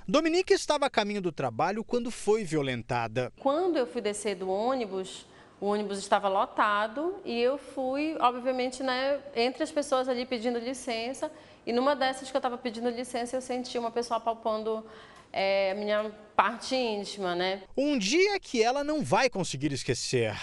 Dominique 0.06 0.52
estava 0.52 0.86
a 0.86 0.90
caminho 0.90 1.22
do 1.22 1.30
trabalho 1.30 1.84
quando 1.84 2.10
foi 2.10 2.42
violentada. 2.42 3.32
Quando 3.38 3.76
eu 3.76 3.86
fui 3.86 4.00
descer 4.00 4.34
do 4.34 4.50
ônibus, 4.50 5.24
o 5.60 5.66
ônibus 5.66 5.98
estava 5.98 6.26
lotado 6.26 7.14
e 7.24 7.38
eu 7.38 7.58
fui, 7.58 8.16
obviamente, 8.18 8.82
né, 8.82 9.20
entre 9.36 9.62
as 9.62 9.70
pessoas 9.70 10.08
ali 10.08 10.26
pedindo 10.26 10.58
licença. 10.58 11.30
E 11.66 11.72
numa 11.72 11.94
dessas 11.94 12.30
que 12.30 12.36
eu 12.36 12.38
estava 12.38 12.56
pedindo 12.56 12.88
licença, 12.88 13.36
eu 13.36 13.40
senti 13.40 13.78
uma 13.78 13.90
pessoa 13.90 14.18
apalpando 14.18 14.84
é, 15.32 15.74
minha 15.74 16.10
parte 16.34 16.74
íntima, 16.74 17.34
né? 17.34 17.62
Um 17.76 17.98
dia 17.98 18.40
que 18.40 18.62
ela 18.62 18.82
não 18.82 19.02
vai 19.02 19.28
conseguir 19.28 19.72
esquecer. 19.72 20.36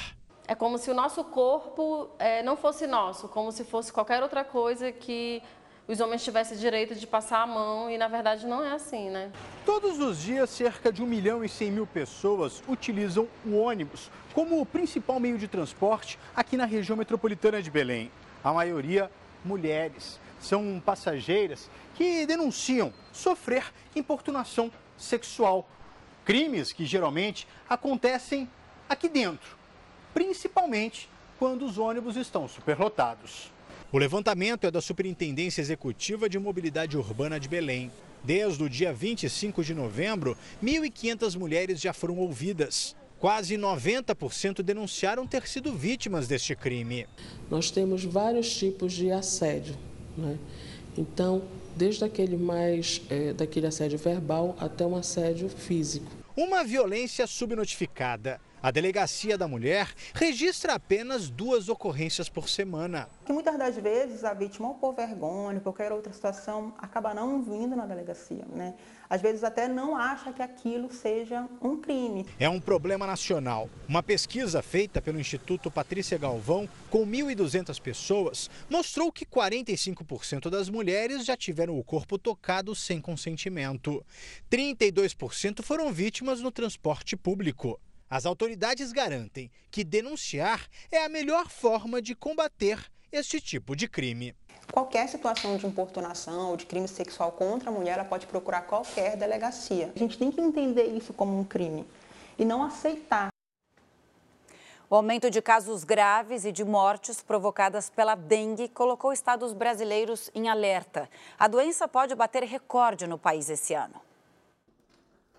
É 0.48 0.56
como 0.56 0.78
se 0.78 0.90
o 0.90 0.94
nosso 0.94 1.24
corpo 1.26 2.10
é, 2.20 2.42
não 2.44 2.56
fosse 2.56 2.88
nosso, 2.88 3.28
como 3.28 3.52
se 3.52 3.66
fosse 3.66 3.92
qualquer 3.92 4.24
outra 4.24 4.46
coisa 4.46 4.92
que 4.92 5.42
os 5.88 6.00
homens 6.00 6.24
tivessem 6.24 6.58
direito 6.58 6.96
de 6.96 7.08
passar 7.08 7.42
a 7.42 7.48
mão 7.48 7.90
e 7.90 7.98
na 7.98 8.08
verdade 8.08 8.46
não 8.46 8.64
é 8.64 8.72
assim, 8.72 9.10
né? 9.10 9.32
Todos 9.66 10.00
os 10.00 10.20
dias, 10.20 10.50
cerca 10.50 10.92
de 10.92 11.02
1 11.02 11.06
milhão 11.06 11.44
e 11.44 11.50
100 11.50 11.72
mil 11.72 11.88
pessoas 11.88 12.62
utilizam 12.68 13.28
o 13.46 13.56
ônibus 13.56 14.12
como 14.34 14.62
o 14.62 14.66
principal 14.66 15.20
meio 15.20 15.38
de 15.38 15.48
transporte 15.48 16.20
aqui 16.36 16.56
na 16.56 16.66
região 16.66 16.96
metropolitana 16.96 17.62
de 17.62 17.72
Belém. 17.72 18.12
A 18.44 18.54
maioria, 18.54 19.10
mulheres. 19.44 20.20
São 20.40 20.82
passageiras 20.86 21.70
que 21.96 22.26
denunciam 22.26 22.94
sofrer 23.12 23.66
importunação 23.96 24.72
sexual. 24.98 25.70
Crimes 26.26 26.72
que 26.72 26.86
geralmente 26.86 27.48
acontecem 27.70 28.50
aqui 28.90 29.08
dentro, 29.08 29.58
principalmente 30.14 31.10
quando 31.40 31.66
os 31.66 31.78
ônibus 31.78 32.16
estão 32.16 32.48
superlotados. 32.48 33.52
O 33.92 33.98
levantamento 33.98 34.66
é 34.66 34.72
da 34.72 34.82
Superintendência 34.82 35.62
Executiva 35.62 36.28
de 36.28 36.38
Mobilidade 36.38 36.98
Urbana 36.98 37.40
de 37.40 37.48
Belém. 37.48 37.90
Desde 38.22 38.62
o 38.62 38.70
dia 38.70 38.92
25 38.92 39.64
de 39.64 39.74
novembro, 39.74 40.38
1.500 40.62 41.38
mulheres 41.38 41.80
já 41.80 41.94
foram 41.94 42.18
ouvidas. 42.18 42.96
Quase 43.18 43.56
90% 43.56 44.62
denunciaram 44.62 45.26
ter 45.26 45.48
sido 45.48 45.74
vítimas 45.74 46.28
deste 46.28 46.56
crime. 46.56 47.08
Nós 47.50 47.72
temos 47.72 48.04
vários 48.04 48.54
tipos 48.54 48.92
de 48.92 49.10
assédio, 49.10 49.76
né? 50.18 50.38
Então, 50.98 51.44
desde 51.76 52.04
aquele 52.04 52.36
mais 52.36 53.02
é, 53.10 53.34
daquele 53.34 53.68
assédio 53.68 54.00
verbal 54.00 54.56
até 54.60 54.86
um 54.86 54.96
assédio 54.96 55.48
físico. 55.48 56.12
Uma 56.36 56.64
violência 56.64 57.26
subnotificada. 57.28 58.40
A 58.62 58.72
Delegacia 58.72 59.38
da 59.38 59.48
Mulher 59.48 59.94
registra 60.14 60.74
apenas 60.74 61.30
duas 61.30 61.70
ocorrências 61.70 62.28
por 62.28 62.50
semana. 62.50 63.08
Que 63.26 63.32
muitas 63.32 63.58
das 63.58 63.76
vezes 63.78 64.24
a 64.24 64.34
vítima, 64.34 64.70
ou 64.70 64.74
por 64.76 64.94
vergonha, 64.94 65.60
qualquer 65.60 65.92
outra 65.92 66.12
situação, 66.12 66.74
acaba 66.78 67.14
não 67.14 67.44
vindo 67.44 67.76
na 67.76 67.86
delegacia. 67.86 68.44
Né? 68.50 68.74
Às 69.10 69.22
vezes 69.22 69.44
até 69.44 69.68
não 69.68 69.96
acha 69.96 70.34
que 70.34 70.42
aquilo 70.42 70.92
seja 70.92 71.48
um 71.62 71.78
crime. 71.78 72.26
É 72.40 72.50
um 72.50 72.60
problema 72.60 73.08
nacional. 73.08 73.70
Uma 73.88 74.04
pesquisa 74.04 74.62
feita 74.62 75.02
pelo 75.02 75.20
Instituto 75.20 75.72
Patrícia 75.72 76.18
Galvão 76.18 76.68
com 76.90 77.06
1.200 77.06 77.82
pessoas 77.82 78.50
mostrou 78.70 79.12
que 79.12 79.26
45% 79.26 80.50
das 80.50 80.70
mulheres 80.70 81.26
já 81.26 81.38
tiveram 81.38 81.78
o 81.80 81.84
corpo 81.84 82.18
tocado 82.18 82.76
sem 82.76 83.00
consentimento. 83.00 84.06
32% 84.52 85.62
foram 85.62 85.92
vítimas 85.92 86.42
no 86.42 86.52
transporte 86.52 87.16
público. 87.16 87.80
As 88.10 88.26
autoridades 88.26 88.92
garantem 88.92 89.52
que 89.70 89.84
denunciar 89.84 90.68
é 90.92 91.04
a 91.04 91.10
melhor 91.10 91.50
forma 91.50 92.02
de 92.02 92.16
combater 92.16 92.80
este 93.18 93.42
tipo 93.42 93.76
de 93.76 93.88
crime. 93.88 94.36
Qualquer 94.72 95.08
situação 95.08 95.58
de 95.58 95.66
importunação 95.66 96.50
ou 96.50 96.58
de 96.58 96.66
crime 96.66 96.88
sexual 96.88 97.32
contra 97.32 97.70
a 97.70 97.74
mulher, 97.74 97.94
ela 97.94 98.06
pode 98.06 98.26
procurar 98.28 98.62
qualquer 98.62 99.16
delegacia. 99.16 99.92
A 99.96 100.00
gente 100.00 100.18
tem 100.18 100.32
que 100.32 100.40
entender 100.42 100.86
isso 100.86 101.14
como 101.14 101.38
um 101.40 101.44
crime 101.44 101.86
e 102.38 102.46
não 102.46 102.64
aceitar. 102.64 103.30
O 104.90 104.96
aumento 104.96 105.30
de 105.30 105.42
casos 105.42 105.84
graves 105.84 106.46
e 106.46 106.52
de 106.52 106.64
mortes 106.64 107.22
provocadas 107.22 107.90
pela 107.90 108.16
dengue 108.16 108.70
colocou 108.70 109.12
estados 109.12 109.54
brasileiros 109.54 110.30
em 110.34 110.48
alerta. 110.48 111.10
A 111.38 111.48
doença 111.48 111.88
pode 111.88 112.16
bater 112.16 112.44
recorde 112.44 113.06
no 113.08 113.18
país 113.18 113.50
esse 113.50 113.74
ano. 113.74 113.96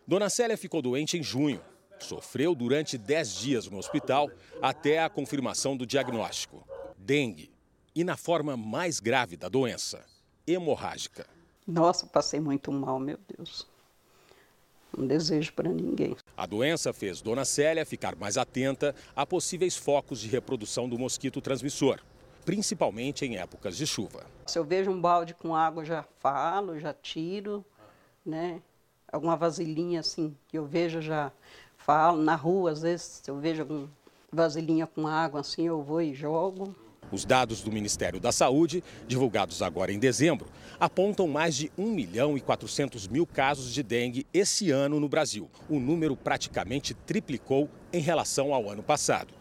Dona 0.06 0.28
Célia 0.28 0.56
ficou 0.56 0.82
doente 0.82 1.16
em 1.16 1.22
junho 1.22 1.62
Sofreu 1.98 2.54
durante 2.54 2.96
10 2.96 3.34
dias 3.34 3.66
no 3.66 3.78
hospital 3.78 4.30
até 4.62 5.02
a 5.02 5.08
confirmação 5.08 5.76
do 5.76 5.86
diagnóstico: 5.86 6.66
dengue. 6.96 7.50
E 7.98 8.04
na 8.04 8.16
forma 8.16 8.56
mais 8.56 9.00
grave 9.00 9.36
da 9.36 9.48
doença, 9.48 10.04
hemorrágica. 10.46 11.26
Nossa, 11.66 12.06
passei 12.06 12.38
muito 12.38 12.70
mal, 12.70 13.00
meu 13.00 13.18
Deus. 13.36 13.66
Não 14.96 15.04
desejo 15.04 15.52
para 15.52 15.68
ninguém. 15.68 16.16
A 16.36 16.46
doença 16.46 16.92
fez 16.92 17.20
Dona 17.20 17.44
Célia 17.44 17.84
ficar 17.84 18.14
mais 18.14 18.36
atenta 18.38 18.94
a 19.16 19.26
possíveis 19.26 19.76
focos 19.76 20.20
de 20.20 20.28
reprodução 20.28 20.88
do 20.88 20.96
mosquito 20.96 21.40
transmissor, 21.40 21.98
principalmente 22.44 23.24
em 23.24 23.36
épocas 23.36 23.76
de 23.76 23.84
chuva. 23.84 24.24
Se 24.46 24.56
eu 24.56 24.64
vejo 24.64 24.92
um 24.92 25.00
balde 25.00 25.34
com 25.34 25.56
água, 25.56 25.84
já 25.84 26.04
falo, 26.20 26.78
já 26.78 26.94
tiro, 26.94 27.64
né? 28.24 28.62
Alguma 29.10 29.36
vasilhinha 29.36 29.98
assim 29.98 30.36
que 30.46 30.56
eu 30.56 30.64
vejo, 30.64 31.02
já 31.02 31.32
falo, 31.76 32.22
na 32.22 32.36
rua, 32.36 32.70
às 32.70 32.82
vezes, 32.82 33.22
se 33.24 33.28
eu 33.28 33.40
vejo 33.40 33.62
algum 33.62 33.88
vasilhinha 34.30 34.86
com 34.86 35.08
água 35.08 35.40
assim, 35.40 35.66
eu 35.66 35.82
vou 35.82 36.00
e 36.00 36.14
jogo. 36.14 36.76
Os 37.10 37.24
dados 37.24 37.62
do 37.62 37.72
Ministério 37.72 38.20
da 38.20 38.30
Saúde, 38.30 38.84
divulgados 39.06 39.62
agora 39.62 39.92
em 39.92 39.98
dezembro, 39.98 40.48
apontam 40.78 41.26
mais 41.26 41.56
de 41.56 41.72
1 41.78 41.90
milhão 41.90 42.36
e 42.36 42.40
400 42.40 43.08
mil 43.08 43.26
casos 43.26 43.72
de 43.72 43.82
dengue 43.82 44.26
esse 44.32 44.70
ano 44.70 45.00
no 45.00 45.08
Brasil. 45.08 45.50
O 45.68 45.80
número 45.80 46.14
praticamente 46.14 46.92
triplicou 46.92 47.68
em 47.92 48.00
relação 48.00 48.52
ao 48.52 48.68
ano 48.68 48.82
passado. 48.82 49.32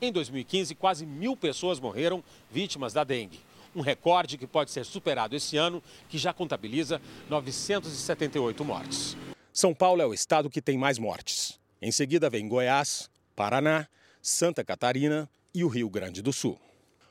Em 0.00 0.10
2015, 0.10 0.74
quase 0.74 1.04
mil 1.04 1.36
pessoas 1.36 1.78
morreram 1.78 2.24
vítimas 2.50 2.94
da 2.94 3.04
dengue. 3.04 3.38
Um 3.76 3.82
recorde 3.82 4.38
que 4.38 4.46
pode 4.46 4.70
ser 4.70 4.84
superado 4.84 5.36
esse 5.36 5.58
ano, 5.58 5.82
que 6.08 6.16
já 6.16 6.32
contabiliza 6.32 7.00
978 7.28 8.64
mortes. 8.64 9.16
São 9.52 9.74
Paulo 9.74 10.00
é 10.00 10.06
o 10.06 10.14
estado 10.14 10.48
que 10.48 10.62
tem 10.62 10.78
mais 10.78 10.98
mortes. 10.98 11.60
Em 11.82 11.92
seguida 11.92 12.30
vem 12.30 12.48
Goiás, 12.48 13.10
Paraná, 13.36 13.86
Santa 14.22 14.64
Catarina 14.64 15.28
e 15.54 15.62
o 15.62 15.68
Rio 15.68 15.88
Grande 15.90 16.22
do 16.22 16.32
Sul. 16.32 16.58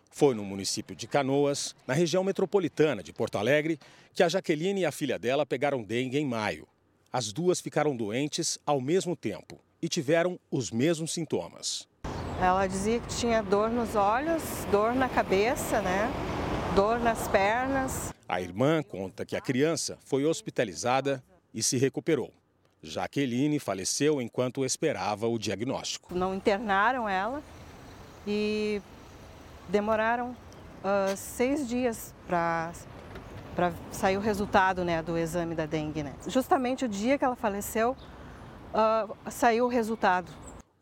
Foi 0.09 0.33
no 0.33 0.43
município 0.43 0.95
de 0.95 1.07
Canoas, 1.07 1.75
na 1.87 1.93
região 1.93 2.23
metropolitana 2.23 3.03
de 3.03 3.13
Porto 3.13 3.37
Alegre, 3.37 3.79
que 4.13 4.23
a 4.23 4.29
Jaqueline 4.29 4.81
e 4.81 4.85
a 4.85 4.91
filha 4.91 5.17
dela 5.17 5.45
pegaram 5.45 5.83
dengue 5.83 6.17
em 6.17 6.25
maio. 6.25 6.67
As 7.11 7.31
duas 7.31 7.61
ficaram 7.61 7.95
doentes 7.95 8.59
ao 8.65 8.81
mesmo 8.81 9.15
tempo 9.15 9.59
e 9.81 9.87
tiveram 9.87 10.39
os 10.51 10.71
mesmos 10.71 11.13
sintomas. 11.13 11.87
Ela 12.41 12.67
dizia 12.67 12.99
que 12.99 13.07
tinha 13.15 13.41
dor 13.41 13.69
nos 13.69 13.95
olhos, 13.95 14.43
dor 14.71 14.93
na 14.93 15.09
cabeça, 15.09 15.81
né? 15.81 16.11
Dor 16.75 16.99
nas 16.99 17.27
pernas. 17.27 18.13
A 18.27 18.41
irmã 18.41 18.83
conta 18.83 19.25
que 19.25 19.35
a 19.35 19.41
criança 19.41 19.97
foi 20.05 20.25
hospitalizada 20.25 21.23
e 21.53 21.63
se 21.63 21.77
recuperou. 21.77 22.31
Jaqueline 22.81 23.59
faleceu 23.59 24.21
enquanto 24.21 24.63
esperava 24.63 25.27
o 25.27 25.37
diagnóstico. 25.37 26.13
Não 26.15 26.33
internaram 26.33 27.09
ela 27.09 27.43
e 28.25 28.81
demoraram 29.69 30.31
uh, 30.31 31.15
seis 31.15 31.67
dias 31.67 32.13
para 32.27 32.73
sair 33.91 34.17
o 34.17 34.19
resultado 34.19 34.83
né, 34.83 35.01
do 35.01 35.17
exame 35.17 35.55
da 35.55 35.65
dengue. 35.65 36.03
Né? 36.03 36.13
Justamente 36.27 36.85
o 36.85 36.87
dia 36.87 37.17
que 37.17 37.25
ela 37.25 37.35
faleceu, 37.35 37.95
uh, 38.73 39.31
saiu 39.31 39.65
o 39.65 39.67
resultado. 39.67 40.31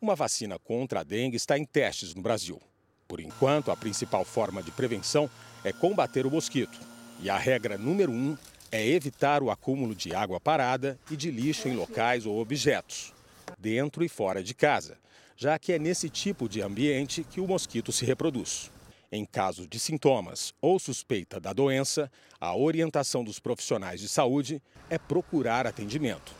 Uma 0.00 0.14
vacina 0.14 0.58
contra 0.58 1.00
a 1.00 1.02
dengue 1.02 1.36
está 1.36 1.58
em 1.58 1.64
testes 1.64 2.14
no 2.14 2.22
Brasil. 2.22 2.60
Por 3.06 3.20
enquanto, 3.20 3.70
a 3.70 3.76
principal 3.76 4.24
forma 4.24 4.62
de 4.62 4.70
prevenção 4.70 5.30
é 5.64 5.72
combater 5.72 6.26
o 6.26 6.30
mosquito. 6.30 6.78
E 7.20 7.28
a 7.28 7.36
regra 7.36 7.76
número 7.76 8.12
um 8.12 8.36
é 8.70 8.86
evitar 8.86 9.42
o 9.42 9.50
acúmulo 9.50 9.94
de 9.94 10.14
água 10.14 10.38
parada 10.38 10.98
e 11.10 11.16
de 11.16 11.30
lixo 11.30 11.68
em 11.68 11.74
locais 11.74 12.26
ou 12.26 12.38
objetos, 12.38 13.14
dentro 13.58 14.04
e 14.04 14.08
fora 14.08 14.42
de 14.42 14.54
casa, 14.54 14.98
já 15.36 15.58
que 15.58 15.72
é 15.72 15.78
nesse 15.78 16.10
tipo 16.10 16.48
de 16.48 16.60
ambiente 16.60 17.24
que 17.24 17.40
o 17.40 17.46
mosquito 17.46 17.90
se 17.90 18.04
reproduz. 18.04 18.70
Em 19.10 19.24
caso 19.24 19.66
de 19.66 19.80
sintomas 19.80 20.52
ou 20.60 20.78
suspeita 20.78 21.40
da 21.40 21.54
doença, 21.54 22.10
a 22.38 22.54
orientação 22.54 23.24
dos 23.24 23.38
profissionais 23.38 24.00
de 24.00 24.08
saúde 24.08 24.62
é 24.90 24.98
procurar 24.98 25.66
atendimento 25.66 26.32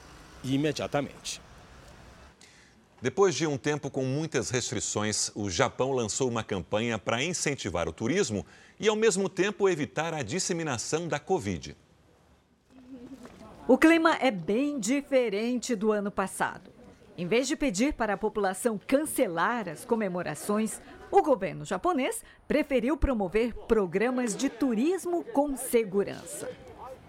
imediatamente. 0.44 1.40
Depois 3.00 3.34
de 3.34 3.46
um 3.46 3.56
tempo 3.56 3.90
com 3.90 4.04
muitas 4.04 4.50
restrições, 4.50 5.30
o 5.34 5.48
Japão 5.48 5.92
lançou 5.92 6.28
uma 6.28 6.42
campanha 6.42 6.98
para 6.98 7.22
incentivar 7.22 7.88
o 7.88 7.92
turismo 7.92 8.44
e, 8.78 8.88
ao 8.88 8.96
mesmo 8.96 9.28
tempo, 9.28 9.68
evitar 9.68 10.12
a 10.12 10.22
disseminação 10.22 11.06
da 11.06 11.18
Covid. 11.18 11.76
O 13.68 13.78
clima 13.78 14.16
é 14.16 14.30
bem 14.30 14.80
diferente 14.80 15.76
do 15.76 15.92
ano 15.92 16.10
passado. 16.10 16.70
Em 17.16 17.26
vez 17.26 17.46
de 17.46 17.56
pedir 17.56 17.94
para 17.94 18.14
a 18.14 18.16
população 18.16 18.80
cancelar 18.84 19.68
as 19.68 19.84
comemorações, 19.84 20.80
o 21.10 21.22
governo 21.22 21.64
japonês 21.64 22.22
preferiu 22.46 22.96
promover 22.96 23.54
programas 23.66 24.36
de 24.36 24.48
turismo 24.48 25.24
com 25.24 25.56
segurança. 25.56 26.50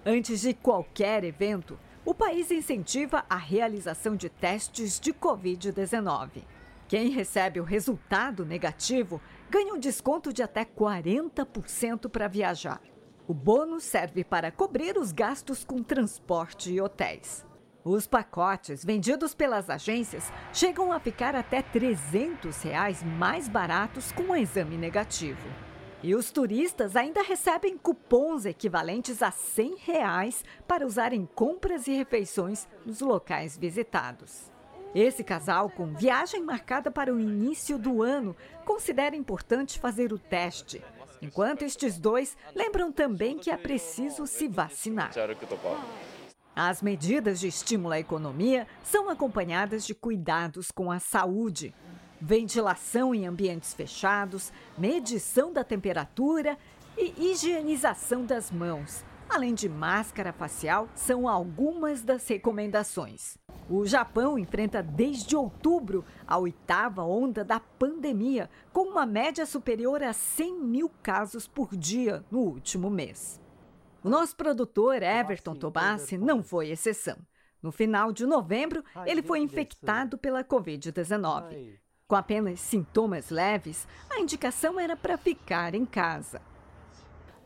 Antes 0.06 0.42
de 0.42 0.54
qualquer 0.54 1.24
evento, 1.24 1.78
o 2.06 2.14
país 2.14 2.50
incentiva 2.50 3.26
a 3.30 3.36
realização 3.36 4.16
de 4.16 4.30
testes 4.30 5.00
de 5.00 5.14
Covid-19. 5.14 6.44
Quem 6.88 7.10
recebe 7.10 7.60
o 7.60 7.64
resultado 7.64 8.46
negativo 8.46 9.22
ganha 9.50 9.74
um 9.74 9.80
desconto 9.80 10.34
de 10.34 10.42
até 10.42 10.66
40% 10.66 12.10
para 12.10 12.28
viajar. 12.28 12.82
O 13.28 13.34
bônus 13.34 13.84
serve 13.84 14.24
para 14.24 14.52
cobrir 14.52 14.98
os 14.98 15.12
gastos 15.12 15.64
com 15.64 15.84
transporte 15.84 16.72
e 16.72 16.82
hotéis. 16.82 17.46
Os 17.84 18.06
pacotes 18.06 18.84
vendidos 18.84 19.34
pelas 19.34 19.70
agências 19.70 20.32
chegam 20.54 20.92
a 20.92 21.00
ficar 21.00 21.36
até 21.36 21.62
300 21.62 22.62
reais 22.62 23.02
mais 23.02 23.48
baratos 23.48 24.12
com 24.12 24.24
o 24.24 24.36
exame 24.36 24.78
negativo. 24.78 25.48
E 26.04 26.14
os 26.14 26.30
turistas 26.30 26.96
ainda 26.96 27.22
recebem 27.22 27.78
cupons 27.78 28.46
equivalentes 28.46 29.22
a 29.22 29.32
100 29.32 29.78
reais 29.86 30.44
para 30.68 30.86
usar 30.86 31.14
em 31.14 31.26
compras 31.26 31.88
e 31.88 31.92
refeições 31.92 32.68
nos 32.86 33.00
locais 33.00 33.58
visitados. 33.58 34.52
Esse 34.94 35.24
casal, 35.24 35.70
com 35.70 35.94
viagem 35.94 36.42
marcada 36.42 36.90
para 36.90 37.14
o 37.14 37.20
início 37.20 37.78
do 37.78 38.02
ano, 38.02 38.36
considera 38.66 39.16
importante 39.16 39.80
fazer 39.80 40.12
o 40.12 40.18
teste 40.18 40.82
Enquanto 41.22 41.64
estes 41.64 41.98
dois 41.98 42.38
lembram 42.56 42.92
também 42.92 43.38
que 43.38 43.52
é 43.52 43.58
preciso 43.58 44.26
se 44.26 44.48
vacinar. 44.48 45.12
As 46.62 46.82
medidas 46.82 47.40
de 47.40 47.48
estímulo 47.48 47.94
à 47.94 48.00
economia 48.02 48.68
são 48.84 49.10
acompanhadas 49.10 49.86
de 49.86 49.96
cuidados 49.96 50.72
com 50.72 50.92
a 50.92 51.00
saúde. 51.00 51.74
Ventilação 52.20 53.16
em 53.16 53.26
ambientes 53.26 53.74
fechados, 53.74 54.52
medição 54.78 55.54
da 55.54 55.64
temperatura 55.64 56.58
e 56.98 57.32
higienização 57.32 58.26
das 58.26 58.52
mãos, 58.52 59.06
além 59.30 59.54
de 59.54 59.70
máscara 59.70 60.34
facial, 60.34 60.90
são 60.94 61.30
algumas 61.30 62.02
das 62.02 62.28
recomendações. 62.28 63.38
O 63.70 63.86
Japão 63.86 64.38
enfrenta 64.38 64.84
desde 64.84 65.38
outubro 65.38 66.04
a 66.28 66.38
oitava 66.38 67.04
onda 67.04 67.42
da 67.42 67.62
pandemia, 67.62 68.50
com 68.74 68.82
uma 68.82 69.06
média 69.06 69.46
superior 69.46 70.04
a 70.04 70.12
100 70.12 70.60
mil 70.60 70.92
casos 71.02 71.48
por 71.48 71.74
dia 71.78 72.22
no 72.30 72.40
último 72.40 72.90
mês. 72.90 73.40
O 74.04 74.10
nosso 74.10 74.36
produtor 74.36 75.04
Everton 75.04 75.56
Tobassi 75.56 76.18
não 76.18 76.42
foi 76.42 76.70
exceção. 76.70 77.18
No 77.62 77.72
final 77.72 78.14
de 78.14 78.26
novembro, 78.26 78.84
ele 79.06 79.22
foi 79.22 79.40
infectado 79.40 80.18
pela 80.18 80.44
Covid-19. 80.44 81.78
Com 82.08 82.16
apenas 82.16 82.60
sintomas 82.62 83.30
leves, 83.30 83.88
a 84.10 84.20
indicação 84.20 84.80
era 84.80 84.96
para 84.96 85.18
ficar 85.18 85.76
em 85.76 85.86
casa. 85.86 86.42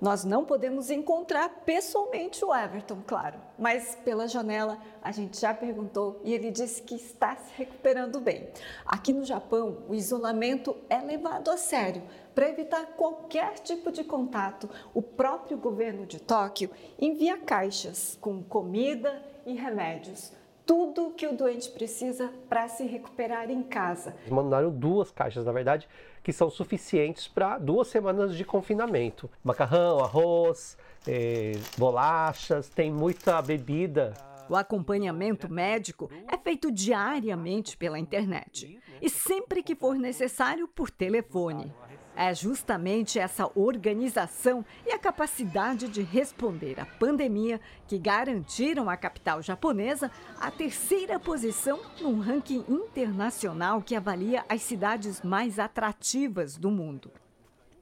Nós 0.03 0.25
não 0.25 0.43
podemos 0.43 0.91
encontrar 0.91 1.47
pessoalmente 1.63 2.43
o 2.43 2.53
Everton, 2.53 2.97
claro, 3.07 3.39
mas 3.57 3.95
pela 4.03 4.27
janela 4.27 4.77
a 5.01 5.13
gente 5.13 5.39
já 5.39 5.53
perguntou 5.53 6.19
e 6.25 6.33
ele 6.33 6.51
disse 6.51 6.81
que 6.81 6.95
está 6.95 7.37
se 7.37 7.53
recuperando 7.55 8.19
bem. 8.19 8.49
Aqui 8.85 9.13
no 9.13 9.23
Japão, 9.23 9.77
o 9.87 9.95
isolamento 9.95 10.75
é 10.89 10.97
levado 10.97 11.49
a 11.49 11.55
sério. 11.55 12.03
Para 12.35 12.49
evitar 12.49 12.85
qualquer 12.97 13.53
tipo 13.59 13.93
de 13.93 14.03
contato, 14.03 14.69
o 14.93 15.01
próprio 15.01 15.57
governo 15.57 16.05
de 16.05 16.19
Tóquio 16.19 16.69
envia 16.99 17.37
caixas 17.37 18.17
com 18.19 18.43
comida 18.43 19.23
e 19.45 19.53
remédios 19.53 20.33
tudo 20.65 21.11
que 21.11 21.27
o 21.27 21.35
doente 21.35 21.69
precisa 21.69 22.31
para 22.47 22.67
se 22.67 22.85
recuperar 22.85 23.51
em 23.51 23.61
casa. 23.61 24.15
Mandaram 24.29 24.71
duas 24.71 25.11
caixas, 25.11 25.45
na 25.45 25.51
verdade, 25.51 25.89
que 26.23 26.31
são 26.31 26.49
suficientes 26.49 27.27
para 27.27 27.57
duas 27.57 27.89
semanas 27.89 28.35
de 28.35 28.45
confinamento. 28.45 29.29
Macarrão, 29.43 29.99
arroz, 29.99 30.77
eh, 31.05 31.51
bolachas, 31.77 32.69
tem 32.69 32.91
muita 32.91 33.41
bebida. 33.41 34.13
O 34.49 34.55
acompanhamento 34.55 35.51
médico 35.51 36.09
é 36.31 36.37
feito 36.37 36.71
diariamente 36.71 37.77
pela 37.77 37.99
internet 37.99 38.79
e 39.01 39.09
sempre 39.09 39.63
que 39.63 39.75
for 39.75 39.95
necessário 39.95 40.67
por 40.67 40.89
telefone. 40.89 41.73
É 42.15 42.33
justamente 42.33 43.17
essa 43.17 43.49
organização 43.55 44.63
e 44.85 44.91
a 44.91 44.99
capacidade 44.99 45.87
de 45.87 46.01
responder 46.01 46.79
à 46.79 46.85
pandemia 46.85 47.59
que 47.87 47.97
garantiram 47.97 48.89
à 48.89 48.95
capital 48.95 49.41
japonesa 49.41 50.11
a 50.39 50.51
terceira 50.51 51.19
posição 51.19 51.79
num 51.99 52.19
ranking 52.19 52.63
internacional 52.69 53.81
que 53.81 53.95
avalia 53.95 54.45
as 54.47 54.61
cidades 54.61 55.21
mais 55.21 55.57
atrativas 55.57 56.55
do 56.55 56.69
mundo. 56.69 57.11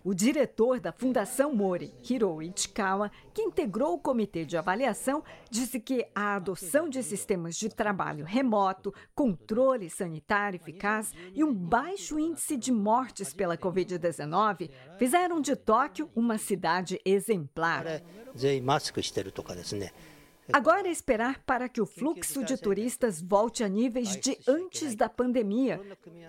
O 0.04 0.16
diretor 0.16 0.80
da 0.80 0.92
Fundação 0.92 1.54
Mori, 1.54 1.94
Hiro 2.10 2.42
Ichikawa, 2.42 3.12
que 3.32 3.44
integrou 3.44 3.94
o 3.94 4.00
comitê 4.00 4.44
de 4.44 4.58
avaliação, 4.58 5.24
disse 5.48 5.80
que 5.80 6.08
a 6.16 6.36
adoção 6.36 6.90
de 6.90 7.04
sistemas 7.04 7.56
de 7.56 7.70
trabalho 7.70 8.26
remoto, 8.26 8.92
controle 9.14 9.92
sanitário 9.92 10.58
eficaz 10.58 11.14
e 11.36 11.44
um 11.44 11.54
baixo 11.54 12.18
índice 12.18 12.58
de 12.58 12.72
mortes 12.72 13.32
pela 13.32 13.56
Covid-19 13.56 14.72
fizeram 14.98 15.40
de 15.40 15.56
Tóquio 15.56 16.10
uma 16.16 16.40
cidade 16.40 17.00
exemplar. 17.06 17.86
Agora 20.54 20.88
é 20.88 20.92
esperar 20.92 21.40
para 21.46 21.70
que 21.70 21.82
o 21.82 21.86
fluxo 21.86 22.44
de 22.44 22.58
turistas 22.58 23.22
volte 23.22 23.64
a 23.64 23.70
níveis 23.70 24.16
de 24.18 24.38
antes 24.48 24.96
da 24.96 25.08
pandemia. 25.08 25.80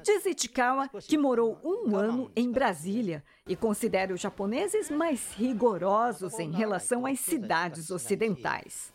Diz 0.03 0.25
Ichikawa, 0.27 0.89
que 0.89 1.18
morou 1.18 1.59
um 1.64 1.97
ano 1.97 2.31
em 2.37 2.51
Brasília 2.51 3.25
e 3.47 3.57
considera 3.57 4.12
os 4.14 4.20
japoneses 4.20 4.91
mais 4.91 5.33
rigorosos 5.33 6.39
em 6.39 6.51
relação 6.51 7.07
às 7.07 7.20
cidades 7.20 7.91
ocidentais. 7.91 8.93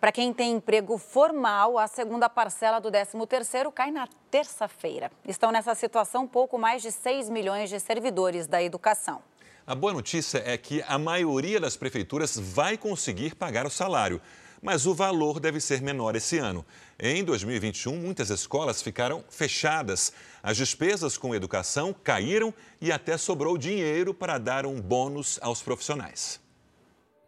Para 0.00 0.12
quem 0.12 0.32
tem 0.32 0.52
emprego 0.52 0.96
formal, 0.96 1.76
a 1.76 1.88
segunda 1.88 2.28
parcela 2.28 2.78
do 2.78 2.88
13º 2.88 3.72
cai 3.72 3.90
na 3.90 4.06
terça-feira. 4.30 5.10
Estão 5.26 5.50
nessa 5.50 5.74
situação 5.74 6.24
pouco 6.24 6.56
mais 6.56 6.82
de 6.82 6.92
6 6.92 7.28
milhões 7.28 7.68
de 7.68 7.80
servidores 7.80 8.46
da 8.46 8.62
educação. 8.62 9.20
A 9.68 9.74
boa 9.74 9.92
notícia 9.92 10.42
é 10.46 10.56
que 10.56 10.82
a 10.88 10.96
maioria 10.96 11.60
das 11.60 11.76
prefeituras 11.76 12.38
vai 12.38 12.78
conseguir 12.78 13.34
pagar 13.34 13.66
o 13.66 13.70
salário, 13.70 14.18
mas 14.62 14.86
o 14.86 14.94
valor 14.94 15.38
deve 15.38 15.60
ser 15.60 15.82
menor 15.82 16.16
esse 16.16 16.38
ano. 16.38 16.64
Em 16.98 17.22
2021, 17.22 17.94
muitas 17.94 18.30
escolas 18.30 18.80
ficaram 18.80 19.22
fechadas. 19.28 20.10
As 20.42 20.56
despesas 20.56 21.18
com 21.18 21.34
educação 21.34 21.94
caíram 22.02 22.54
e 22.80 22.90
até 22.90 23.18
sobrou 23.18 23.58
dinheiro 23.58 24.14
para 24.14 24.38
dar 24.38 24.64
um 24.64 24.80
bônus 24.80 25.38
aos 25.42 25.60
profissionais. 25.60 26.40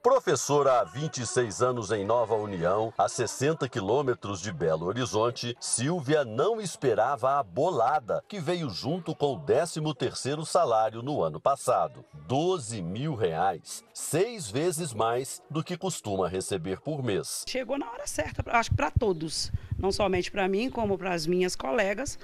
Professora 0.03 0.81
há 0.81 0.85
26 0.85 1.61
anos 1.61 1.91
em 1.91 2.07
Nova 2.07 2.35
União, 2.35 2.91
a 2.97 3.07
60 3.07 3.69
quilômetros 3.69 4.41
de 4.41 4.51
Belo 4.51 4.87
Horizonte, 4.87 5.55
Silvia 5.61 6.25
não 6.25 6.59
esperava 6.59 7.39
a 7.39 7.43
bolada, 7.43 8.25
que 8.27 8.41
veio 8.41 8.71
junto 8.71 9.15
com 9.15 9.35
o 9.35 9.41
13º 9.45 10.47
salário 10.47 11.03
no 11.03 11.23
ano 11.23 11.39
passado. 11.39 12.03
12 12.27 12.81
mil 12.81 13.15
reais, 13.15 13.85
seis 13.93 14.51
vezes 14.51 14.95
mais 14.95 15.43
do 15.51 15.63
que 15.63 15.77
costuma 15.77 16.27
receber 16.27 16.81
por 16.81 17.03
mês. 17.03 17.45
Chegou 17.47 17.77
na 17.77 17.91
hora 17.91 18.07
certa, 18.07 18.43
acho 18.47 18.71
que 18.71 18.77
para 18.77 18.91
todos, 18.91 19.53
não 19.79 19.93
somente 19.93 20.31
para 20.31 20.49
mim, 20.49 20.71
como 20.71 20.97
para 20.97 21.13
as 21.13 21.27
minhas 21.27 21.55
colegas 21.55 22.19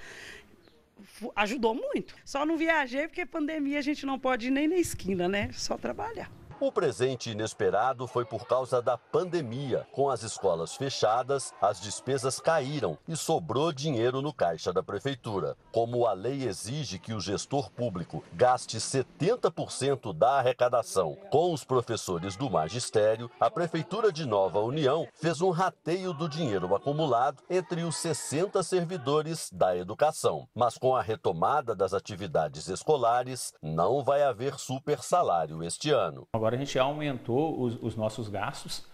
ajudou 1.36 1.74
muito. 1.74 2.14
Só 2.24 2.46
não 2.46 2.56
viajei 2.56 3.06
porque 3.06 3.26
pandemia 3.26 3.78
a 3.78 3.82
gente 3.82 4.06
não 4.06 4.18
pode 4.18 4.46
ir 4.46 4.50
nem 4.50 4.66
na 4.66 4.76
esquina, 4.76 5.28
né? 5.28 5.50
Só 5.52 5.76
trabalhar. 5.76 6.30
O 6.58 6.72
presente 6.72 7.32
inesperado 7.32 8.06
foi 8.06 8.24
por 8.24 8.46
causa 8.46 8.80
da 8.80 8.96
pandemia. 8.96 9.86
Com 9.92 10.08
as 10.08 10.22
escolas 10.22 10.74
fechadas, 10.74 11.52
as 11.60 11.78
despesas 11.78 12.40
caíram 12.40 12.96
e 13.06 13.14
sobrou 13.14 13.70
dinheiro 13.70 14.22
no 14.22 14.32
caixa 14.32 14.72
da 14.72 14.82
prefeitura. 14.82 15.54
Como 15.70 16.06
a 16.06 16.14
lei 16.14 16.44
exige 16.44 16.98
que 16.98 17.12
o 17.12 17.20
gestor 17.20 17.70
público 17.70 18.24
gaste 18.32 18.78
70% 18.78 20.14
da 20.14 20.38
arrecadação 20.38 21.18
com 21.30 21.52
os 21.52 21.62
professores 21.62 22.36
do 22.36 22.48
magistério, 22.48 23.30
a 23.38 23.50
prefeitura 23.50 24.10
de 24.10 24.24
Nova 24.24 24.60
União 24.60 25.06
fez 25.12 25.42
um 25.42 25.50
rateio 25.50 26.14
do 26.14 26.26
dinheiro 26.26 26.74
acumulado 26.74 27.42
entre 27.50 27.82
os 27.82 27.96
60 27.96 28.62
servidores 28.62 29.50
da 29.52 29.76
educação. 29.76 30.48
Mas 30.54 30.78
com 30.78 30.96
a 30.96 31.02
retomada 31.02 31.74
das 31.74 31.92
atividades 31.92 32.66
escolares, 32.68 33.52
não 33.60 34.02
vai 34.02 34.22
haver 34.22 34.58
super 34.58 35.02
salário 35.02 35.62
este 35.62 35.90
ano. 35.90 36.26
Agora 36.32 36.45
a 36.54 36.58
gente 36.58 36.78
aumentou 36.78 37.60
os, 37.60 37.78
os 37.82 37.96
nossos 37.96 38.28
gastos, 38.28 38.84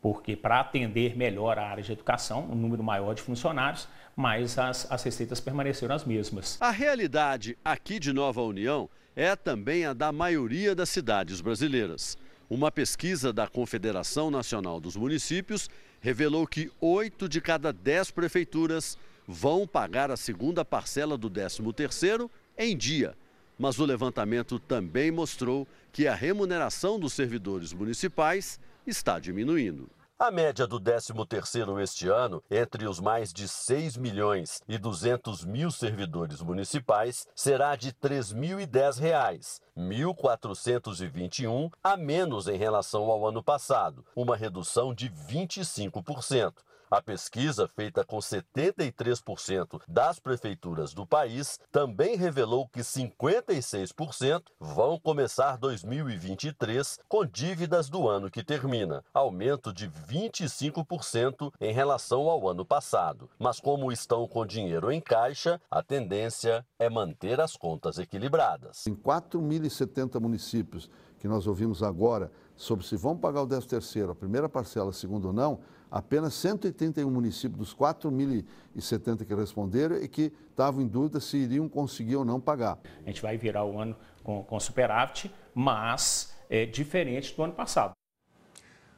porque 0.00 0.36
para 0.36 0.60
atender 0.60 1.16
melhor 1.16 1.58
a 1.58 1.66
área 1.66 1.82
de 1.82 1.92
educação, 1.92 2.48
um 2.50 2.54
número 2.54 2.82
maior 2.82 3.14
de 3.14 3.22
funcionários, 3.22 3.88
mas 4.14 4.58
as, 4.58 4.90
as 4.90 5.02
receitas 5.02 5.40
permaneceram 5.40 5.94
as 5.94 6.04
mesmas. 6.04 6.56
A 6.60 6.70
realidade 6.70 7.56
aqui 7.64 7.98
de 7.98 8.12
Nova 8.12 8.42
União 8.42 8.88
é 9.14 9.34
também 9.34 9.84
a 9.84 9.92
da 9.92 10.12
maioria 10.12 10.74
das 10.74 10.88
cidades 10.88 11.40
brasileiras. 11.40 12.16
Uma 12.48 12.70
pesquisa 12.70 13.32
da 13.32 13.46
Confederação 13.46 14.30
Nacional 14.30 14.80
dos 14.80 14.96
Municípios 14.96 15.68
revelou 16.00 16.46
que 16.46 16.70
oito 16.80 17.28
de 17.28 17.40
cada 17.40 17.72
dez 17.72 18.10
prefeituras 18.10 18.96
vão 19.26 19.66
pagar 19.66 20.10
a 20.10 20.16
segunda 20.16 20.64
parcela 20.64 21.18
do 21.18 21.30
13º 21.30 22.30
em 22.56 22.76
dia. 22.76 23.14
Mas 23.58 23.78
o 23.78 23.84
levantamento 23.84 24.58
também 24.58 25.10
mostrou 25.10 25.66
que 25.92 26.06
a 26.06 26.14
remuneração 26.14 26.98
dos 26.98 27.12
servidores 27.12 27.72
municipais 27.72 28.60
está 28.86 29.18
diminuindo. 29.18 29.90
A 30.20 30.32
média 30.32 30.66
do 30.66 30.80
13º 30.80 31.80
este 31.80 32.08
ano, 32.08 32.42
entre 32.50 32.88
os 32.88 32.98
mais 32.98 33.32
de 33.32 33.46
6 33.46 33.96
milhões 33.96 34.60
e 34.68 34.76
200 34.76 35.44
mil 35.44 35.70
servidores 35.70 36.42
municipais, 36.42 37.28
será 37.36 37.76
de 37.76 37.90
R$ 37.90 37.94
3.010, 38.02 39.60
1.421 39.76 41.70
a 41.84 41.96
menos 41.96 42.48
em 42.48 42.56
relação 42.56 43.04
ao 43.04 43.28
ano 43.28 43.44
passado, 43.44 44.04
uma 44.16 44.36
redução 44.36 44.92
de 44.92 45.08
25%. 45.08 46.52
A 46.90 47.02
pesquisa, 47.02 47.68
feita 47.68 48.02
com 48.02 48.16
73% 48.16 49.80
das 49.86 50.18
prefeituras 50.18 50.94
do 50.94 51.06
país, 51.06 51.60
também 51.70 52.16
revelou 52.16 52.66
que 52.66 52.80
56% 52.80 54.42
vão 54.58 54.98
começar 54.98 55.58
2023 55.58 56.98
com 57.06 57.26
dívidas 57.26 57.90
do 57.90 58.08
ano 58.08 58.30
que 58.30 58.42
termina, 58.42 59.04
aumento 59.12 59.70
de 59.70 59.86
25% 59.88 61.52
em 61.60 61.72
relação 61.74 62.22
ao 62.28 62.48
ano 62.48 62.64
passado. 62.64 63.28
Mas 63.38 63.60
como 63.60 63.92
estão 63.92 64.26
com 64.26 64.46
dinheiro 64.46 64.90
em 64.90 65.00
caixa, 65.00 65.60
a 65.70 65.82
tendência 65.82 66.64
é 66.78 66.88
manter 66.88 67.38
as 67.38 67.54
contas 67.54 67.98
equilibradas. 67.98 68.86
Em 68.86 68.94
4.070 68.94 70.18
municípios 70.18 70.90
que 71.18 71.28
nós 71.28 71.46
ouvimos 71.46 71.82
agora 71.82 72.32
sobre 72.56 72.86
se 72.86 72.96
vão 72.96 73.16
pagar 73.16 73.42
o 73.42 73.46
13 73.46 73.66
terceiro, 73.66 74.12
a 74.12 74.14
primeira 74.14 74.48
parcela, 74.48 74.90
a 74.90 74.92
segunda 74.92 75.26
ou 75.26 75.32
não, 75.32 75.60
apenas 75.90 76.34
181 76.34 77.10
municípios 77.10 77.58
dos 77.58 77.74
4.070 77.74 79.24
que 79.24 79.34
responderam 79.34 79.96
e 79.96 80.08
que 80.08 80.32
estavam 80.50 80.82
em 80.82 80.86
dúvida 80.86 81.20
se 81.20 81.36
iriam 81.36 81.68
conseguir 81.68 82.16
ou 82.16 82.24
não 82.24 82.40
pagar. 82.40 82.78
A 83.04 83.08
gente 83.08 83.22
vai 83.22 83.36
virar 83.36 83.64
o 83.64 83.78
ano 83.78 83.96
com, 84.22 84.42
com 84.42 84.60
superávit, 84.60 85.32
mas 85.54 86.32
é 86.50 86.66
diferente 86.66 87.34
do 87.34 87.42
ano 87.42 87.52
passado. 87.52 87.92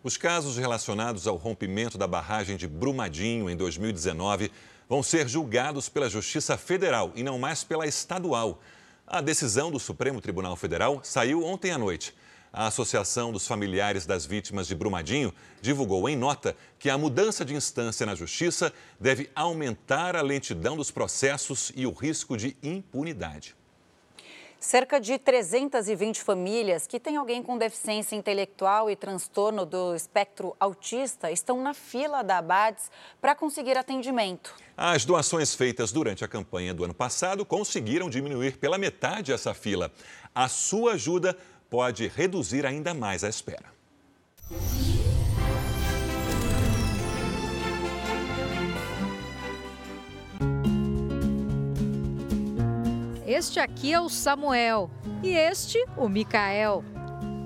Os 0.03 0.17
casos 0.17 0.57
relacionados 0.57 1.27
ao 1.27 1.37
rompimento 1.37 1.99
da 1.99 2.07
barragem 2.07 2.57
de 2.57 2.67
Brumadinho 2.67 3.51
em 3.51 3.57
2019 3.57 4.51
vão 4.89 5.03
ser 5.03 5.29
julgados 5.29 5.89
pela 5.89 6.09
Justiça 6.09 6.57
Federal 6.57 7.13
e 7.15 7.23
não 7.23 7.39
mais 7.39 7.63
pela 7.63 7.87
estadual. 7.87 8.61
A 9.07 9.21
decisão 9.21 9.71
do 9.71 9.79
Supremo 9.79 10.21
Tribunal 10.21 10.57
Federal 10.57 11.01
saiu 11.03 11.45
ontem 11.45 11.71
à 11.71 11.77
noite. 11.77 12.15
A 12.53 12.67
Associação 12.67 13.31
dos 13.31 13.47
Familiares 13.47 14.07
das 14.07 14.27
Vítimas 14.27 14.67
de 14.67 14.75
Brumadinho 14.75 15.33
divulgou 15.63 16.09
em 16.09 16.17
nota 16.17 16.57
que 16.81 16.91
a 16.91 16.99
mudança 16.99 17.45
de 17.45 17.55
instância 17.55 18.05
na 18.05 18.17
Justiça 18.17 18.73
deve 18.99 19.31
aumentar 19.37 20.17
a 20.17 20.23
lentidão 20.23 20.77
dos 20.77 20.91
processos 20.91 21.71
e 21.77 21.87
o 21.87 21.93
risco 21.93 22.37
de 22.37 22.57
impunidade. 22.61 23.55
Cerca 24.59 25.01
de 25.01 25.17
320 25.17 26.21
famílias 26.21 26.87
que 26.87 27.01
têm 27.01 27.17
alguém 27.17 27.43
com 27.43 27.57
deficiência 27.57 28.17
intelectual 28.17 28.91
e 28.91 28.97
transtorno 28.97 29.65
do 29.65 29.95
espectro 29.95 30.55
autista 30.61 31.31
estão 31.31 31.63
na 31.63 31.73
fila 31.73 32.23
da 32.23 32.39
Abades 32.39 32.91
para 33.23 33.35
conseguir 33.35 33.79
atendimento. 33.79 34.55
As 34.77 35.05
doações 35.05 35.55
feitas 35.55 35.93
durante 35.93 36.25
a 36.25 36.29
campanha 36.29 36.75
do 36.75 36.85
ano 36.85 36.93
passado 36.93 37.47
conseguiram 37.47 38.11
diminuir 38.11 38.59
pela 38.59 38.77
metade 38.77 39.33
essa 39.33 39.55
fila. 39.55 39.91
A 40.35 40.47
sua 40.47 40.93
ajuda 40.93 41.35
pode 41.71 42.09
reduzir 42.09 42.67
ainda 42.67 42.93
mais 42.93 43.23
a 43.23 43.29
espera. 43.29 43.71
Este 53.25 53.61
aqui 53.61 53.95
é 53.95 54.01
o 54.01 54.09
Samuel 54.09 54.91
e 55.23 55.29
este 55.29 55.79
o 55.97 56.09
Micael. 56.09 56.85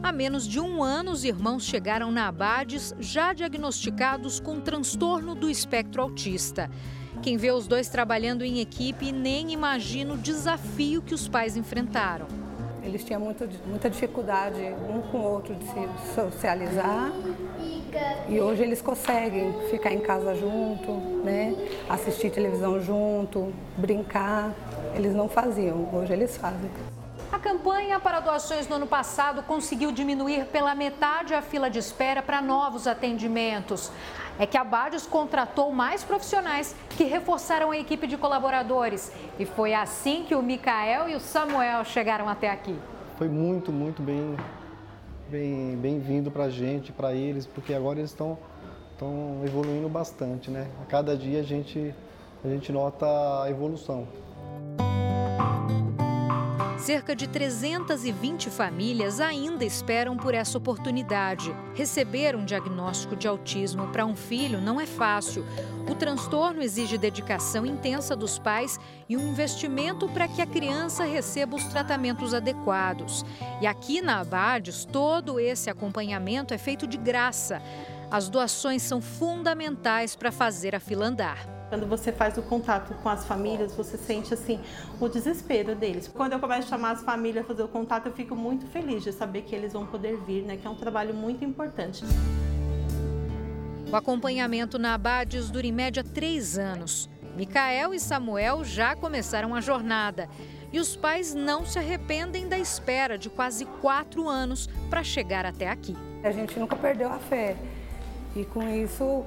Há 0.03 0.11
menos 0.13 0.49
de 0.49 0.59
um 0.59 0.83
ano, 0.83 1.11
os 1.11 1.25
irmãos 1.25 1.65
chegaram 1.65 2.11
na 2.11 2.29
Abades 2.29 2.95
já 2.99 3.35
diagnosticados 3.35 4.41
com 4.41 4.61
transtorno 4.61 5.35
do 5.35 5.51
espectro 5.51 6.01
autista. 6.01 6.71
Quem 7.23 7.37
vê 7.37 7.53
os 7.53 7.67
dois 7.67 7.89
trabalhando 7.89 8.45
em 8.45 8.61
equipe 8.61 9.13
nem 9.13 9.53
imagina 9.53 10.15
o 10.15 10.19
desafio 10.19 11.03
que 11.03 11.15
os 11.15 11.29
pais 11.29 11.57
enfrentaram. 11.57 12.44
Eles 12.85 13.03
tinham 13.03 13.21
muito, 13.21 13.49
muita 13.67 13.89
dificuldade 13.89 14.61
um 14.61 15.01
com 15.11 15.19
o 15.19 15.23
outro 15.23 15.55
de 15.55 15.65
se 15.65 15.89
socializar 16.15 17.11
e 18.29 18.41
hoje 18.41 18.63
eles 18.63 18.83
conseguem 18.83 19.55
ficar 19.71 19.93
em 19.93 20.01
casa 20.01 20.35
junto, 20.35 20.93
né? 21.25 21.55
assistir 21.89 22.31
televisão 22.31 22.81
junto, 22.81 23.53
brincar. 23.77 24.53
Eles 24.95 25.15
não 25.15 25.29
faziam, 25.29 25.89
hoje 25.95 26.13
eles 26.13 26.37
fazem. 26.37 26.71
A 27.33 27.39
campanha 27.39 27.99
para 27.99 28.21
doações 28.21 28.69
no 28.69 28.77
ano 28.77 28.87
passado 28.87 29.43
conseguiu 29.43 29.91
diminuir 29.91 30.47
pela 30.47 30.75
metade 30.75 31.35
a 31.35 31.43
fila 31.43 31.71
de 31.71 31.79
espera 31.79 32.23
para 32.23 32.43
novos 32.43 32.87
atendimentos. 32.87 33.91
É 34.39 34.47
que 34.47 34.59
a 34.59 34.65
Badios 34.65 35.07
contratou 35.07 35.71
mais 35.71 36.03
profissionais 36.03 36.75
que 36.91 37.05
reforçaram 37.05 37.71
a 37.71 37.79
equipe 37.79 38.07
de 38.07 38.17
colaboradores. 38.17 39.13
E 39.39 39.45
foi 39.45 39.75
assim 39.75 40.25
que 40.25 40.35
o 40.35 40.43
Micael 40.43 41.09
e 41.09 41.15
o 41.15 41.21
Samuel 41.21 41.85
chegaram 41.85 42.29
até 42.29 42.51
aqui. 42.51 42.77
Foi 43.17 43.29
muito, 43.29 43.73
muito 43.73 44.03
bem 44.03 44.37
bem 45.29 45.77
bem-vindo 45.77 46.31
para 46.31 46.45
a 46.45 46.51
gente, 46.51 46.93
para 46.93 47.15
eles, 47.15 47.47
porque 47.47 47.73
agora 47.73 47.99
eles 47.99 48.11
estão 48.11 48.37
estão 48.93 49.43
evoluindo 49.45 49.89
bastante, 49.89 50.51
né? 50.51 50.69
A 50.83 50.85
cada 50.85 51.17
dia 51.17 51.41
a 51.41 51.43
gente 51.43 51.95
a 52.45 52.49
gente 52.49 52.71
nota 52.73 53.07
a 53.43 53.51
evolução. 53.51 54.07
Cerca 56.77 57.15
de 57.15 57.29
320 57.29 58.51
famílias 58.51 59.21
ainda 59.21 59.65
esperam 59.65 60.17
por 60.17 60.35
essa 60.35 60.59
oportunidade. 60.59 61.55
Receber 61.75 62.35
um 62.35 62.45
diagnóstico 62.45 63.17
de 63.17 63.29
autismo 63.29 63.89
para 63.89 64.05
um 64.05 64.17
filho 64.17 64.61
não 64.61 64.81
é 64.81 64.85
fácil. 64.85 65.47
O 65.89 65.95
transtorno 65.95 66.63
exige 66.63 66.99
dedicação 66.99 67.65
intensa 67.65 68.17
dos 68.17 68.39
pais 68.39 68.79
e 69.09 69.17
um 69.17 69.31
investimento 69.31 70.09
para 70.09 70.27
que 70.27 70.43
a 70.43 70.47
criança 70.47 71.05
receba 71.05 71.57
os 71.57 71.65
tratamentos 71.65 72.35
adequados. 72.35 73.25
E 73.63 73.67
aqui 73.67 74.03
na 74.03 74.21
Abades, 74.21 74.85
todo 74.85 75.39
esse 75.39 75.71
acompanhamento 75.71 76.53
é 76.53 76.59
feito 76.59 76.87
de 76.87 76.99
graça. 76.99 77.63
As 78.11 78.29
doações 78.29 78.83
são 78.83 79.01
fundamentais 79.01 80.17
para 80.17 80.33
fazer 80.33 80.75
a 80.75 80.81
fila 80.81 81.07
andar. 81.07 81.54
Quando 81.69 81.87
você 81.87 82.13
faz 82.13 82.37
o 82.37 82.43
contato 82.43 82.95
com 83.03 83.09
as 83.09 83.25
famílias, 83.25 83.75
você 83.75 83.97
sente 83.97 84.33
assim 84.35 84.61
o 85.01 85.09
desespero 85.09 85.75
deles. 85.75 86.09
Quando 86.09 86.33
eu 86.35 86.39
começo 86.39 86.69
a 86.69 86.71
chamar 86.71 86.93
as 86.93 87.03
famílias 87.03 87.45
a 87.45 87.49
fazer 87.49 87.63
o 87.63 87.69
contato, 87.69 88.07
eu 88.07 88.13
fico 88.13 88.37
muito 88.37 88.67
feliz 88.67 89.03
de 89.03 89.13
saber 89.13 89.43
que 89.43 89.55
eles 89.55 89.73
vão 89.73 89.87
poder 89.87 90.19
vir, 90.19 90.43
né? 90.43 90.57
Que 90.57 90.67
é 90.67 90.71
um 90.71 90.75
trabalho 90.75 91.15
muito 91.15 91.45
importante. 91.45 92.05
O 93.91 93.97
acompanhamento 93.97 94.79
na 94.79 94.95
Abades 94.95 95.51
dura 95.51 95.67
em 95.67 95.73
média 95.73 96.05
três 96.05 96.59
anos. 96.59 97.09
Micael 97.37 97.93
e 97.93 97.99
Samuel 97.99 98.65
já 98.65 98.95
começaram 98.95 99.55
a 99.55 99.61
jornada. 99.61 100.29
E 100.73 100.79
os 100.79 100.97
pais 100.97 101.35
não 101.35 101.65
se 101.65 101.79
arrependem 101.79 102.49
da 102.49 102.59
espera 102.59 103.17
de 103.17 103.31
quase 103.31 103.65
quatro 103.65 104.29
anos 104.29 104.69
para 104.91 105.03
chegar 105.03 105.47
até 105.47 105.69
aqui. 105.69 105.97
A 106.23 106.31
gente 106.31 106.59
nunca 106.59 106.77
perdeu 106.77 107.13
a 107.13 107.19
fé. 107.19 107.57
E 108.35 108.45
com 108.45 108.69
isso 108.69 109.25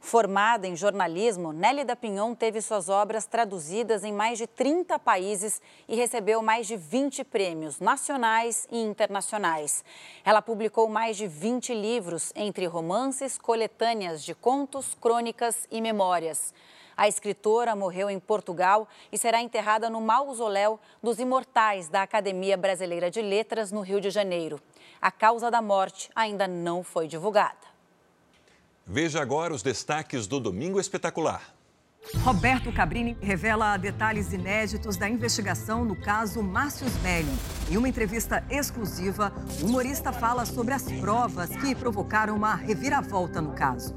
Formada 0.00 0.66
em 0.66 0.74
jornalismo, 0.74 1.52
Nélida 1.52 1.94
Pinhon 1.94 2.34
teve 2.34 2.62
suas 2.62 2.88
obras 2.88 3.26
traduzidas 3.26 4.04
em 4.04 4.12
mais 4.12 4.38
de 4.38 4.46
30 4.46 4.98
países 4.98 5.60
e 5.86 5.94
recebeu 5.94 6.40
mais 6.40 6.66
de 6.66 6.78
20 6.78 7.24
prêmios 7.24 7.78
nacionais 7.78 8.66
e 8.72 8.80
internacionais. 8.80 9.84
Ela 10.24 10.40
publicou 10.40 10.88
mais 10.88 11.18
de 11.18 11.26
20 11.26 11.74
livros, 11.74 12.32
entre 12.34 12.64
romances, 12.64 13.36
coletâneas 13.36 14.24
de 14.24 14.34
contos, 14.34 14.96
crônicas 14.98 15.68
e 15.70 15.78
memórias. 15.82 16.54
A 16.96 17.06
escritora 17.06 17.76
morreu 17.76 18.08
em 18.08 18.18
Portugal 18.18 18.88
e 19.12 19.18
será 19.18 19.42
enterrada 19.42 19.90
no 19.90 20.00
mausoléu 20.00 20.80
dos 21.02 21.18
imortais 21.18 21.88
da 21.88 22.02
Academia 22.02 22.56
Brasileira 22.56 23.10
de 23.10 23.20
Letras, 23.20 23.70
no 23.70 23.82
Rio 23.82 24.00
de 24.00 24.08
Janeiro. 24.08 24.58
A 25.00 25.10
causa 25.10 25.50
da 25.50 25.60
morte 25.60 26.08
ainda 26.14 26.48
não 26.48 26.82
foi 26.82 27.06
divulgada. 27.06 27.66
Veja 28.86 29.20
agora 29.20 29.52
os 29.52 29.62
destaques 29.62 30.26
do 30.26 30.40
Domingo 30.40 30.80
Espetacular. 30.80 31.54
Roberto 32.22 32.72
Cabrini 32.72 33.16
revela 33.20 33.76
detalhes 33.76 34.32
inéditos 34.32 34.96
da 34.96 35.08
investigação 35.08 35.84
no 35.84 35.96
caso 35.96 36.42
Márcio 36.42 36.86
Smelling. 36.86 37.38
Em 37.68 37.76
uma 37.76 37.88
entrevista 37.88 38.44
exclusiva, 38.48 39.32
o 39.60 39.66
humorista 39.66 40.12
fala 40.12 40.46
sobre 40.46 40.72
as 40.72 40.84
provas 40.92 41.50
que 41.50 41.74
provocaram 41.74 42.36
uma 42.36 42.54
reviravolta 42.54 43.42
no 43.42 43.52
caso. 43.52 43.94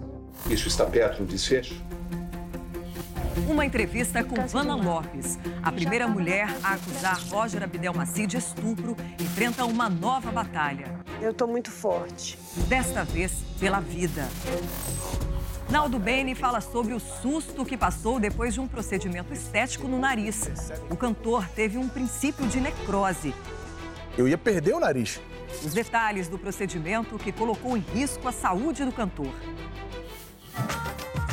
Isso 0.49 0.67
está 0.67 0.85
perto 0.85 1.19
do 1.19 1.25
desfecho? 1.25 1.79
Uma 3.47 3.65
entrevista 3.65 4.23
com 4.23 4.47
Vanna 4.47 4.75
Lopes. 4.75 5.37
A 5.61 5.71
primeira 5.71 6.07
mulher 6.07 6.47
a 6.63 6.73
acusar 6.73 7.19
Roger 7.29 7.63
Abdelmaci 7.63 8.25
de 8.25 8.37
estupro 8.37 8.95
enfrenta 9.19 9.65
uma 9.65 9.89
nova 9.89 10.31
batalha. 10.31 10.99
Eu 11.21 11.31
estou 11.31 11.47
muito 11.47 11.71
forte. 11.71 12.37
Desta 12.67 13.03
vez, 13.03 13.31
pela 13.59 13.79
vida. 13.79 14.27
Naldo 15.69 15.99
Bene 15.99 16.33
fala 16.33 16.61
sobre 16.61 16.93
o 16.93 16.99
susto 16.99 17.63
que 17.63 17.77
passou 17.77 18.19
depois 18.19 18.53
de 18.53 18.59
um 18.59 18.67
procedimento 18.67 19.31
estético 19.33 19.87
no 19.87 19.99
nariz. 19.99 20.49
O 20.89 20.95
cantor 20.95 21.47
teve 21.49 21.77
um 21.77 21.87
princípio 21.87 22.47
de 22.47 22.59
necrose. 22.59 23.33
Eu 24.17 24.27
ia 24.27 24.37
perder 24.37 24.73
o 24.73 24.79
nariz. 24.79 25.21
Os 25.63 25.73
detalhes 25.73 26.27
do 26.27 26.37
procedimento 26.37 27.17
que 27.17 27.31
colocou 27.31 27.77
em 27.77 27.81
risco 27.93 28.27
a 28.27 28.31
saúde 28.31 28.83
do 28.83 28.91
cantor. 28.91 29.31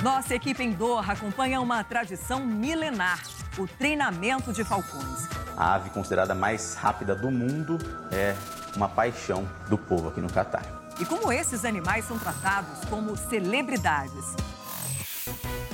Nossa 0.06 0.36
equipe 0.36 0.62
em 0.62 0.70
Doha 0.70 1.14
acompanha 1.14 1.60
uma 1.60 1.82
tradição 1.82 2.46
milenar: 2.46 3.20
o 3.58 3.66
treinamento 3.66 4.52
de 4.52 4.62
falcões. 4.62 5.26
A 5.56 5.74
ave 5.74 5.90
considerada 5.90 6.32
mais 6.32 6.76
rápida 6.76 7.12
do 7.12 7.28
mundo 7.28 7.76
é 8.12 8.36
uma 8.76 8.88
paixão 8.88 9.44
do 9.68 9.76
povo 9.76 10.10
aqui 10.10 10.20
no 10.20 10.32
Catar 10.32 10.62
e 11.00 11.04
como 11.04 11.32
esses 11.32 11.64
animais 11.64 12.04
são 12.04 12.16
tratados 12.20 12.84
como 12.88 13.16
celebridades. 13.16 14.36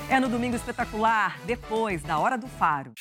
É 0.09 0.18
no 0.18 0.30
Domingo 0.30 0.57
Espetacular, 0.57 1.39
depois 1.45 2.03
da 2.03 2.18
Hora 2.18 2.39
do 2.39 2.49
Faro. 2.49 2.95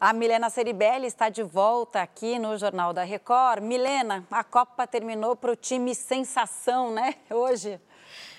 A 0.00 0.14
Milena 0.14 0.48
Ceribelli 0.48 1.06
está 1.06 1.28
de 1.28 1.42
volta 1.42 2.00
aqui 2.00 2.38
no 2.38 2.56
Jornal 2.56 2.94
da 2.94 3.02
Record. 3.02 3.62
Milena, 3.62 4.24
a 4.30 4.42
Copa 4.42 4.86
terminou 4.86 5.36
para 5.36 5.52
o 5.52 5.56
time 5.56 5.94
sensação, 5.94 6.90
né? 6.90 7.16
Hoje. 7.28 7.78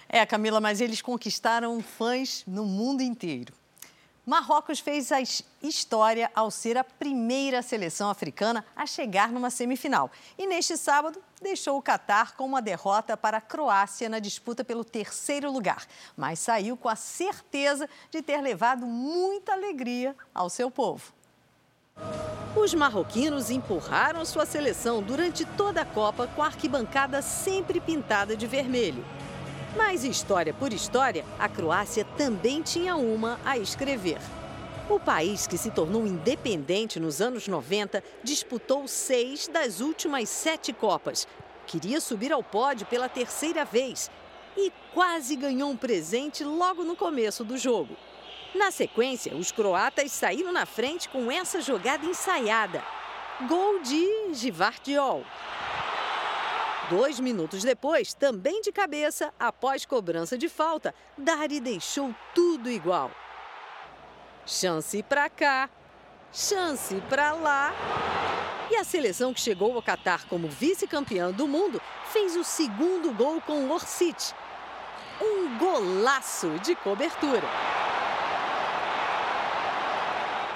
É, 0.10 0.26
Camila, 0.26 0.62
mas 0.62 0.82
eles 0.82 1.02
conquistaram 1.02 1.82
fãs 1.82 2.44
no 2.48 2.66
mundo 2.66 3.02
inteiro. 3.02 3.54
Marrocos 4.26 4.82
fez 4.82 5.10
a 5.14 5.20
história 5.64 6.30
ao 6.36 6.52
ser 6.52 6.78
a 6.78 6.84
primeira 6.84 7.62
seleção 7.62 8.10
africana 8.10 8.66
a 8.76 8.86
chegar 8.86 9.32
numa 9.32 9.50
semifinal. 9.50 10.12
E 10.38 10.46
neste 10.46 10.76
sábado, 10.76 11.24
deixou 11.42 11.78
o 11.78 11.82
Catar 11.82 12.36
com 12.36 12.46
uma 12.46 12.62
derrota 12.62 13.16
para 13.16 13.38
a 13.38 13.42
Croácia 13.42 14.10
na 14.10 14.20
disputa 14.20 14.66
pelo 14.66 14.84
terceiro 14.84 15.50
lugar. 15.50 15.88
Mas 16.18 16.40
saiu 16.40 16.76
com 16.76 16.90
a 16.90 16.96
certeza 16.98 17.90
de 18.12 18.22
ter 18.22 18.42
levado 18.42 18.86
muita 18.86 19.54
alegria 19.54 20.14
ao 20.36 20.50
seu 20.50 20.70
povo. 20.70 21.14
Os 22.54 22.74
marroquinos 22.74 23.50
empurraram 23.50 24.26
sua 24.26 24.46
seleção 24.46 25.02
durante 25.02 25.46
toda 25.46 25.84
a 25.84 25.86
Copa 25.86 26.28
com 26.28 26.44
a 26.44 26.48
arquibancada 26.48 27.22
sempre 27.22 27.80
pintada 27.80 28.36
de 28.36 28.46
vermelho. 28.46 29.06
Mas 29.78 30.04
história 30.04 30.56
por 30.56 30.74
história, 30.74 31.24
a 31.38 31.48
Croácia 31.48 32.04
também 32.18 32.64
tinha 32.64 32.96
uma 32.96 33.40
a 33.46 33.60
escrever. 33.60 34.18
O 34.90 35.00
país, 35.00 35.46
que 35.46 35.58
se 35.58 35.70
tornou 35.70 36.08
independente 36.08 37.00
nos 37.00 37.22
anos 37.22 37.48
90, 37.48 38.04
disputou 38.24 38.88
seis 38.88 39.48
das 39.48 39.80
últimas 39.80 40.30
sete 40.30 40.74
Copas. 40.74 41.28
Queria 41.68 42.02
subir 42.02 42.34
ao 42.34 42.42
pódio 42.42 42.88
pela 42.88 43.08
terceira 43.08 43.64
vez 43.64 44.10
e 44.58 44.72
quase 44.94 45.36
ganhou 45.36 45.70
um 45.70 45.78
presente 45.78 46.44
logo 46.44 46.84
no 46.84 46.96
começo 46.96 47.44
do 47.44 47.56
jogo. 47.56 47.96
Na 48.56 48.72
sequência, 48.72 49.36
os 49.36 49.52
croatas 49.52 50.12
saíram 50.12 50.52
na 50.52 50.66
frente 50.66 51.08
com 51.08 51.32
essa 51.32 51.62
jogada 51.62 52.04
ensaiada. 52.04 52.84
Gol 53.48 53.82
de 53.82 54.34
Givardiol. 54.34 55.24
Dois 56.90 57.20
minutos 57.20 57.64
depois, 57.64 58.14
também 58.14 58.62
de 58.62 58.72
cabeça, 58.72 59.34
após 59.38 59.86
cobrança 59.86 60.38
de 60.38 60.48
falta, 60.48 60.96
Dari 61.18 61.60
deixou 61.60 62.16
tudo 62.34 62.70
igual. 62.70 63.12
Chance 64.46 65.04
para 65.04 65.30
cá, 65.30 65.70
chance 66.32 66.96
para 67.10 67.34
lá. 67.34 67.74
E 68.72 68.78
a 68.78 68.86
seleção 68.86 69.34
que 69.34 69.42
chegou 69.42 69.76
ao 69.76 69.82
Catar 69.82 70.26
como 70.30 70.48
vice-campeã 70.48 71.30
do 71.30 71.46
mundo 71.46 71.82
fez 72.06 72.38
o 72.38 72.44
segundo 72.46 73.14
gol 73.14 73.42
com 73.42 73.66
o 73.66 73.72
Orsic. 73.74 74.34
Um 75.22 75.58
golaço 75.58 76.48
de 76.60 76.74
cobertura. 76.74 77.48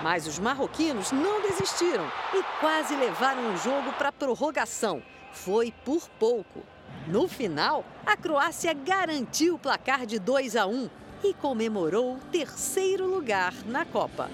Mas 0.01 0.25
os 0.27 0.39
marroquinos 0.39 1.11
não 1.11 1.41
desistiram 1.41 2.09
e 2.33 2.41
quase 2.61 2.95
levaram 2.95 3.53
o 3.53 3.57
jogo 3.57 3.91
para 3.93 4.13
prorrogação 4.13 5.03
foi 5.33 5.73
por 5.85 6.07
pouco. 6.19 6.63
No 7.07 7.27
final, 7.27 7.83
a 8.05 8.15
Croácia 8.15 8.73
garantiu 8.73 9.55
o 9.55 9.59
placar 9.59 10.05
de 10.05 10.19
2 10.19 10.55
a 10.55 10.67
1 10.67 10.89
e 11.23 11.33
comemorou 11.33 12.15
o 12.15 12.19
terceiro 12.31 13.05
lugar 13.05 13.53
na 13.65 13.85
Copa. 13.85 14.29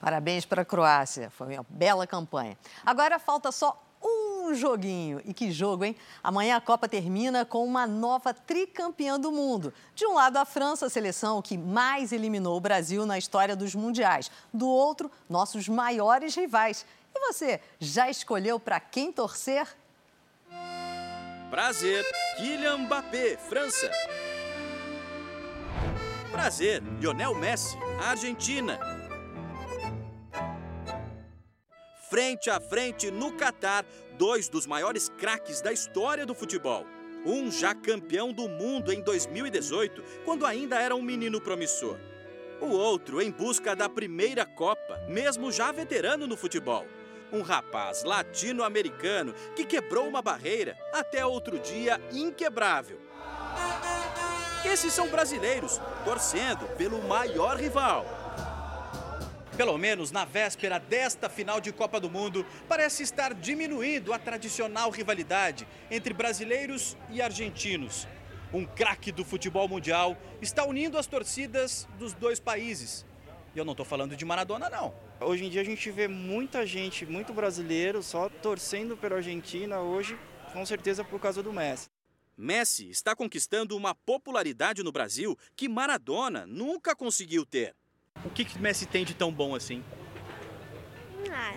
Parabéns 0.00 0.44
para 0.44 0.62
a 0.62 0.64
Croácia, 0.64 1.28
foi 1.30 1.54
uma 1.54 1.66
bela 1.68 2.06
campanha. 2.06 2.56
Agora 2.84 3.18
falta 3.18 3.52
só 3.52 3.82
um 4.02 4.54
joguinho. 4.54 5.20
E 5.24 5.34
que 5.34 5.50
jogo, 5.50 5.84
hein? 5.84 5.96
Amanhã 6.22 6.56
a 6.56 6.60
Copa 6.60 6.88
termina 6.88 7.44
com 7.44 7.64
uma 7.64 7.86
nova 7.86 8.32
tricampeã 8.32 9.18
do 9.18 9.30
mundo. 9.30 9.72
De 9.94 10.06
um 10.06 10.14
lado, 10.14 10.36
a 10.36 10.44
França, 10.44 10.86
a 10.86 10.90
seleção 10.90 11.42
que 11.42 11.58
mais 11.58 12.12
eliminou 12.12 12.56
o 12.56 12.60
Brasil 12.60 13.04
na 13.04 13.18
história 13.18 13.56
dos 13.56 13.74
mundiais. 13.74 14.30
Do 14.52 14.68
outro, 14.68 15.10
nossos 15.28 15.68
maiores 15.68 16.34
rivais, 16.34 16.86
e 17.18 17.32
você, 17.32 17.60
já 17.80 18.08
escolheu 18.08 18.60
para 18.60 18.78
quem 18.78 19.12
torcer? 19.12 19.66
Prazer, 21.50 22.04
Kylian 22.36 22.78
Mbappé, 22.78 23.36
França. 23.36 23.90
Prazer, 26.30 26.82
Lionel 27.00 27.34
Messi, 27.34 27.76
Argentina. 28.00 28.78
Frente 32.08 32.48
a 32.48 32.60
frente 32.60 33.10
no 33.10 33.32
Catar, 33.32 33.84
dois 34.16 34.48
dos 34.48 34.66
maiores 34.66 35.08
craques 35.18 35.60
da 35.60 35.72
história 35.72 36.24
do 36.24 36.34
futebol. 36.34 36.86
Um 37.26 37.50
já 37.50 37.74
campeão 37.74 38.32
do 38.32 38.48
mundo 38.48 38.92
em 38.92 39.02
2018, 39.02 40.02
quando 40.24 40.46
ainda 40.46 40.80
era 40.80 40.94
um 40.94 41.02
menino 41.02 41.40
promissor. 41.40 41.98
O 42.60 42.68
outro 42.68 43.20
em 43.20 43.30
busca 43.30 43.74
da 43.74 43.88
primeira 43.88 44.46
Copa, 44.46 44.98
mesmo 45.08 45.50
já 45.50 45.72
veterano 45.72 46.26
no 46.26 46.36
futebol 46.36 46.86
um 47.32 47.42
rapaz 47.42 48.04
latino-americano 48.04 49.34
que 49.54 49.64
quebrou 49.64 50.08
uma 50.08 50.22
barreira 50.22 50.78
até 50.92 51.24
outro 51.24 51.58
dia 51.58 52.00
inquebrável. 52.12 53.00
Esses 54.64 54.92
são 54.92 55.08
brasileiros, 55.08 55.80
torcendo 56.04 56.66
pelo 56.76 57.02
maior 57.02 57.56
rival. 57.56 58.04
Pelo 59.56 59.76
menos 59.76 60.12
na 60.12 60.24
véspera 60.24 60.78
desta 60.78 61.28
final 61.28 61.60
de 61.60 61.72
Copa 61.72 61.98
do 61.98 62.08
Mundo, 62.08 62.46
parece 62.68 63.02
estar 63.02 63.34
diminuindo 63.34 64.12
a 64.12 64.18
tradicional 64.18 64.90
rivalidade 64.90 65.66
entre 65.90 66.14
brasileiros 66.14 66.96
e 67.10 67.20
argentinos. 67.20 68.06
Um 68.52 68.64
craque 68.64 69.10
do 69.10 69.24
futebol 69.24 69.68
mundial 69.68 70.16
está 70.40 70.64
unindo 70.64 70.96
as 70.96 71.06
torcidas 71.06 71.88
dos 71.98 72.12
dois 72.14 72.38
países. 72.38 73.04
E 73.54 73.58
eu 73.58 73.64
não 73.64 73.72
estou 73.72 73.84
falando 73.84 74.16
de 74.16 74.24
Maradona, 74.24 74.70
não. 74.70 74.94
Hoje 75.20 75.44
em 75.44 75.50
dia 75.50 75.62
a 75.62 75.64
gente 75.64 75.90
vê 75.90 76.06
muita 76.06 76.64
gente, 76.64 77.04
muito 77.04 77.32
brasileiro, 77.32 78.02
só 78.02 78.28
torcendo 78.28 78.96
pela 78.96 79.16
Argentina 79.16 79.80
hoje, 79.80 80.16
com 80.52 80.64
certeza 80.64 81.02
por 81.02 81.20
causa 81.20 81.42
do 81.42 81.52
Messi. 81.52 81.88
Messi 82.36 82.88
está 82.88 83.16
conquistando 83.16 83.76
uma 83.76 83.96
popularidade 83.96 84.84
no 84.84 84.92
Brasil 84.92 85.36
que 85.56 85.68
Maradona 85.68 86.46
nunca 86.46 86.94
conseguiu 86.94 87.44
ter. 87.44 87.74
O 88.24 88.30
que, 88.30 88.44
que 88.44 88.60
Messi 88.60 88.86
tem 88.86 89.04
de 89.04 89.12
tão 89.12 89.32
bom 89.32 89.56
assim? 89.56 89.82
Ah, 91.32 91.56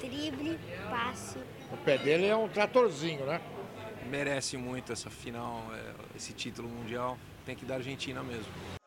drible, 0.00 0.58
passe. 0.90 1.38
O 1.72 1.76
pé 1.84 1.96
dele 1.96 2.26
é 2.26 2.34
um 2.34 2.48
tratorzinho, 2.48 3.24
né? 3.24 3.40
Merece 4.10 4.56
muito 4.56 4.92
essa 4.92 5.10
final, 5.10 5.62
é, 5.74 6.16
esse 6.16 6.32
título 6.32 6.68
mundial. 6.68 7.16
Tem 7.46 7.54
que 7.54 7.64
dar 7.64 7.76
Argentina 7.76 8.20
mesmo. 8.20 8.77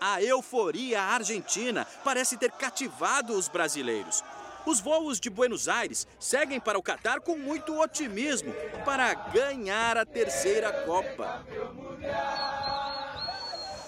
A 0.00 0.22
euforia 0.22 1.02
argentina 1.02 1.86
parece 2.02 2.38
ter 2.38 2.50
cativado 2.52 3.34
os 3.34 3.48
brasileiros. 3.48 4.24
Os 4.64 4.80
voos 4.80 5.20
de 5.20 5.28
Buenos 5.28 5.68
Aires 5.68 6.06
seguem 6.18 6.58
para 6.58 6.78
o 6.78 6.82
Catar 6.82 7.20
com 7.20 7.36
muito 7.36 7.78
otimismo 7.78 8.54
para 8.82 9.12
ganhar 9.12 9.98
a 9.98 10.06
terceira 10.06 10.72
Copa. 10.84 11.44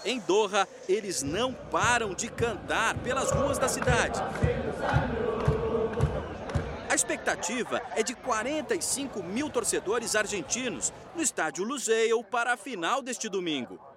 Em 0.04 0.18
Doha, 0.20 0.68
eles 0.86 1.22
não 1.22 1.54
param 1.54 2.12
de 2.12 2.28
cantar 2.30 2.94
pelas 2.98 3.30
ruas 3.30 3.56
da 3.56 3.68
cidade. 3.68 4.20
A 6.90 6.94
expectativa 6.94 7.80
é 7.96 8.02
de 8.02 8.14
45 8.14 9.22
mil 9.22 9.48
torcedores 9.48 10.14
argentinos 10.14 10.92
no 11.16 11.22
estádio 11.22 11.64
Luseio 11.64 12.22
para 12.22 12.52
a 12.52 12.56
final 12.58 13.00
deste 13.00 13.30
domingo. 13.30 13.91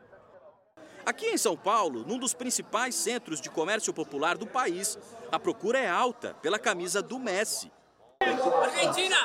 Aqui 1.05 1.27
em 1.27 1.37
São 1.37 1.55
Paulo, 1.55 2.03
num 2.07 2.17
dos 2.17 2.33
principais 2.33 2.95
centros 2.95 3.39
de 3.39 3.47
comércio 3.47 3.93
popular 3.93 4.35
do 4.37 4.47
país, 4.47 4.97
a 5.31 5.37
procura 5.37 5.77
é 5.77 5.87
alta 5.87 6.33
pela 6.41 6.57
camisa 6.57 6.99
do 6.99 7.19
Messi. 7.19 7.71
Argentina! 8.19 9.15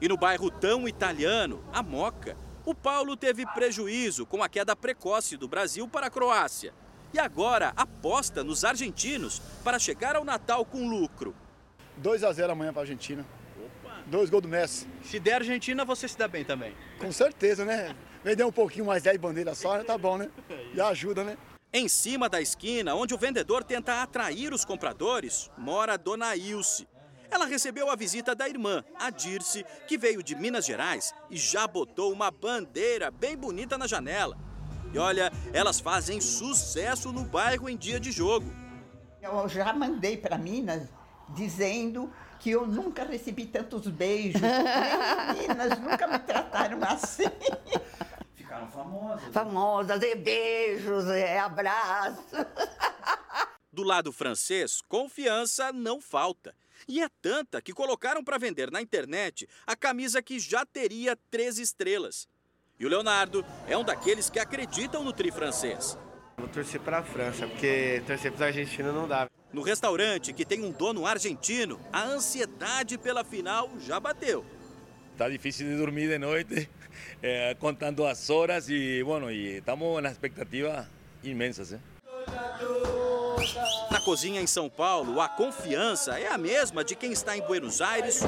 E 0.00 0.08
no 0.08 0.16
bairro 0.16 0.50
tão 0.50 0.88
italiano, 0.88 1.62
a 1.72 1.80
Moca, 1.80 2.36
o 2.66 2.74
Paulo 2.74 3.16
teve 3.16 3.46
prejuízo 3.46 4.26
com 4.26 4.42
a 4.42 4.48
queda 4.48 4.74
precoce 4.74 5.36
do 5.36 5.46
Brasil 5.46 5.86
para 5.86 6.08
a 6.08 6.10
Croácia. 6.10 6.74
E 7.14 7.18
agora 7.20 7.72
aposta 7.76 8.42
nos 8.42 8.64
argentinos 8.64 9.40
para 9.62 9.78
chegar 9.78 10.16
ao 10.16 10.24
Natal 10.24 10.64
com 10.64 10.88
lucro. 10.88 11.32
2 11.96 12.24
a 12.24 12.32
0 12.32 12.52
amanhã 12.52 12.72
para 12.72 12.82
a 12.82 12.84
Argentina. 12.84 13.24
Dois 14.10 14.30
gols 14.30 14.42
do 14.42 14.48
Messi. 14.48 14.86
Se 15.02 15.20
der 15.20 15.34
Argentina, 15.34 15.84
você 15.84 16.08
se 16.08 16.16
dá 16.16 16.26
bem 16.26 16.44
também. 16.44 16.74
Com 16.98 17.12
certeza, 17.12 17.64
né? 17.64 17.94
Vender 18.24 18.44
um 18.44 18.52
pouquinho 18.52 18.86
mais 18.86 19.02
10 19.02 19.18
bandeiras 19.18 19.58
só, 19.58 19.82
tá 19.84 19.98
bom, 19.98 20.16
né? 20.16 20.30
Já 20.74 20.88
ajuda, 20.88 21.24
né? 21.24 21.36
Em 21.70 21.86
cima 21.88 22.28
da 22.28 22.40
esquina, 22.40 22.94
onde 22.94 23.12
o 23.12 23.18
vendedor 23.18 23.62
tenta 23.62 24.02
atrair 24.02 24.54
os 24.54 24.64
compradores, 24.64 25.50
mora 25.58 25.92
a 25.92 25.96
dona 25.98 26.34
Ilse. 26.34 26.88
Ela 27.30 27.44
recebeu 27.44 27.90
a 27.90 27.96
visita 27.96 28.34
da 28.34 28.48
irmã, 28.48 28.82
a 28.98 29.10
Dirce, 29.10 29.66
que 29.86 29.98
veio 29.98 30.22
de 30.22 30.34
Minas 30.34 30.64
Gerais 30.64 31.12
e 31.28 31.36
já 31.36 31.66
botou 31.66 32.10
uma 32.10 32.30
bandeira 32.30 33.10
bem 33.10 33.36
bonita 33.36 33.76
na 33.76 33.86
janela. 33.86 34.38
E 34.94 34.98
olha, 34.98 35.30
elas 35.52 35.78
fazem 35.78 36.22
sucesso 36.22 37.12
no 37.12 37.24
bairro 37.24 37.68
em 37.68 37.76
dia 37.76 38.00
de 38.00 38.10
jogo. 38.10 38.50
Eu 39.20 39.46
já 39.46 39.70
mandei 39.74 40.16
para 40.16 40.38
Minas 40.38 40.88
dizendo 41.30 42.12
que 42.38 42.50
eu 42.50 42.66
nunca 42.66 43.04
recebi 43.04 43.46
tantos 43.46 43.86
beijos. 43.88 44.40
Nem 44.40 45.48
Minas 45.48 45.78
nunca 45.78 46.06
me 46.06 46.18
trataram 46.18 46.78
assim. 46.84 47.24
Ficaram 48.34 48.68
famosas. 48.68 49.32
Famosas, 49.32 50.02
é 50.02 50.14
beijos, 50.14 51.06
é 51.08 51.38
abraço. 51.38 52.22
Do 53.72 53.82
lado 53.82 54.12
francês, 54.12 54.80
confiança 54.88 55.72
não 55.72 56.00
falta. 56.00 56.54
E 56.86 57.02
é 57.02 57.08
tanta 57.20 57.60
que 57.60 57.72
colocaram 57.72 58.22
para 58.22 58.38
vender 58.38 58.70
na 58.70 58.80
internet 58.80 59.48
a 59.66 59.76
camisa 59.76 60.22
que 60.22 60.38
já 60.38 60.64
teria 60.64 61.18
três 61.30 61.58
estrelas. 61.58 62.28
E 62.78 62.86
o 62.86 62.88
Leonardo 62.88 63.44
é 63.66 63.76
um 63.76 63.84
daqueles 63.84 64.30
que 64.30 64.38
acreditam 64.38 65.02
no 65.02 65.12
tri 65.12 65.32
francês. 65.32 65.98
Vou 66.38 66.46
torcer 66.46 66.80
para 66.80 66.98
a 66.98 67.02
França, 67.02 67.48
porque 67.48 68.00
torcer 68.06 68.30
para 68.30 68.36
os 68.36 68.42
argentinos 68.42 68.94
não 68.94 69.08
dá. 69.08 69.28
No 69.52 69.60
restaurante 69.60 70.32
que 70.32 70.44
tem 70.44 70.64
um 70.64 70.70
dono 70.70 71.04
argentino, 71.04 71.80
a 71.92 72.04
ansiedade 72.04 72.96
pela 72.96 73.24
final 73.24 73.68
já 73.80 73.98
bateu. 73.98 74.44
Está 75.12 75.28
difícil 75.28 75.66
de 75.66 75.76
dormir 75.76 76.08
de 76.08 76.16
noite, 76.16 76.70
eh, 77.20 77.56
contando 77.58 78.06
as 78.06 78.30
horas 78.30 78.68
e, 78.68 79.02
bueno, 79.02 79.30
e 79.32 79.56
estamos 79.56 80.00
na 80.00 80.10
expectativa 80.10 80.88
imensas. 81.24 81.72
Eh? 81.72 81.80
Na 83.90 84.00
cozinha 84.00 84.40
em 84.40 84.46
São 84.46 84.68
Paulo, 84.68 85.20
a 85.20 85.28
confiança 85.28 86.20
é 86.20 86.28
a 86.28 86.38
mesma 86.38 86.84
de 86.84 86.94
quem 86.94 87.10
está 87.10 87.36
em 87.36 87.42
Buenos 87.42 87.80
Aires 87.80 88.20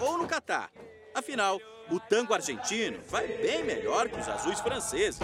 ou 0.00 0.18
no 0.18 0.28
Catar. 0.28 0.70
Afinal, 1.14 1.60
o 1.90 1.98
tango 1.98 2.32
argentino 2.32 3.00
vai 3.08 3.26
bem 3.26 3.64
melhor 3.64 4.08
que 4.08 4.18
os 4.18 4.28
azuis 4.28 4.60
franceses. 4.60 5.18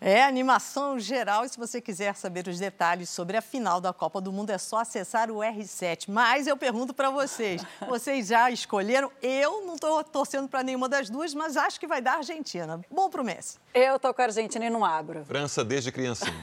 É 0.00 0.22
animação 0.22 0.98
geral 0.98 1.46
e 1.46 1.48
se 1.48 1.56
você 1.56 1.80
quiser 1.80 2.14
saber 2.14 2.46
os 2.46 2.58
detalhes 2.58 3.08
sobre 3.08 3.38
a 3.38 3.40
final 3.42 3.80
da 3.80 3.90
Copa 3.90 4.20
do 4.20 4.30
Mundo 4.30 4.50
é 4.50 4.58
só 4.58 4.80
acessar 4.80 5.30
o 5.30 5.36
R7. 5.36 6.06
Mas 6.08 6.46
eu 6.46 6.58
pergunto 6.58 6.92
para 6.92 7.08
vocês, 7.08 7.62
vocês 7.88 8.26
já 8.26 8.50
escolheram? 8.50 9.10
Eu 9.22 9.64
não 9.64 9.76
estou 9.76 10.04
torcendo 10.04 10.46
para 10.46 10.62
nenhuma 10.62 10.90
das 10.90 11.08
duas, 11.08 11.32
mas 11.32 11.56
acho 11.56 11.80
que 11.80 11.86
vai 11.86 12.02
dar 12.02 12.16
Argentina. 12.16 12.84
Bom 12.90 13.08
pro 13.08 13.24
Messi. 13.24 13.58
Eu 13.72 13.98
tô 13.98 14.12
com 14.12 14.20
a 14.20 14.26
Argentina 14.26 14.66
e 14.66 14.70
não 14.70 14.84
abro. 14.84 15.24
França 15.24 15.64
desde 15.64 15.90
criancinha. 15.90 16.34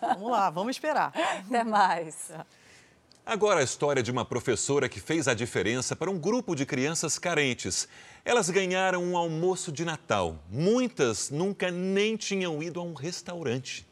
vamos 0.00 0.30
lá, 0.30 0.48
vamos 0.48 0.76
esperar. 0.76 1.12
Até 1.46 1.64
mais. 1.64 2.32
Agora 3.24 3.60
a 3.60 3.62
história 3.62 4.02
de 4.02 4.10
uma 4.10 4.24
professora 4.24 4.88
que 4.88 4.98
fez 4.98 5.28
a 5.28 5.34
diferença 5.34 5.94
para 5.94 6.10
um 6.10 6.18
grupo 6.18 6.56
de 6.56 6.66
crianças 6.66 7.20
carentes. 7.20 7.86
Elas 8.24 8.50
ganharam 8.50 9.04
um 9.04 9.16
almoço 9.16 9.70
de 9.70 9.84
Natal. 9.84 10.42
Muitas 10.50 11.30
nunca 11.30 11.70
nem 11.70 12.16
tinham 12.16 12.60
ido 12.60 12.80
a 12.80 12.82
um 12.82 12.94
restaurante. 12.94 13.86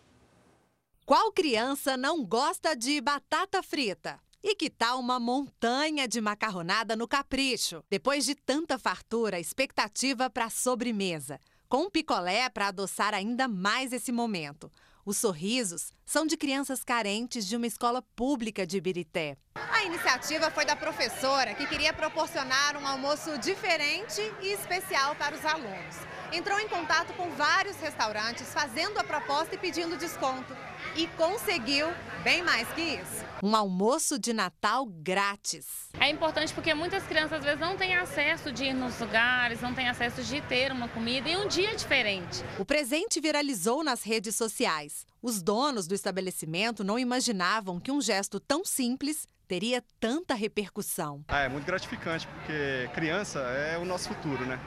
Qual 1.06 1.30
criança 1.30 1.96
não 1.96 2.24
gosta 2.24 2.74
de 2.74 3.00
batata 3.00 3.62
frita? 3.62 4.18
E 4.42 4.56
que 4.56 4.68
tal 4.68 4.98
uma 4.98 5.20
montanha 5.20 6.08
de 6.08 6.20
macarronada 6.20 6.96
no 6.96 7.06
capricho? 7.06 7.84
Depois 7.88 8.24
de 8.24 8.34
tanta 8.34 8.80
fartura, 8.80 9.38
expectativa 9.38 10.28
para 10.28 10.46
a 10.46 10.50
sobremesa. 10.50 11.38
Com 11.68 11.84
um 11.84 11.90
picolé 11.90 12.48
para 12.48 12.66
adoçar 12.66 13.14
ainda 13.14 13.46
mais 13.46 13.92
esse 13.92 14.10
momento. 14.10 14.68
Os 15.10 15.16
sorrisos 15.16 15.92
são 16.06 16.24
de 16.24 16.36
crianças 16.36 16.84
carentes 16.84 17.44
de 17.44 17.56
uma 17.56 17.66
escola 17.66 18.00
pública 18.14 18.64
de 18.64 18.76
Ibirité. 18.76 19.36
A 19.56 19.82
iniciativa 19.82 20.52
foi 20.52 20.64
da 20.64 20.76
professora, 20.76 21.52
que 21.52 21.66
queria 21.66 21.92
proporcionar 21.92 22.76
um 22.76 22.86
almoço 22.86 23.36
diferente 23.38 24.20
e 24.40 24.52
especial 24.52 25.16
para 25.16 25.34
os 25.34 25.44
alunos. 25.44 25.96
Entrou 26.32 26.60
em 26.60 26.68
contato 26.68 27.12
com 27.14 27.28
vários 27.30 27.74
restaurantes, 27.78 28.54
fazendo 28.54 28.98
a 28.98 29.02
proposta 29.02 29.56
e 29.56 29.58
pedindo 29.58 29.96
desconto. 29.96 30.56
E 30.96 31.06
conseguiu 31.08 31.88
bem 32.22 32.42
mais 32.42 32.68
que 32.72 32.80
isso. 32.80 33.24
Um 33.42 33.56
almoço 33.56 34.18
de 34.18 34.32
Natal 34.32 34.84
grátis. 34.86 35.66
É 35.98 36.10
importante 36.10 36.52
porque 36.52 36.74
muitas 36.74 37.02
crianças 37.04 37.38
às 37.38 37.44
vezes 37.44 37.60
não 37.60 37.76
têm 37.76 37.96
acesso 37.96 38.52
de 38.52 38.64
ir 38.64 38.74
nos 38.74 38.98
lugares, 38.98 39.60
não 39.60 39.74
têm 39.74 39.88
acesso 39.88 40.22
de 40.22 40.40
ter 40.42 40.72
uma 40.72 40.88
comida 40.88 41.28
em 41.28 41.36
um 41.36 41.48
dia 41.48 41.74
diferente. 41.74 42.44
O 42.58 42.64
presente 42.64 43.20
viralizou 43.20 43.82
nas 43.82 44.02
redes 44.02 44.36
sociais. 44.36 45.06
Os 45.22 45.42
donos 45.42 45.86
do 45.86 45.94
estabelecimento 45.94 46.84
não 46.84 46.98
imaginavam 46.98 47.78
que 47.80 47.90
um 47.90 48.00
gesto 48.00 48.38
tão 48.40 48.64
simples 48.64 49.26
teria 49.46 49.82
tanta 49.98 50.34
repercussão. 50.34 51.24
Ah, 51.28 51.40
é 51.40 51.48
muito 51.48 51.66
gratificante 51.66 52.26
porque 52.28 52.88
criança 52.94 53.40
é 53.40 53.76
o 53.78 53.84
nosso 53.84 54.08
futuro, 54.08 54.46
né? 54.46 54.60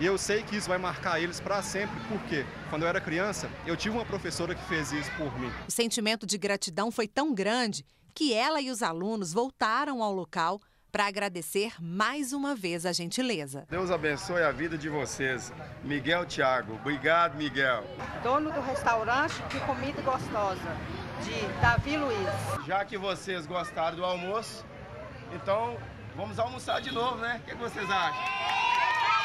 E 0.00 0.06
eu 0.06 0.16
sei 0.16 0.44
que 0.44 0.56
isso 0.56 0.68
vai 0.68 0.78
marcar 0.78 1.20
eles 1.20 1.40
para 1.40 1.60
sempre, 1.60 1.98
porque 2.08 2.46
quando 2.70 2.82
eu 2.82 2.88
era 2.88 3.00
criança, 3.00 3.50
eu 3.66 3.76
tive 3.76 3.96
uma 3.96 4.04
professora 4.04 4.54
que 4.54 4.62
fez 4.64 4.92
isso 4.92 5.10
por 5.16 5.36
mim. 5.40 5.50
O 5.66 5.72
sentimento 5.72 6.24
de 6.24 6.38
gratidão 6.38 6.90
foi 6.90 7.08
tão 7.08 7.34
grande 7.34 7.84
que 8.14 8.32
ela 8.32 8.60
e 8.60 8.70
os 8.70 8.82
alunos 8.82 9.32
voltaram 9.32 10.02
ao 10.02 10.12
local 10.12 10.60
para 10.90 11.06
agradecer 11.06 11.72
mais 11.80 12.32
uma 12.32 12.54
vez 12.54 12.86
a 12.86 12.92
gentileza. 12.92 13.66
Deus 13.68 13.90
abençoe 13.90 14.42
a 14.42 14.52
vida 14.52 14.78
de 14.78 14.88
vocês. 14.88 15.52
Miguel 15.84 16.24
Thiago. 16.26 16.74
Obrigado, 16.74 17.36
Miguel. 17.36 17.84
Dono 18.22 18.52
do 18.52 18.60
restaurante 18.60 19.42
de 19.50 19.60
comida 19.60 20.00
gostosa, 20.02 20.76
de 21.24 21.60
Davi 21.60 21.96
Luiz. 21.96 22.66
Já 22.66 22.84
que 22.84 22.96
vocês 22.96 23.46
gostaram 23.46 23.96
do 23.96 24.04
almoço, 24.04 24.64
então 25.32 25.76
vamos 26.16 26.38
almoçar 26.38 26.80
de 26.80 26.92
novo, 26.92 27.18
né? 27.18 27.40
O 27.42 27.50
que 27.50 27.54
vocês 27.56 27.90
acham? 27.90 29.17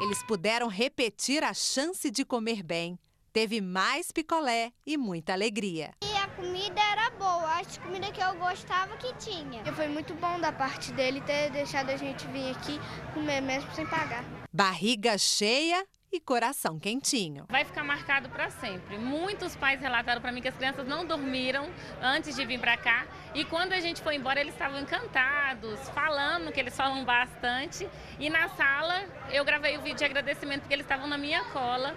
Eles 0.00 0.22
puderam 0.22 0.68
repetir 0.68 1.44
a 1.44 1.54
chance 1.54 2.10
de 2.10 2.24
comer 2.24 2.62
bem. 2.62 2.98
Teve 3.32 3.60
mais 3.60 4.10
picolé 4.10 4.72
e 4.84 4.96
muita 4.96 5.32
alegria. 5.32 5.92
E 6.02 6.16
a 6.16 6.28
comida 6.28 6.80
era 6.80 7.10
boa, 7.10 7.60
a 7.60 7.80
comida 7.80 8.10
que 8.10 8.20
eu 8.20 8.34
gostava 8.34 8.96
que 8.96 9.14
tinha. 9.14 9.62
E 9.66 9.72
foi 9.72 9.88
muito 9.88 10.14
bom 10.14 10.38
da 10.40 10.52
parte 10.52 10.92
dele 10.92 11.20
ter 11.22 11.50
deixado 11.50 11.90
a 11.90 11.96
gente 11.96 12.26
vir 12.28 12.50
aqui 12.50 12.78
comer 13.14 13.40
mesmo 13.40 13.72
sem 13.74 13.86
pagar. 13.86 14.24
Barriga 14.52 15.16
cheia 15.16 15.86
e 16.12 16.20
coração 16.20 16.78
quentinho. 16.78 17.46
Vai 17.48 17.64
ficar 17.64 17.82
marcado 17.82 18.28
para 18.28 18.50
sempre. 18.50 18.98
Muitos 18.98 19.56
pais 19.56 19.80
relataram 19.80 20.20
para 20.20 20.30
mim 20.30 20.42
que 20.42 20.48
as 20.48 20.54
crianças 20.54 20.86
não 20.86 21.06
dormiram 21.06 21.70
antes 22.02 22.36
de 22.36 22.44
vir 22.44 22.60
para 22.60 22.76
cá 22.76 23.06
e 23.34 23.44
quando 23.46 23.72
a 23.72 23.80
gente 23.80 24.02
foi 24.02 24.16
embora 24.16 24.38
eles 24.38 24.52
estavam 24.52 24.80
encantados, 24.80 25.80
falando 25.90 26.52
que 26.52 26.60
eles 26.60 26.76
falam 26.76 27.02
bastante 27.04 27.88
e 28.20 28.28
na 28.28 28.48
sala 28.50 29.04
eu 29.30 29.42
gravei 29.42 29.78
o 29.78 29.80
vídeo 29.80 29.96
de 29.96 30.04
agradecimento 30.04 30.60
porque 30.60 30.74
eles 30.74 30.84
estavam 30.84 31.06
na 31.06 31.16
minha 31.16 31.42
cola 31.44 31.96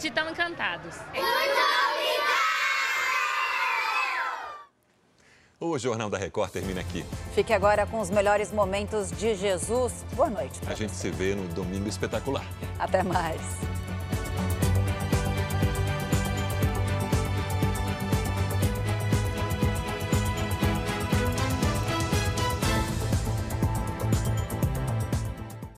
de 0.00 0.10
tão 0.10 0.28
encantados. 0.28 0.96
O 5.60 5.78
Jornal 5.78 6.10
da 6.10 6.18
Record 6.18 6.50
termina 6.50 6.80
aqui. 6.80 7.04
Fique 7.34 7.52
agora 7.52 7.86
com 7.86 8.00
os 8.00 8.10
melhores 8.10 8.52
momentos 8.52 9.10
de 9.12 9.34
Jesus. 9.36 10.04
Boa 10.14 10.28
noite. 10.28 10.60
A 10.66 10.74
gente 10.74 10.92
se 10.92 11.10
vê 11.10 11.34
no 11.34 11.46
Domingo 11.54 11.88
Espetacular. 11.88 12.44
Até 12.78 13.02
mais. 13.02 13.40